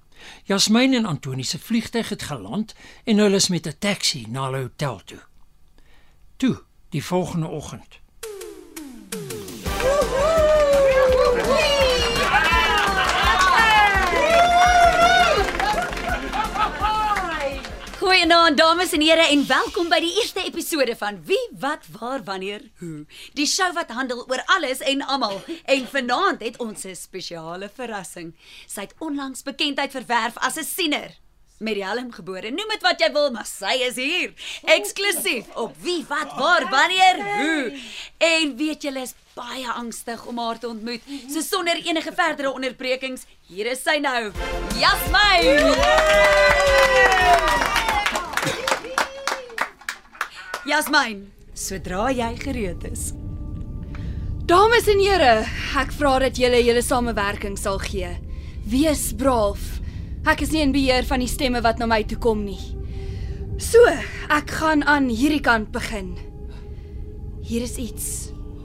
Jasmine 0.43 0.97
en 0.97 1.05
Antoni 1.05 1.43
se 1.43 1.59
vliegtyg 1.59 2.09
het 2.09 2.23
geland 2.23 2.73
en 3.03 3.17
hulle 3.17 3.35
is 3.35 3.47
met 3.47 3.67
'n 3.67 3.77
taxi 3.79 4.25
na 4.29 4.45
hulle 4.45 4.57
hotel 4.57 5.01
toe. 5.05 5.21
Toe, 6.35 6.63
die 6.89 7.05
volgende 7.05 7.47
oggend. 7.47 7.99
Goeienaand 18.25 18.57
dames 18.57 18.89
en 18.97 19.03
here 19.05 19.21
en 19.29 19.43
welkom 19.45 19.85
by 19.85 19.99
die 20.01 20.15
eerste 20.17 20.41
episode 20.41 20.95
van 20.97 21.19
Wie 21.27 21.43
wat 21.61 21.83
waar 21.93 22.23
wanneer 22.25 22.63
hoe. 22.79 23.03
Die 23.37 23.45
show 23.45 23.67
wat 23.77 23.91
handel 23.93 24.23
oor 24.25 24.41
alles 24.55 24.79
en 24.81 25.03
almal. 25.05 25.43
En 25.69 25.85
vanaand 25.91 26.41
het 26.41 26.57
ons 26.57 26.85
'n 26.85 26.95
spesiale 26.95 27.69
verrassing. 27.69 28.33
Sy 28.65 28.81
het 28.81 28.95
onlangs 28.97 29.43
bekendheid 29.43 29.91
verwerf 29.91 30.37
as 30.37 30.57
'n 30.57 30.63
siener. 30.63 31.09
Merialem 31.59 32.11
gebore. 32.11 32.49
Noem 32.49 32.67
dit 32.69 32.81
wat 32.81 32.99
jy 32.99 33.11
wil, 33.11 33.31
maar 33.31 33.45
sy 33.45 33.77
is 33.85 33.95
hier. 33.95 34.33
Eksklusief 34.63 35.45
op 35.55 35.75
Wie 35.81 36.05
wat 36.07 36.33
waar 36.33 36.69
wanneer 36.69 37.15
hoe. 37.37 37.79
En 38.17 38.57
weet 38.57 38.81
julle 38.81 39.01
is 39.01 39.13
baie 39.33 39.69
angstig 39.69 40.25
om 40.25 40.37
haar 40.37 40.59
te 40.59 40.67
ontmoet. 40.67 41.01
So 41.29 41.41
sonder 41.41 41.75
enige 41.75 42.11
verdere 42.13 42.53
onderbrekings, 42.53 43.21
hier 43.47 43.65
is 43.65 43.83
sy 43.83 43.97
nou. 43.97 44.31
Jasmine. 44.79 45.73
Jasmine, 50.65 51.27
sodra 51.53 52.07
jy 52.09 52.31
gereed 52.41 52.87
is. 52.89 53.11
Dames 54.49 54.87
en 54.89 54.97
here, 54.97 55.43
ek 55.77 55.91
vra 55.93 56.15
dat 56.23 56.39
julle 56.41 56.57
julle 56.65 56.81
samewerking 56.81 57.53
sal 57.53 57.77
gee. 57.83 58.09
Wees 58.65 59.11
braaf. 59.13 59.61
Ek 60.25 60.41
is 60.41 60.49
nie 60.55 60.63
in 60.65 60.73
beheer 60.73 61.05
van 61.05 61.21
die 61.21 61.29
stemme 61.29 61.61
wat 61.61 61.77
na 61.77 61.85
my 61.85 61.99
toe 62.09 62.17
kom 62.17 62.41
nie. 62.47 62.57
So, 63.61 63.77
ek 64.33 64.55
gaan 64.57 64.81
aan 64.89 65.05
hierdie 65.11 65.43
kant 65.45 65.69
begin. 65.75 66.15
Hier 67.45 67.61
is 67.61 67.75
iets. 67.77 68.07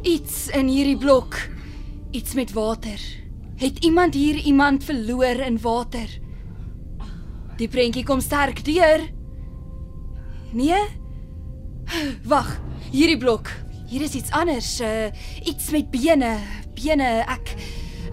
Iets 0.01 0.47
in 0.57 0.71
hierdie 0.73 0.97
blok. 0.97 1.37
Iets 2.17 2.33
met 2.39 2.55
water. 2.57 2.97
Het 3.61 3.85
iemand 3.85 4.17
hier 4.17 4.41
iemand 4.41 4.89
verloor 4.89 5.45
in 5.45 5.61
water? 5.61 6.09
Die 7.61 7.69
prentjie 7.69 8.07
kom 8.09 8.25
sterk 8.25 8.65
deur. 8.65 9.05
Nee? 10.57 10.81
Wag, 12.31 12.59
hierdie 12.93 13.19
blok. 13.19 13.51
Hier 13.91 14.03
is 14.03 14.15
iets 14.15 14.31
anders. 14.31 14.81
Uh, 14.81 15.11
iets 15.45 15.71
met 15.71 15.91
bene. 15.91 16.37
Bene. 16.75 17.11
Ek 17.27 17.55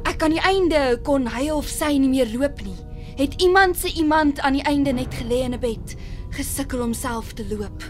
ek 0.08 0.24
aan 0.24 0.34
die 0.34 0.42
einde 0.48 0.82
kon 1.06 1.28
hy 1.30 1.50
of 1.54 1.68
sy 1.70 1.92
nie 2.00 2.10
meer 2.10 2.30
loop 2.32 2.62
nie. 2.66 2.78
Het 3.18 3.36
iemand 3.42 3.78
se 3.78 3.92
iemand 3.94 4.40
aan 4.40 4.58
die 4.58 4.66
einde 4.70 4.94
net 4.96 5.14
gelê 5.14 5.44
in 5.46 5.54
'n 5.54 5.60
bed, 5.60 5.96
gesukkel 6.34 6.82
om 6.82 6.94
self 6.94 7.34
te 7.34 7.46
loop. 7.50 7.84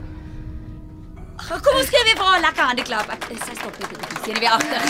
Kom 1.47 1.75
ons 1.77 1.89
gee 1.89 2.03
weer 2.03 2.17
vir 2.17 2.25
haar 2.25 2.39
'n 2.39 2.45
lekker 2.47 2.63
handeklap. 2.63 3.07
Ek 3.09 3.23
sy 3.45 3.55
stop 3.55 3.79
net 3.79 3.89
bietjie. 3.89 4.23
Sien 4.23 4.39
weer 4.39 4.51
agter. 4.51 4.83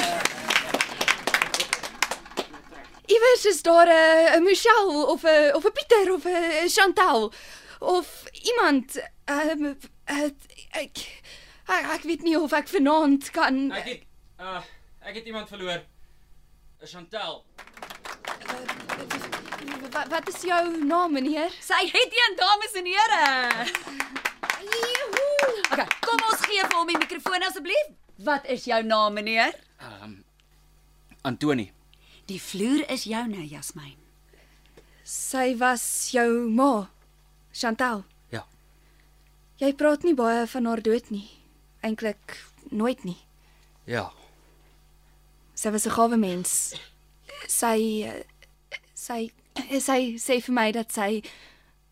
Iewers 3.06 3.46
is 3.46 3.62
daar 3.62 3.88
'n 3.88 4.42
'n 4.42 4.44
Michelle 4.44 5.06
of 5.14 5.24
'n 5.24 5.54
of 5.54 5.66
'n 5.66 5.72
Pieter 5.72 6.14
of 6.14 6.26
'n 6.26 6.70
Chantal 6.70 7.32
of 7.80 8.24
iemand 8.34 8.98
um, 9.30 9.78
ek, 10.72 11.22
ek 11.68 11.86
ek 11.98 12.04
weet 12.04 12.24
nie 12.24 12.36
of 12.40 12.54
ek 12.54 12.68
vanaand 12.68 13.32
kan 13.32 13.72
Ek 13.72 13.86
het 13.86 14.04
uh 14.40 14.62
ek 15.02 15.16
het 15.16 15.26
iemand 15.26 15.48
verloor. 15.50 15.82
'n 16.82 16.86
Chantel. 16.88 17.44
wat, 19.92 20.08
wat 20.08 20.28
is 20.30 20.42
jou 20.42 20.84
naam 20.86 21.14
meneer? 21.14 21.50
Sy 21.62 21.80
het 21.90 22.12
een 22.14 22.36
dames 22.38 22.74
en 22.76 22.86
here. 22.86 23.68
Okay, 25.72 25.88
kom 26.02 26.22
ons 26.32 26.44
gee 26.46 26.62
vir 26.62 26.76
hom 26.78 26.88
die 26.92 26.98
mikrofoon 26.98 27.44
asseblief. 27.48 27.88
Wat 28.18 28.46
is 28.46 28.66
jou 28.66 28.84
naam, 28.84 29.14
meneer? 29.14 29.54
Um 29.80 30.24
Antoni. 31.22 31.72
Die 32.28 32.40
vloer 32.42 32.84
is 32.92 33.04
joune, 33.08 33.48
Jasmine. 33.48 33.98
Sy 35.04 35.56
was 35.60 35.84
jou 36.12 36.50
ma, 36.52 36.90
Chantal. 37.54 38.04
Jy 39.58 39.72
praat 39.74 40.04
nie 40.06 40.14
baie 40.14 40.46
van 40.52 40.68
haar 40.70 40.82
dood 40.86 41.08
nie. 41.10 41.26
Eintlik 41.86 42.36
nooit 42.70 43.02
nie. 43.08 43.18
Ja. 43.90 44.12
Sy 45.58 45.72
was 45.74 45.88
'n 45.88 45.96
gawe 45.98 46.18
mens. 46.18 46.74
Sy 47.48 48.06
sy 48.94 49.32
sy 49.80 50.18
sê 50.18 50.42
vir 50.42 50.54
my 50.54 50.72
dat 50.72 50.92
sy 50.94 51.24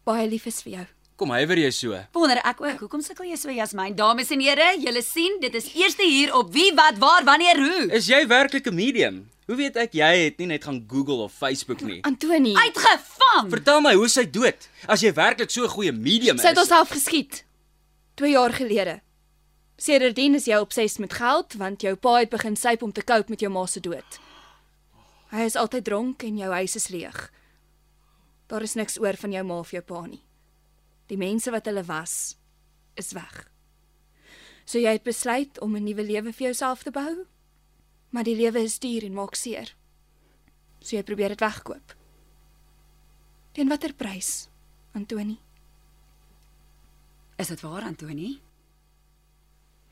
baie 0.06 0.28
lief 0.30 0.46
is 0.46 0.62
vir 0.62 0.74
jou. 0.74 0.86
Kom 1.16 1.32
hywer 1.32 1.58
jy 1.58 1.72
so. 1.72 1.98
Wonder 2.14 2.38
ek 2.44 2.62
ook, 2.62 2.80
hoekom 2.80 3.02
sukkel 3.02 3.26
jy 3.26 3.38
so, 3.38 3.50
Jasmine? 3.50 3.96
Dames 3.96 4.30
en 4.32 4.40
here, 4.42 4.76
julle 4.78 5.02
sien, 5.02 5.40
dit 5.40 5.56
is 5.56 5.74
eerste 5.74 6.04
hier 6.04 6.36
op 6.36 6.52
wie 6.54 6.72
wat 6.76 6.98
waar 6.98 7.24
wanneer 7.24 7.56
hoe. 7.58 7.92
Is 7.92 8.08
jy 8.08 8.28
werklik 8.28 8.68
'n 8.68 8.76
medium? 8.76 9.30
Hoe 9.48 9.56
weet 9.56 9.76
ek 9.78 9.94
jy 9.94 10.24
het 10.26 10.38
nie 10.38 10.48
net 10.48 10.64
gaan 10.64 10.86
Google 10.88 11.24
of 11.24 11.32
Facebook 11.34 11.82
nie? 11.82 12.02
Antoni, 12.04 12.54
Uitgevang. 12.56 13.50
Vertel 13.50 13.82
my, 13.82 13.94
hoe 13.94 14.06
is 14.06 14.14
sy 14.14 14.26
dood? 14.30 14.70
As 14.88 15.02
jy 15.02 15.14
werklik 15.14 15.50
so 15.50 15.64
'n 15.64 15.70
goeie 15.70 15.92
medium 15.92 16.36
is. 16.36 16.42
sy 16.42 16.48
het 16.48 16.58
haarself 16.58 16.90
geskiet 16.90 17.44
2 18.16 18.32
jaar 18.32 18.54
gelede. 18.54 19.02
Sedertdien 19.76 20.36
is 20.36 20.46
jy 20.48 20.56
obsessief 20.64 21.02
met 21.04 21.14
geld 21.20 21.58
want 21.60 21.84
jou 21.84 21.96
pa 22.00 22.14
het 22.22 22.32
begin 22.32 22.56
syp 22.56 22.84
om 22.84 22.94
te 22.96 23.04
cope 23.04 23.30
met 23.34 23.42
jou 23.44 23.52
ma 23.52 23.66
se 23.68 23.82
dood. 23.84 24.20
Hy 25.36 25.44
is 25.44 25.58
altyd 25.60 25.84
dronk 25.84 26.24
en 26.24 26.38
jou 26.40 26.52
huis 26.54 26.76
is 26.80 26.88
leeg. 26.94 27.18
Daar 28.48 28.64
is 28.64 28.78
niks 28.80 28.96
oor 29.02 29.20
van 29.20 29.36
jou 29.36 29.44
ma 29.44 29.60
of 29.60 29.74
jou 29.76 29.84
pa 29.84 30.06
nie. 30.08 30.22
Die 31.12 31.20
mense 31.20 31.52
wat 31.52 31.68
hulle 31.68 31.84
was, 31.84 32.38
is 32.96 33.12
weg. 33.12 33.50
So 34.64 34.80
jy 34.80 34.96
het 34.96 35.04
besluit 35.04 35.60
om 35.60 35.76
'n 35.76 35.84
nuwe 35.84 36.04
lewe 36.04 36.32
vir 36.34 36.48
jouself 36.48 36.84
te 36.84 36.92
bou? 36.92 37.28
Maar 38.10 38.24
die 38.24 38.36
lewe 38.36 38.64
is 38.64 38.80
duur 38.80 39.04
en 39.04 39.14
maak 39.14 39.36
seer. 39.36 39.76
So 40.80 40.96
jy 40.96 41.04
probeer 41.04 41.30
dit 41.30 41.40
wegkoop. 41.40 41.96
Teen 43.52 43.68
watter 43.68 43.94
prys, 43.94 44.48
Antoni? 44.94 45.45
Is 47.36 47.48
dit 47.48 47.62
waar, 47.62 47.82
Antoni? 47.82 48.40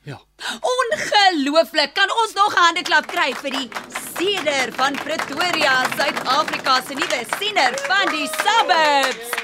Ja. 0.02 0.20
Ongelooflik. 0.60 1.94
Kan 1.94 2.10
ons 2.22 2.32
nog 2.34 2.52
'n 2.54 2.58
handeklap 2.58 3.06
kry 3.06 3.34
vir 3.34 3.50
die 3.50 3.68
seder 4.14 4.72
van 4.72 4.92
Pretoria, 4.92 5.84
Suid-Afrika 5.96 6.82
se 6.82 6.94
nuwe 6.94 7.24
siener 7.38 7.72
van 7.88 8.06
die 8.12 8.26
suburbs? 8.26 9.42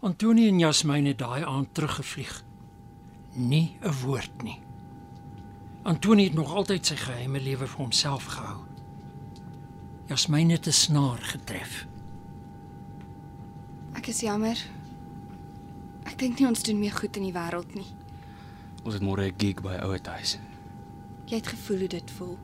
Antonie 0.00 0.48
en 0.48 0.58
Jasmine 0.58 1.08
het 1.08 1.18
daai 1.18 1.44
aand 1.44 1.74
teruggevlieg. 1.74 2.42
Nie 3.32 3.76
'n 3.80 3.92
woord 4.02 4.42
nie. 4.42 4.60
Antonie 5.82 6.24
het 6.24 6.34
nog 6.34 6.54
altyd 6.54 6.86
sy 6.86 6.96
geheime 6.96 7.40
lewe 7.40 7.66
vir 7.66 7.76
homself 7.76 8.24
gehou. 8.24 8.64
Jasmine 10.06 10.52
het 10.52 10.66
'n 10.66 10.72
snaar 10.72 11.18
getref. 11.18 11.86
Ek 13.92 14.06
is 14.06 14.20
jammer. 14.20 14.56
Ek 16.04 16.18
dink 16.18 16.38
nie 16.38 16.46
ons 16.46 16.62
doen 16.62 16.78
meer 16.78 16.92
goed 16.92 17.16
in 17.16 17.22
die 17.22 17.32
wêreld 17.32 17.74
nie. 17.74 17.86
Ons 18.84 18.94
het 18.94 19.02
môre 19.02 19.26
'n 19.28 19.34
gig 19.38 19.62
by 19.62 19.78
ouer 19.82 20.00
huis. 20.04 20.38
Jy 21.26 21.36
het 21.36 21.46
gevoel 21.46 21.78
hoe 21.78 21.88
dit 21.88 22.10
voel. 22.10 22.38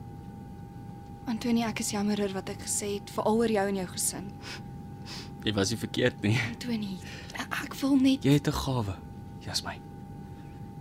Antonie, 1.25 1.63
ek 1.63 1.79
is 1.79 1.91
jammer 1.91 2.19
oor 2.19 2.33
wat 2.33 2.49
ek 2.49 2.61
gesê 2.61 2.95
het, 2.97 3.09
veral 3.09 3.37
oor 3.37 3.51
jou 3.51 3.67
en 3.67 3.75
jou 3.75 3.87
gesin. 3.87 4.31
Jy 5.45 5.53
was 5.53 5.69
nie 5.69 5.77
verkeerd 5.77 6.21
nie. 6.21 6.37
Antonie, 6.53 6.97
ek, 7.37 7.73
wil 7.81 7.95
net 7.95 8.23
Jy 8.23 8.33
het 8.33 8.47
'n 8.47 8.51
gawe, 8.53 8.95
Jasmine. 9.39 9.81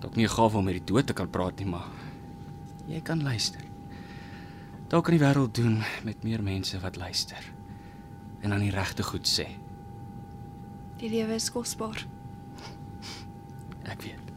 Dalk 0.01 0.17
nie 0.17 0.25
'n 0.25 0.29
gawe 0.37 0.57
om 0.57 0.65
met 0.65 0.75
die 0.75 0.85
dood 0.93 1.07
te 1.07 1.13
kan 1.13 1.31
praat 1.31 1.59
nie, 1.59 1.67
maar 1.67 1.89
jy 2.89 3.01
kan 3.01 3.23
luister. 3.23 3.61
Dalk 4.89 5.05
kan 5.05 5.17
die 5.19 5.25
wêreld 5.25 5.55
doen 5.55 5.83
met 6.05 6.23
meer 6.25 6.43
mense 6.43 6.79
wat 6.81 6.97
luister 6.97 7.53
en 8.43 8.53
aan 8.53 8.61
die 8.61 8.71
regte 8.71 9.03
goed 9.03 9.29
sê. 9.29 9.47
die 10.97 11.09
lewe 11.09 11.35
is 11.35 11.51
kosbaar. 11.51 12.07
Ek 13.89 14.03
weet. 14.03 14.31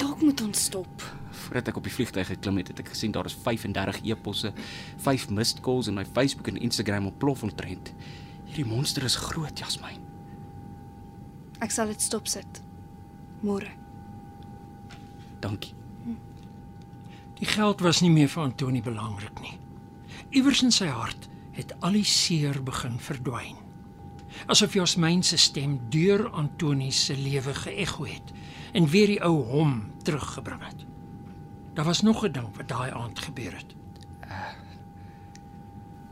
Dalk 0.00 0.22
moet 0.22 0.40
ons 0.40 0.64
stop. 0.64 1.04
Voordat 1.44 1.68
ek 1.68 1.76
op 1.76 1.86
die 1.86 1.92
vliegtuig 1.92 2.28
geklim 2.32 2.58
het, 2.60 2.70
het 2.72 2.80
ek 2.82 2.92
gesien 2.94 3.12
daar 3.14 3.28
is 3.28 3.36
35 3.36 4.00
e-posse, 4.08 4.52
5 5.04 5.28
missed 5.30 5.60
calls 5.64 5.90
en 5.90 5.98
my 5.98 6.04
Facebook 6.06 6.48
en 6.48 6.56
Instagram 6.56 7.10
ontplof 7.12 7.42
omtrent. 7.42 7.92
Hierdie 8.48 8.66
monster 8.68 9.04
is 9.04 9.18
groot, 9.18 9.58
Jasmine. 9.58 10.00
Ek 11.64 11.72
sal 11.74 11.92
dit 11.92 12.02
stopsit. 12.02 12.60
Môre. 13.44 13.70
Dankie. 15.44 15.74
Die 17.38 17.48
geld 17.50 17.82
was 17.84 18.00
nie 18.00 18.12
meer 18.12 18.30
vir 18.30 18.46
Antonie 18.46 18.82
belangrik 18.82 19.40
nie. 19.42 19.58
Iewers 20.34 20.62
in 20.64 20.72
sy 20.72 20.86
hart 20.88 21.28
het 21.54 21.74
al 21.84 21.98
die 21.98 22.06
seer 22.08 22.60
begin 22.64 22.96
verdwyn. 23.02 23.63
Asof 24.46 24.74
Jasmine 24.74 25.22
se 25.22 25.36
stem 25.36 25.78
deur 25.88 26.28
Antonie 26.30 26.92
se 26.92 27.16
lewe 27.16 27.54
geëcho 27.54 28.04
het 28.04 28.32
en 28.72 28.88
weer 28.90 29.06
die 29.06 29.22
ou 29.22 29.42
hom 29.48 29.92
teruggebring 30.02 30.64
het. 30.64 30.84
Daar 31.74 31.84
was 31.84 32.02
nog 32.02 32.24
'n 32.24 32.32
ding 32.32 32.56
wat 32.56 32.68
daai 32.68 32.90
aand 32.90 33.18
gebeur 33.18 33.56
het. 33.56 33.74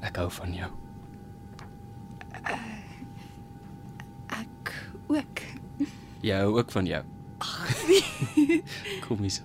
Ek 0.00 0.16
hou 0.16 0.30
van 0.30 0.54
jou. 0.54 0.70
Ek 4.26 4.72
ook. 5.06 5.40
Jy 6.26 6.34
hou 6.34 6.58
ook 6.58 6.70
van 6.70 6.86
jou. 6.86 7.04
Kom 9.06 9.18
hier. 9.18 9.30
so. 9.30 9.42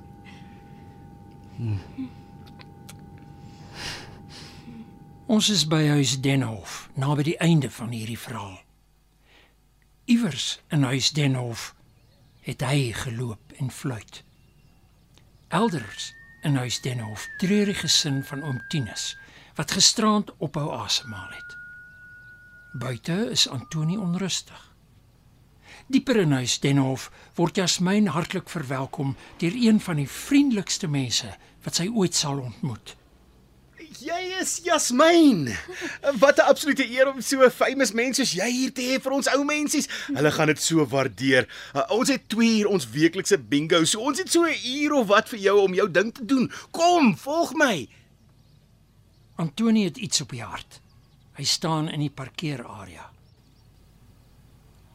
Ons 5.25 5.49
is 5.49 5.65
by 5.67 5.87
huis 5.87 6.21
Denhof, 6.21 6.89
naby 6.93 7.23
die 7.23 7.37
einde 7.37 7.69
van 7.71 7.89
hierdie 7.89 8.19
verhaal. 8.19 8.66
Iewers 10.07 10.59
in 10.67 10.83
huis 10.83 11.09
Denhof 11.11 11.73
het 12.39 12.61
hy 12.63 12.93
geloop 12.95 13.51
en 13.59 13.67
fluit. 13.71 14.21
Elders 15.51 16.13
in 16.47 16.55
huis 16.55 16.77
Denhof 16.81 17.25
treur 17.41 17.67
die 17.67 17.75
gesin 17.75 18.21
van 18.23 18.45
oom 18.47 18.61
Tinus 18.71 19.17
wat 19.57 19.73
gisterand 19.75 20.31
ophou 20.37 20.69
asemhaal 20.71 21.33
het. 21.35 21.57
Buite 22.79 23.17
is 23.35 23.49
Antonie 23.51 23.99
onrustig. 23.99 24.61
Dieper 25.91 26.21
in 26.23 26.37
huis 26.39 26.55
Denhof 26.63 27.09
word 27.35 27.59
Jasmine 27.59 28.15
hartlik 28.15 28.47
verwelkom 28.49 29.17
deur 29.43 29.59
een 29.59 29.83
van 29.83 29.99
die 29.99 30.07
vriendelikste 30.07 30.87
mense 30.87 31.33
wat 31.67 31.81
sy 31.81 31.89
ooit 31.91 32.15
sal 32.15 32.39
ontmoet. 32.47 32.95
Jy 33.97 34.37
is 34.37 34.59
Jasmine. 34.63 35.55
Wat 36.21 36.37
'n 36.37 36.45
absolute 36.45 36.85
eer 36.89 37.09
om 37.09 37.21
so 37.21 37.41
'n 37.41 37.51
famous 37.51 37.91
mens 37.91 38.17
soos 38.17 38.31
jy 38.31 38.49
hier 38.49 38.73
te 38.73 38.81
hê 38.81 39.01
vir 39.01 39.11
ons 39.11 39.27
ou 39.27 39.43
mensies. 39.43 39.87
Hulle 40.13 40.31
gaan 40.31 40.47
dit 40.47 40.61
so 40.61 40.85
waardeer. 40.85 41.47
Uh, 41.73 41.83
ons 41.89 42.09
het 42.09 42.29
2 42.29 42.59
uur 42.59 42.67
ons 42.67 42.89
weeklikse 42.89 43.37
bingo. 43.37 43.83
So 43.83 43.99
ons 43.99 44.19
het 44.19 44.31
so 44.31 44.43
'n 44.43 44.55
uur 44.65 44.93
of 44.93 45.07
wat 45.07 45.29
vir 45.29 45.39
jou 45.39 45.59
om 45.59 45.73
jou 45.73 45.91
ding 45.91 46.13
te 46.13 46.25
doen. 46.25 46.51
Kom, 46.71 47.17
volg 47.17 47.53
my. 47.53 47.89
Antoni 49.35 49.83
het 49.83 49.97
iets 49.97 50.21
op 50.21 50.29
die 50.29 50.43
hart. 50.43 50.81
Hy 51.33 51.43
staan 51.43 51.89
in 51.89 51.99
die 51.99 52.09
parkeerarea. 52.09 53.11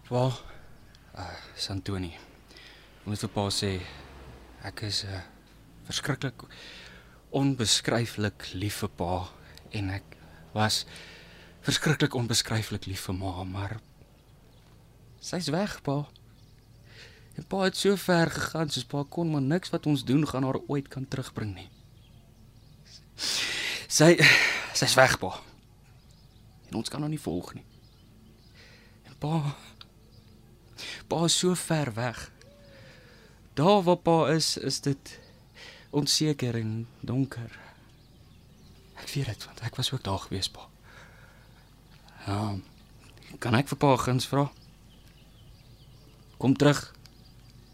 Wel, 0.08 0.32
uh, 1.18 1.26
Santoni. 1.56 2.12
Moet 3.04 3.18
vir 3.18 3.28
pa 3.28 3.50
sê 3.50 3.80
ek 4.62 4.82
is 4.82 5.04
'n 5.04 5.08
uh, 5.08 5.20
verskriklik 5.86 6.42
onbeskryflik 7.32 8.52
lief 8.52 8.82
vir 8.82 8.92
pa 8.98 9.14
en 9.72 9.90
ek 9.96 10.16
was 10.52 10.82
verskriklik 11.64 12.14
onbeskryflik 12.18 12.88
lief 12.90 13.06
vir 13.08 13.16
ma, 13.16 13.32
maar 13.48 13.78
sy's 15.22 15.48
weg, 15.54 15.78
pa. 15.86 16.02
En 17.38 17.46
pa 17.48 17.64
het 17.64 17.78
so 17.78 17.96
ver 17.96 18.32
gegaan 18.34 18.72
soos 18.72 18.88
pa 18.88 19.04
kon, 19.08 19.30
maar 19.32 19.44
niks 19.44 19.72
wat 19.72 19.86
ons 19.88 20.04
doen 20.04 20.26
gaan 20.28 20.44
haar 20.44 20.60
ooit 20.66 20.90
kan 20.92 21.06
terugbring 21.08 21.54
nie. 21.56 21.68
Sy 23.88 24.16
sy's 24.76 24.96
weg, 24.98 25.18
pa. 25.22 25.36
En 26.68 26.80
ons 26.82 26.90
kan 26.90 27.00
haar 27.00 27.12
nie 27.12 27.22
volg 27.22 27.54
nie. 27.56 27.64
En 29.08 29.16
pa 29.22 29.54
Pa 31.08 31.24
is 31.24 31.38
so 31.38 31.54
ver 31.54 31.92
weg. 31.94 32.30
Daar 33.54 33.82
waar 33.82 33.96
pa 33.96 34.28
is, 34.32 34.56
is 34.56 34.80
dit 34.80 35.18
onseker 35.92 36.56
en 36.56 36.86
donker. 37.00 37.52
Ek 38.96 39.08
weet 39.12 39.28
dit 39.28 39.44
want 39.44 39.60
ek 39.66 39.76
was 39.76 39.92
ook 39.92 40.04
daar 40.04 40.22
gewees, 40.24 40.48
pa. 40.48 40.68
Ja. 42.26 42.56
Kan 43.42 43.56
ek 43.58 43.68
vir 43.72 43.80
pa 43.80 43.94
guns 44.00 44.28
vra? 44.30 44.46
Kom 46.40 46.56
terug. 46.56 46.80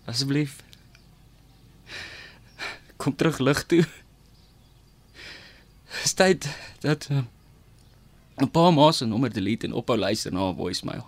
Asseblief. 0.09 0.59
Kom 3.01 3.15
terug 3.15 3.39
lig 3.39 3.63
toe. 3.71 3.85
Dis 6.03 6.15
tyd 6.19 6.49
dat 6.83 7.09
uh, 7.11 7.23
'n 8.39 8.51
paar 8.51 8.73
maal 8.73 8.93
se 8.93 9.07
nommer 9.07 9.33
delete 9.33 9.67
en 9.67 9.73
ophou 9.73 9.99
luister 9.99 10.33
na 10.33 10.51
'n 10.51 10.57
voicemail. 10.57 11.07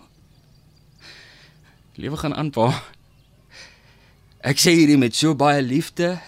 Lewe 1.95 2.17
gaan 2.17 2.35
aan, 2.35 2.49
pa. 2.49 2.83
Ek 4.41 4.57
sê 4.57 4.71
hierdie 4.73 4.97
met 4.97 5.15
so 5.15 5.35
baie 5.35 5.61
liefde 5.61 6.19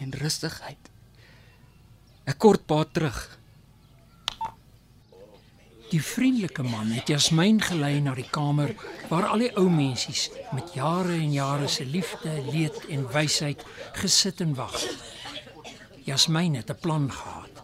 en 0.00 0.12
rustigheid. 0.12 0.90
Ek 2.26 2.38
kort 2.38 2.66
pa 2.66 2.84
terug. 2.84 3.18
Die 5.90 6.02
vriendelike 6.02 6.64
man 6.66 6.90
het 6.90 7.08
Jasmine 7.12 7.62
gelei 7.62 8.00
na 8.02 8.14
die 8.18 8.26
kamer 8.26 8.72
waar 9.06 9.28
al 9.30 9.44
die 9.44 9.52
ou 9.54 9.68
mensies 9.70 10.26
met 10.56 10.74
jare 10.74 11.14
en 11.14 11.30
jare 11.30 11.68
se 11.70 11.86
liefde, 11.86 12.32
leed 12.50 12.88
en 12.90 13.06
wysheid 13.14 13.62
gesit 14.00 14.42
en 14.42 14.56
wag. 14.58 14.74
Jasmine 16.04 16.56
het 16.56 16.70
'n 16.70 16.80
plan 16.80 17.10
gehad. 17.12 17.54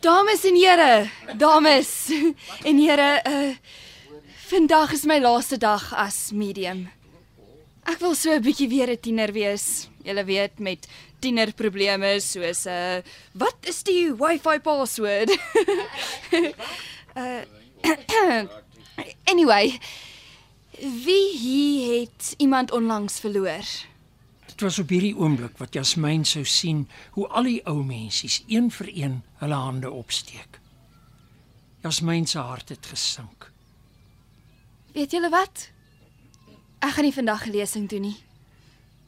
Dames 0.00 0.44
en 0.44 0.56
here, 0.56 1.10
dames 1.36 2.10
en 2.64 2.78
here, 2.78 3.22
uh 3.24 3.56
vandag 4.46 4.92
is 4.92 5.04
my 5.04 5.18
laaste 5.18 5.56
dag 5.58 5.94
as 5.94 6.30
medium. 6.32 6.88
Ek 7.86 7.98
wil 7.98 8.14
so 8.14 8.30
'n 8.30 8.42
bietjie 8.42 8.68
weer 8.68 8.90
'n 8.90 9.00
tiener 9.00 9.32
wees. 9.32 9.88
Julle 10.04 10.24
weet 10.24 10.58
met 10.58 10.86
tienerprobleme 11.26 12.14
soos 12.22 12.64
uh 12.70 13.02
wat 13.34 13.70
is 13.74 13.82
die 13.82 14.14
Wi-Fi 14.14 14.58
password? 14.62 15.34
uh 17.18 17.42
Anyway, 19.24 19.78
wie 20.80 21.38
hier 21.38 22.00
het 22.00 22.34
iemand 22.36 22.72
onlangs 22.72 23.20
verloor? 23.20 23.64
Dit 24.46 24.60
was 24.60 24.78
op 24.78 24.88
hierdie 24.88 25.16
oomblik 25.16 25.58
wat 25.58 25.74
Jasmine 25.74 26.24
sou 26.24 26.44
sien 26.44 26.86
hoe 27.10 27.28
al 27.28 27.48
die 27.50 27.60
ou 27.68 27.82
mensies 27.84 28.42
een 28.48 28.70
vir 28.70 28.90
een 28.92 29.22
hulle 29.42 29.54
hande 29.54 29.90
opsteek. 29.90 30.60
Jasmine 31.82 32.26
se 32.26 32.38
hart 32.38 32.68
het 32.68 32.86
gesink. 32.86 33.50
Weet 34.92 35.12
julle 35.12 35.30
wat? 35.30 35.68
Ek 36.78 36.96
gaan 36.96 37.04
nie 37.04 37.12
vandag 37.12 37.46
'n 37.46 37.50
lesing 37.50 37.88
doen 37.88 38.00
nie. 38.00 38.25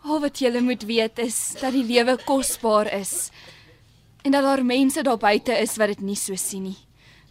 Al 0.09 0.23
wat 0.25 0.39
julle 0.41 0.63
moet 0.65 0.87
weet 0.89 1.19
is 1.21 1.37
dat 1.61 1.75
die 1.77 1.85
lewe 1.85 2.15
kosbaar 2.25 2.89
is 2.97 3.29
en 4.25 4.33
dat 4.33 4.43
daar 4.43 4.65
mense 4.65 5.03
daar 5.05 5.19
buite 5.21 5.53
is 5.53 5.77
wat 5.77 5.93
dit 5.93 6.01
nie 6.01 6.17
so 6.17 6.37
sien 6.37 6.63
nie. 6.71 6.79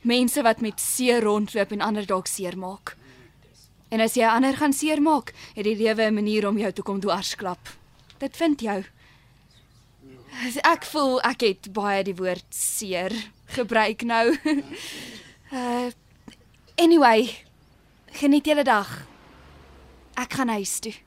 Mense 0.06 0.44
wat 0.46 0.62
met 0.62 0.80
seer 0.82 1.24
rondloop 1.26 1.74
en 1.74 1.82
ander 1.82 2.06
dalk 2.06 2.30
seermaak. 2.30 2.94
En 3.90 4.04
as 4.04 4.14
jy 4.14 4.30
ander 4.30 4.54
gaan 4.60 4.74
seermaak, 4.74 5.34
het 5.56 5.66
die 5.66 5.76
lewe 5.76 6.06
'n 6.06 6.14
manier 6.14 6.48
om 6.48 6.58
jou 6.58 6.72
te 6.72 6.82
kom 6.82 7.00
dwarsklap. 7.00 7.70
Dit 8.20 8.38
vind 8.38 8.62
jou. 8.62 8.84
Ek 10.64 10.86
voel 10.86 11.22
ek 11.22 11.42
het 11.42 11.74
baie 11.74 12.04
die 12.04 12.16
woord 12.16 12.46
seer 12.50 13.12
gebruik 13.46 14.02
nou. 14.02 14.38
uh 15.52 15.90
anyway, 16.76 17.30
geniet 18.12 18.46
julle 18.46 18.64
dag. 18.64 19.08
Ek 20.14 20.34
gaan 20.34 20.50
huis 20.50 20.80
toe. 20.80 21.07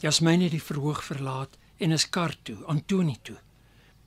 Jasmine 0.00 0.42
het 0.48 0.54
die 0.56 0.62
verhoog 0.62 1.02
verlaat 1.04 1.58
en 1.76 1.92
is 1.92 2.06
kar 2.08 2.32
toe, 2.42 2.56
Antoni 2.72 3.16
toe. 3.22 3.36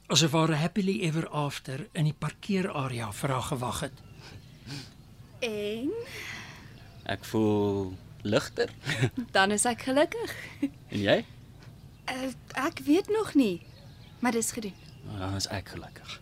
Asof 0.10 0.32
haar 0.32 0.56
happily 0.58 1.00
ever 1.06 1.28
after 1.30 1.88
in 1.94 2.10
die 2.10 2.14
parkeerarea 2.18 3.12
vir 3.14 3.30
haar 3.36 3.46
gewag 3.52 3.80
het. 3.88 4.02
En 5.46 5.91
Ek 7.06 7.26
voel 7.28 7.94
ligter. 8.24 8.70
dan 9.36 9.52
is 9.52 9.66
ek 9.68 9.82
gelukkig. 9.89 10.36
En 10.64 11.00
jy? 11.00 11.18
Uh, 12.10 12.30
ek 12.66 12.80
weet 12.88 13.10
nog 13.12 13.34
nie, 13.36 13.62
maar 14.24 14.32
dis 14.32 14.52
gedoen. 14.56 14.76
Ja, 15.18 15.34
is 15.36 15.48
ek 15.52 15.74
gelukkig. 15.76 16.20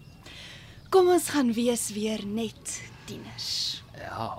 Kom 0.92 1.08
ons 1.14 1.30
gaan 1.32 1.54
wees 1.54 1.90
weer 1.94 2.26
net 2.26 2.82
tieners. 3.06 3.84
Ja. 3.98 4.34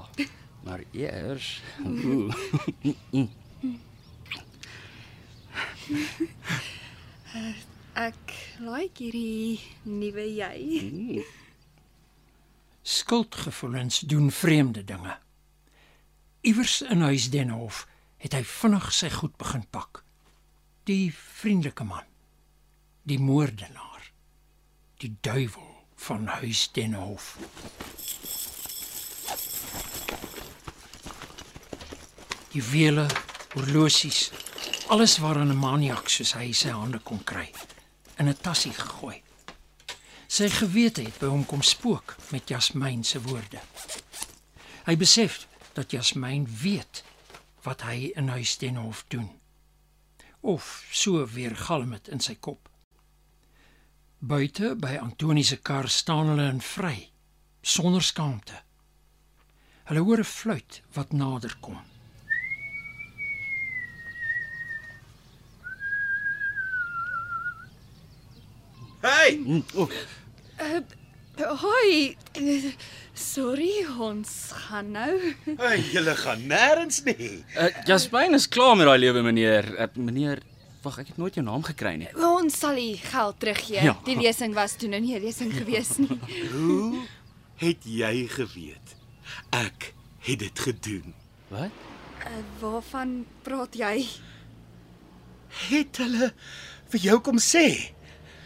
Maar 0.67 0.83
eers. 0.93 1.63
Ooh. 1.87 2.35
Ek 8.07 8.35
like 8.63 9.03
hierdie 9.03 9.61
nuwe 9.89 10.27
jy. 10.33 11.25
Skuldgevoelens 12.83 14.01
doen 14.11 14.31
vreemde 14.33 14.85
dinge. 14.85 15.19
Iewers 16.41 16.81
in 16.83 17.01
huis 17.07 17.29
Denhof 17.31 17.87
het 18.23 18.35
hy 18.35 18.43
vinnig 18.47 18.89
sy 18.95 19.11
goed 19.13 19.37
begin 19.39 19.63
pak. 19.71 20.03
Die 20.89 21.13
vriendelike 21.15 21.87
man, 21.87 22.07
die 23.07 23.21
moordenaar, 23.23 24.09
die 25.03 25.13
duiwel 25.23 25.69
van 26.03 26.27
huis 26.41 26.65
Denhof. 26.75 27.37
Juwele, 32.53 33.07
horlosies, 33.55 34.27
alles 34.93 35.19
waaraan 35.19 35.49
'n 35.49 35.57
maniak 35.57 36.09
soos 36.09 36.33
hy 36.33 36.53
sy 36.53 36.69
hande 36.69 36.99
kon 36.99 37.25
kry, 37.25 37.49
in 38.19 38.29
'n 38.29 38.37
tassie 38.37 38.73
gegooi. 38.73 39.23
Sy 40.27 40.49
gewete 40.49 41.03
het 41.03 41.19
by 41.19 41.27
hom 41.27 41.47
kom 41.47 41.63
spook 41.63 42.17
met 42.31 42.49
Jasmine 42.49 43.05
se 43.05 43.21
woorde. 43.21 43.61
Hy 44.85 44.97
besef 44.97 45.47
dat 45.73 45.91
Jasmine 45.91 46.47
weet 46.63 47.05
wat 47.63 47.81
hy 47.83 48.13
in 48.15 48.29
huis 48.29 48.59
Denhof 48.59 49.05
doen. 49.09 49.31
Of 50.41 50.85
so 50.93 51.27
weer 51.27 51.57
galm 51.57 51.91
dit 51.91 52.09
in 52.09 52.21
sy 52.21 52.35
kop. 52.35 52.69
Buite 54.19 54.77
by 54.77 54.97
Antoni 54.97 55.43
se 55.43 55.57
kar 55.57 55.89
staan 55.89 56.27
hulle 56.27 56.49
in 56.49 56.61
vry, 56.61 57.11
sonder 57.63 58.03
skaamte. 58.03 58.63
Hulle 59.85 60.01
hoor 60.01 60.19
'n 60.19 60.25
fluit 60.25 60.83
wat 60.93 61.13
nader 61.13 61.57
kom. 61.61 61.92
Hey, 69.03 69.41
Oh, 69.77 69.89
Uh, 70.63 70.81
hoi. 71.59 72.15
Uh, 72.39 72.71
sorry, 73.19 73.71
ons 73.99 74.31
gaan 74.69 74.91
nou. 74.95 75.15
hey 75.59 75.79
julle 75.91 76.13
gaan 76.21 76.43
nêrens 76.47 77.01
nie. 77.07 77.31
uh, 77.57 77.71
Jasmine 77.89 78.37
is 78.37 78.45
klaar 78.53 78.77
met 78.79 78.87
daai 78.87 78.99
lewe 79.01 79.23
meneer. 79.27 79.67
Uh, 79.81 79.87
meneer, 79.97 80.43
wag, 80.85 80.99
ek 81.03 81.09
het 81.15 81.19
nooit 81.19 81.35
jou 81.39 81.43
naam 81.47 81.65
gekry 81.67 81.95
nie. 81.99 82.11
Ons 82.29 82.61
sal 82.63 82.77
die 82.79 82.95
geld 83.01 83.41
teruggee. 83.43 83.81
Ja. 83.89 83.97
Die 84.07 84.19
lesing 84.21 84.55
was 84.55 84.77
toe 84.79 84.91
nou 84.93 85.01
nie 85.03 85.17
'n 85.17 85.25
lesing 85.25 85.51
gewees 85.57 85.97
nie. 85.99 86.19
Hoe 86.53 87.03
het 87.65 87.83
jy 87.89 88.29
geweet? 88.29 88.95
Ek 89.51 89.95
het 90.29 90.39
dit 90.45 90.59
gedoen. 90.69 91.15
Wat? 91.49 91.73
Uh, 92.29 92.45
waarvan 92.61 93.25
praat 93.43 93.75
jy? 93.75 94.05
Het 95.73 95.97
hulle 96.05 96.31
vir 96.93 97.01
jou 97.09 97.19
kom 97.21 97.39
sê? 97.41 97.67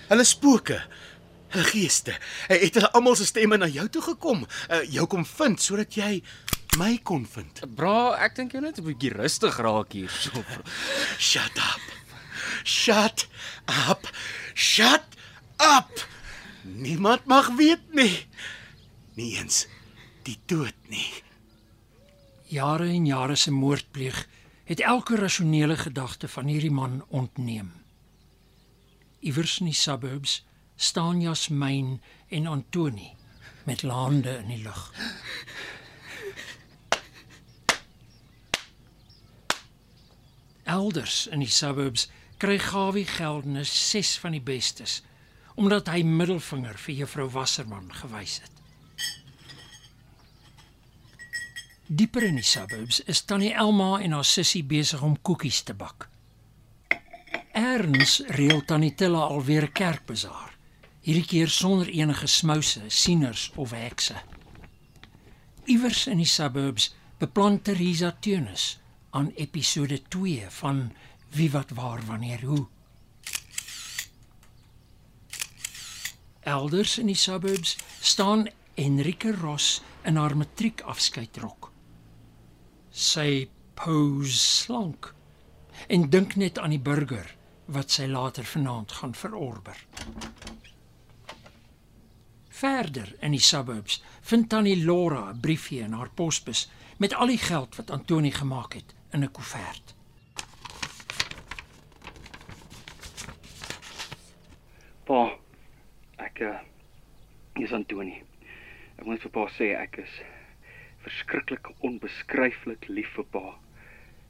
Hulle 0.09 0.25
spooke. 0.25 0.83
geeste. 1.57 2.13
Eh, 2.49 2.61
Het 2.61 2.75
hulle 2.75 2.91
almal 2.93 3.17
se 3.17 3.25
stemme 3.25 3.57
na 3.57 3.67
jou 3.67 3.89
toe 3.89 4.03
gekom? 4.03 4.47
Uh, 4.71 4.83
jou 4.93 5.07
kom 5.07 5.25
vind 5.25 5.61
sodat 5.63 5.95
jy 5.95 6.23
my 6.77 6.99
kon 7.03 7.27
vind. 7.33 7.63
Bra, 7.75 8.17
ek 8.21 8.35
dink 8.37 8.53
jy 8.53 8.61
net 8.61 8.79
'n 8.79 8.85
bietjie 8.85 9.13
rustig 9.15 9.57
raak 9.57 9.93
hier 9.93 10.11
so. 10.11 10.45
Shut 11.19 11.57
up. 11.57 11.81
Shut 12.65 13.27
up. 13.89 14.11
Shut 14.55 15.05
up. 15.63 16.05
Niemand 16.65 17.25
mag 17.27 17.49
weet 17.57 17.95
nie. 17.95 18.27
Nie 19.15 19.37
eens 19.39 19.67
die 20.25 20.39
dood 20.47 20.75
nie. 20.89 21.23
Jare 22.51 22.89
en 22.89 23.07
jare 23.07 23.37
se 23.37 23.51
moordpleeg 23.51 24.27
het 24.65 24.81
elke 24.81 25.17
rasionele 25.17 25.77
gedagte 25.77 26.29
van 26.29 26.47
hierdie 26.47 26.71
man 26.71 27.05
ontneem. 27.09 27.73
Iewers 29.21 29.59
in 29.61 29.71
die 29.71 29.75
suburbs 29.75 30.45
staan 30.77 31.21
Jasmyn 31.21 32.01
en 32.29 32.47
Antoni 32.47 33.15
met 33.65 33.83
lande 33.83 34.37
in 34.37 34.49
die 34.49 34.63
lug. 34.63 34.93
Elders 40.65 41.27
in 41.27 41.41
die 41.41 41.51
suburbs 41.51 42.09
kry 42.37 42.59
Gawie 42.59 43.07
Geldenis 43.07 43.73
6 43.91 44.19
van 44.19 44.37
die 44.37 44.43
bestes 44.43 45.03
omdat 45.57 45.89
hy 45.89 46.03
middelvinger 46.05 46.77
vir 46.77 46.99
juffrou 46.99 47.31
Wasserman 47.33 47.89
gewys 47.97 48.41
het. 48.45 48.53
Dieper 51.87 52.27
in 52.29 52.37
die 52.37 52.45
suburbs 52.45 53.01
is 53.09 53.23
tannie 53.25 53.55
Elma 53.55 53.95
en 54.03 54.13
haar 54.13 54.27
sussie 54.27 54.65
besig 54.67 55.01
om 55.07 55.17
koekies 55.23 55.63
te 55.65 55.73
bak. 55.75 56.11
Erns 57.67 58.21
reël 58.39 58.63
tannie 58.65 58.95
Tilla 58.95 59.25
alweer 59.27 59.65
'n 59.67 59.73
kerkbazaar. 59.73 60.51
Hierdie 61.07 61.27
keer 61.31 61.49
sonder 61.49 61.89
enige 61.89 62.27
smouse, 62.27 62.83
sieners 62.87 63.51
of 63.57 63.71
hekse. 63.71 64.17
Iewers 65.65 66.07
in 66.07 66.17
die 66.23 66.33
suburbs 66.37 66.95
beplan 67.19 67.63
Teresa 67.63 68.17
Teunis 68.21 68.79
aan 69.11 69.33
episode 69.35 70.03
2 70.09 70.47
van 70.49 70.93
Wie 71.31 71.51
wat 71.51 71.71
waar 71.71 72.03
wanneer 72.07 72.41
hoe. 72.41 72.67
Elders 76.41 76.99
in 76.99 77.07
die 77.07 77.19
suburbs 77.19 77.77
staan 78.01 78.47
Enrique 78.75 79.33
Ross 79.33 79.83
in 80.05 80.17
haar 80.17 80.37
matriekafskeidrok. 80.37 81.73
Sy 82.91 83.49
pose 83.75 84.39
slank 84.39 85.15
en 85.89 86.11
dink 86.11 86.37
net 86.37 86.59
aan 86.59 86.71
die 86.71 86.81
burger 86.81 87.36
wat 87.67 87.91
sy 87.91 88.07
later 88.07 88.45
vanaand 88.45 88.93
gaan 88.93 89.15
verorber. 89.15 89.79
Verder 92.49 93.15
in 93.21 93.35
die 93.35 93.43
suburbs 93.43 94.03
vind 94.23 94.49
tannie 94.49 94.85
Laura 94.85 95.31
'n 95.33 95.41
briefie 95.41 95.81
in 95.81 95.93
haar 95.93 96.11
posbus 96.11 96.71
met 96.97 97.15
al 97.15 97.27
die 97.27 97.39
geld 97.39 97.77
wat 97.77 97.91
Antoni 97.91 98.31
gemaak 98.31 98.73
het 98.73 98.95
in 99.13 99.25
'n 99.25 99.31
koevert. 99.31 99.95
Pa, 105.05 105.37
ek 106.17 106.41
uh, 106.41 106.59
is 107.55 107.73
Antoni. 107.73 108.23
Ek 108.97 109.05
moet 109.05 109.21
vir 109.21 109.31
pa 109.31 109.47
sê 109.59 109.75
ek 109.77 109.99
is 110.03 110.15
verskriklik 111.05 111.69
onbeskryflik 111.79 112.89
lief 112.89 113.13
vir 113.15 113.25
pa. 113.25 113.59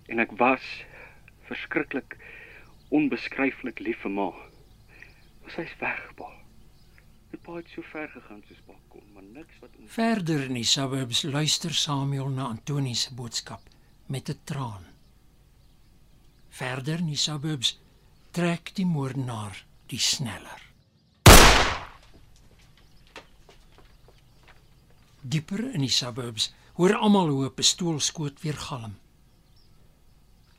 En 0.08 0.18
ek 0.18 0.34
was 0.36 0.66
verskriklik 1.48 2.18
onbeskryflik 2.88 3.78
lief 3.78 4.00
vir 4.02 4.10
ma. 4.10 4.30
Maar 5.42 5.54
sy's 5.54 5.72
weg, 5.80 6.02
pa. 6.18 6.28
En 7.32 7.40
pa 7.42 7.56
het 7.58 7.70
so 7.74 7.82
ver 7.92 8.08
gegaan 8.08 8.42
soos 8.48 8.60
pa 8.66 8.74
kon, 8.88 9.06
maar 9.14 9.22
niks 9.22 9.58
wat 9.60 9.70
ons 9.78 9.90
Verder 9.96 10.44
in 10.46 10.58
die 10.58 10.68
suburbs 10.68 11.22
luister 11.22 11.74
Samuel 11.74 12.28
na 12.34 12.50
Antoni 12.52 12.94
se 12.94 13.14
boodskap 13.14 13.62
met 14.06 14.28
'n 14.30 14.40
traan. 14.44 14.84
Verder 16.48 16.98
in 16.98 17.10
die 17.12 17.16
suburbs 17.16 17.78
trek 18.30 18.74
die 18.74 18.86
moordenaar 18.86 19.64
die 19.86 19.98
sneller. 19.98 20.62
Dieper 25.20 25.74
in 25.74 25.80
die 25.80 25.90
suburbs 25.90 26.52
hoor 26.78 26.94
almal 26.94 27.28
hoe 27.28 27.46
'n 27.46 27.54
pistoolskoot 27.54 28.40
weer 28.42 28.58
galm. 28.68 28.94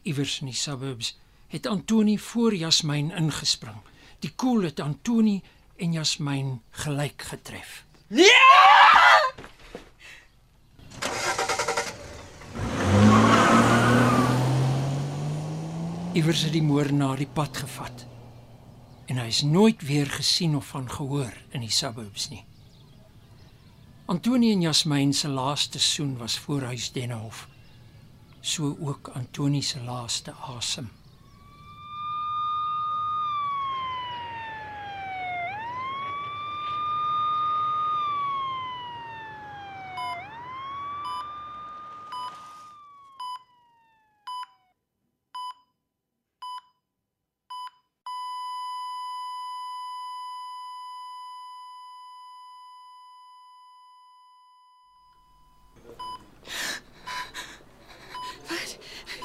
Iewers 0.03 0.39
in 0.39 0.47
die 0.51 0.55
suburbs 0.55 1.17
het 1.47 1.65
Antoni 1.65 2.19
voor 2.19 2.55
Jasmyn 2.55 3.11
ingespring. 3.11 3.77
Die 4.19 4.31
koel 4.35 4.61
het 4.61 4.79
Antoni 4.79 5.41
en 5.75 5.91
Jasmyn 5.91 6.61
gelyk 6.69 7.21
getref. 7.21 7.85
Iewers 16.13 16.41
het 16.41 16.51
die 16.51 16.63
moordenaar 16.63 17.17
die 17.17 17.29
pad 17.33 17.57
gevat. 17.57 18.05
En 19.05 19.17
hy 19.21 19.27
is 19.31 19.41
nooit 19.41 19.81
weer 19.87 20.09
gesien 20.09 20.55
of 20.55 20.73
van 20.73 20.89
gehoor 20.91 21.33
in 21.55 21.61
die 21.63 21.71
suburbs 21.71 22.29
nie. 22.29 22.43
Antonie 24.05 24.51
en 24.55 24.61
Jasmyn 24.61 25.13
se 25.13 25.27
laaste 25.27 25.79
soen 25.79 26.17
was 26.17 26.37
voor 26.39 26.61
huis 26.61 26.91
Denhof. 26.91 27.47
So 28.41 28.77
ook 28.79 29.11
Antonie 29.13 29.61
se 29.61 29.79
laaste 29.83 30.31
asem. 30.31 30.89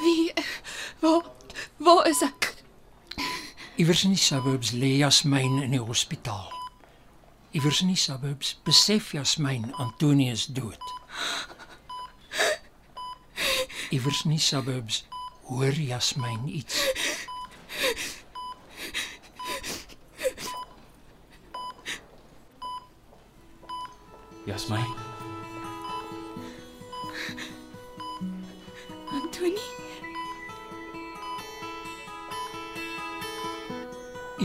Wie 0.03 0.33
waar 0.99 1.23
waar 1.77 2.09
is 2.09 2.23
ek? 2.23 2.55
Iewers 3.93 4.05
in 4.05 4.15
die 4.15 4.25
suburbs 4.25 4.71
lê 4.73 4.89
Jasmyn 4.97 5.59
in 5.61 5.75
die 5.75 5.81
hospitaal. 5.81 6.49
Iewers 7.53 7.83
in 7.85 7.91
die 7.93 7.97
suburbs 8.01 8.55
besef 8.65 9.11
Jasmyn 9.13 9.67
Antonie 9.77 10.31
is 10.33 10.47
dood. 10.47 10.81
Iewers 13.93 14.23
in 14.25 14.33
die 14.33 14.41
suburbs 14.41 15.03
hoor 15.51 15.77
Jasmyn 15.77 16.49
iets. 16.49 16.81
Jasmyn, 24.49 24.89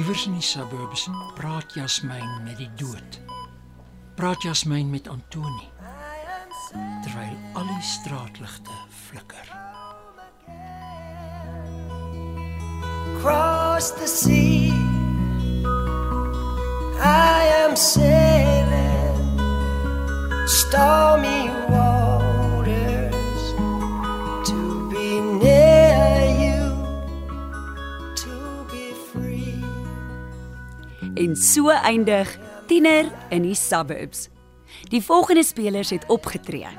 Iewers 0.08 0.26
in 0.26 0.38
die 0.38 0.41
suburbs 0.41 1.10
praat 1.36 1.74
Jasmyn 1.76 2.38
met 2.45 2.55
die 2.62 2.70
dood. 2.80 3.18
Praat 4.16 4.39
Jasmyn 4.47 4.88
met 4.88 5.08
Antonie. 5.12 5.68
Terwyl 7.03 7.36
al 7.60 7.68
die 7.68 7.84
straatligte 7.84 8.72
flikker. 8.88 9.51
across 13.18 13.91
the 13.91 14.08
sea. 14.08 14.72
I 17.03 17.43
am 17.66 17.76
sailing 17.76 19.38
stormy 20.47 21.66
En 31.28 31.36
so 31.36 31.67
eindig 31.67 32.30
Tiener 32.69 33.09
in 33.30 33.43
die 33.43 33.55
suburbs. 33.55 34.30
Die 34.91 35.01
volgende 35.03 35.43
spelers 35.43 35.89
het 35.91 36.05
opgetree. 36.07 36.69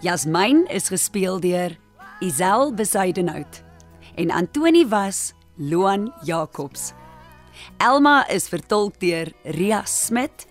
Jasmyn 0.00 0.62
is 0.72 0.88
gespeel 0.88 1.36
deur 1.44 1.74
Isel 2.24 2.72
Besuidenhout 2.72 3.60
en 4.16 4.32
Antoni 4.32 4.86
was 4.88 5.34
Loan 5.56 6.08
Jacobs. 6.24 6.94
Elma 7.76 8.24
is 8.32 8.48
vertolk 8.48 8.96
deur 9.00 9.28
Ria 9.44 9.82
Smit. 9.84 10.46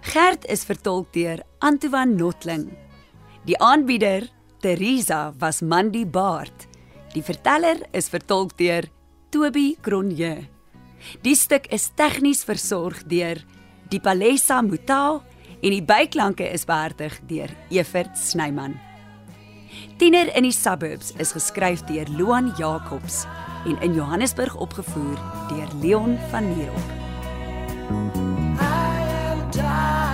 Gert 0.00 0.48
is 0.48 0.64
vertolk 0.64 1.12
deur 1.12 1.44
Antoine 1.58 2.16
Notling. 2.16 2.70
Die 3.44 3.60
aanbieder, 3.60 4.30
Teresa, 4.64 5.34
was 5.36 5.60
Mandy 5.60 6.06
Baard. 6.08 6.64
Die 7.12 7.22
verteller 7.22 7.84
is 7.92 8.08
vertolk 8.08 8.56
deur 8.56 8.88
Toby 9.28 9.76
Cronje. 9.82 10.53
Die 11.24 11.36
stuk 11.36 11.66
is 11.72 11.90
tegnies 11.96 12.44
versorg 12.44 13.04
deur 13.08 13.40
Die 13.92 14.00
Palesa 14.00 14.62
Mutao 14.62 15.22
en 15.60 15.72
die 15.72 15.84
byklanke 15.84 16.48
is 16.50 16.66
behartig 16.68 17.20
deur 17.28 17.52
Evert 17.70 18.18
Snyman. 18.18 18.78
Tiener 19.98 20.30
in 20.36 20.46
die 20.46 20.54
suburbs 20.54 21.12
is 21.18 21.34
geskryf 21.36 21.84
deur 21.88 22.08
Loan 22.18 22.52
Jacobs 22.58 23.24
en 23.66 23.80
in 23.82 23.94
Johannesburg 23.94 24.56
opgevoer 24.56 25.20
deur 25.50 25.70
Leon 25.82 26.18
van 26.30 26.50
Nierop. 26.56 26.90
I 28.60 29.04
am 29.30 29.50
dying, 29.50 30.13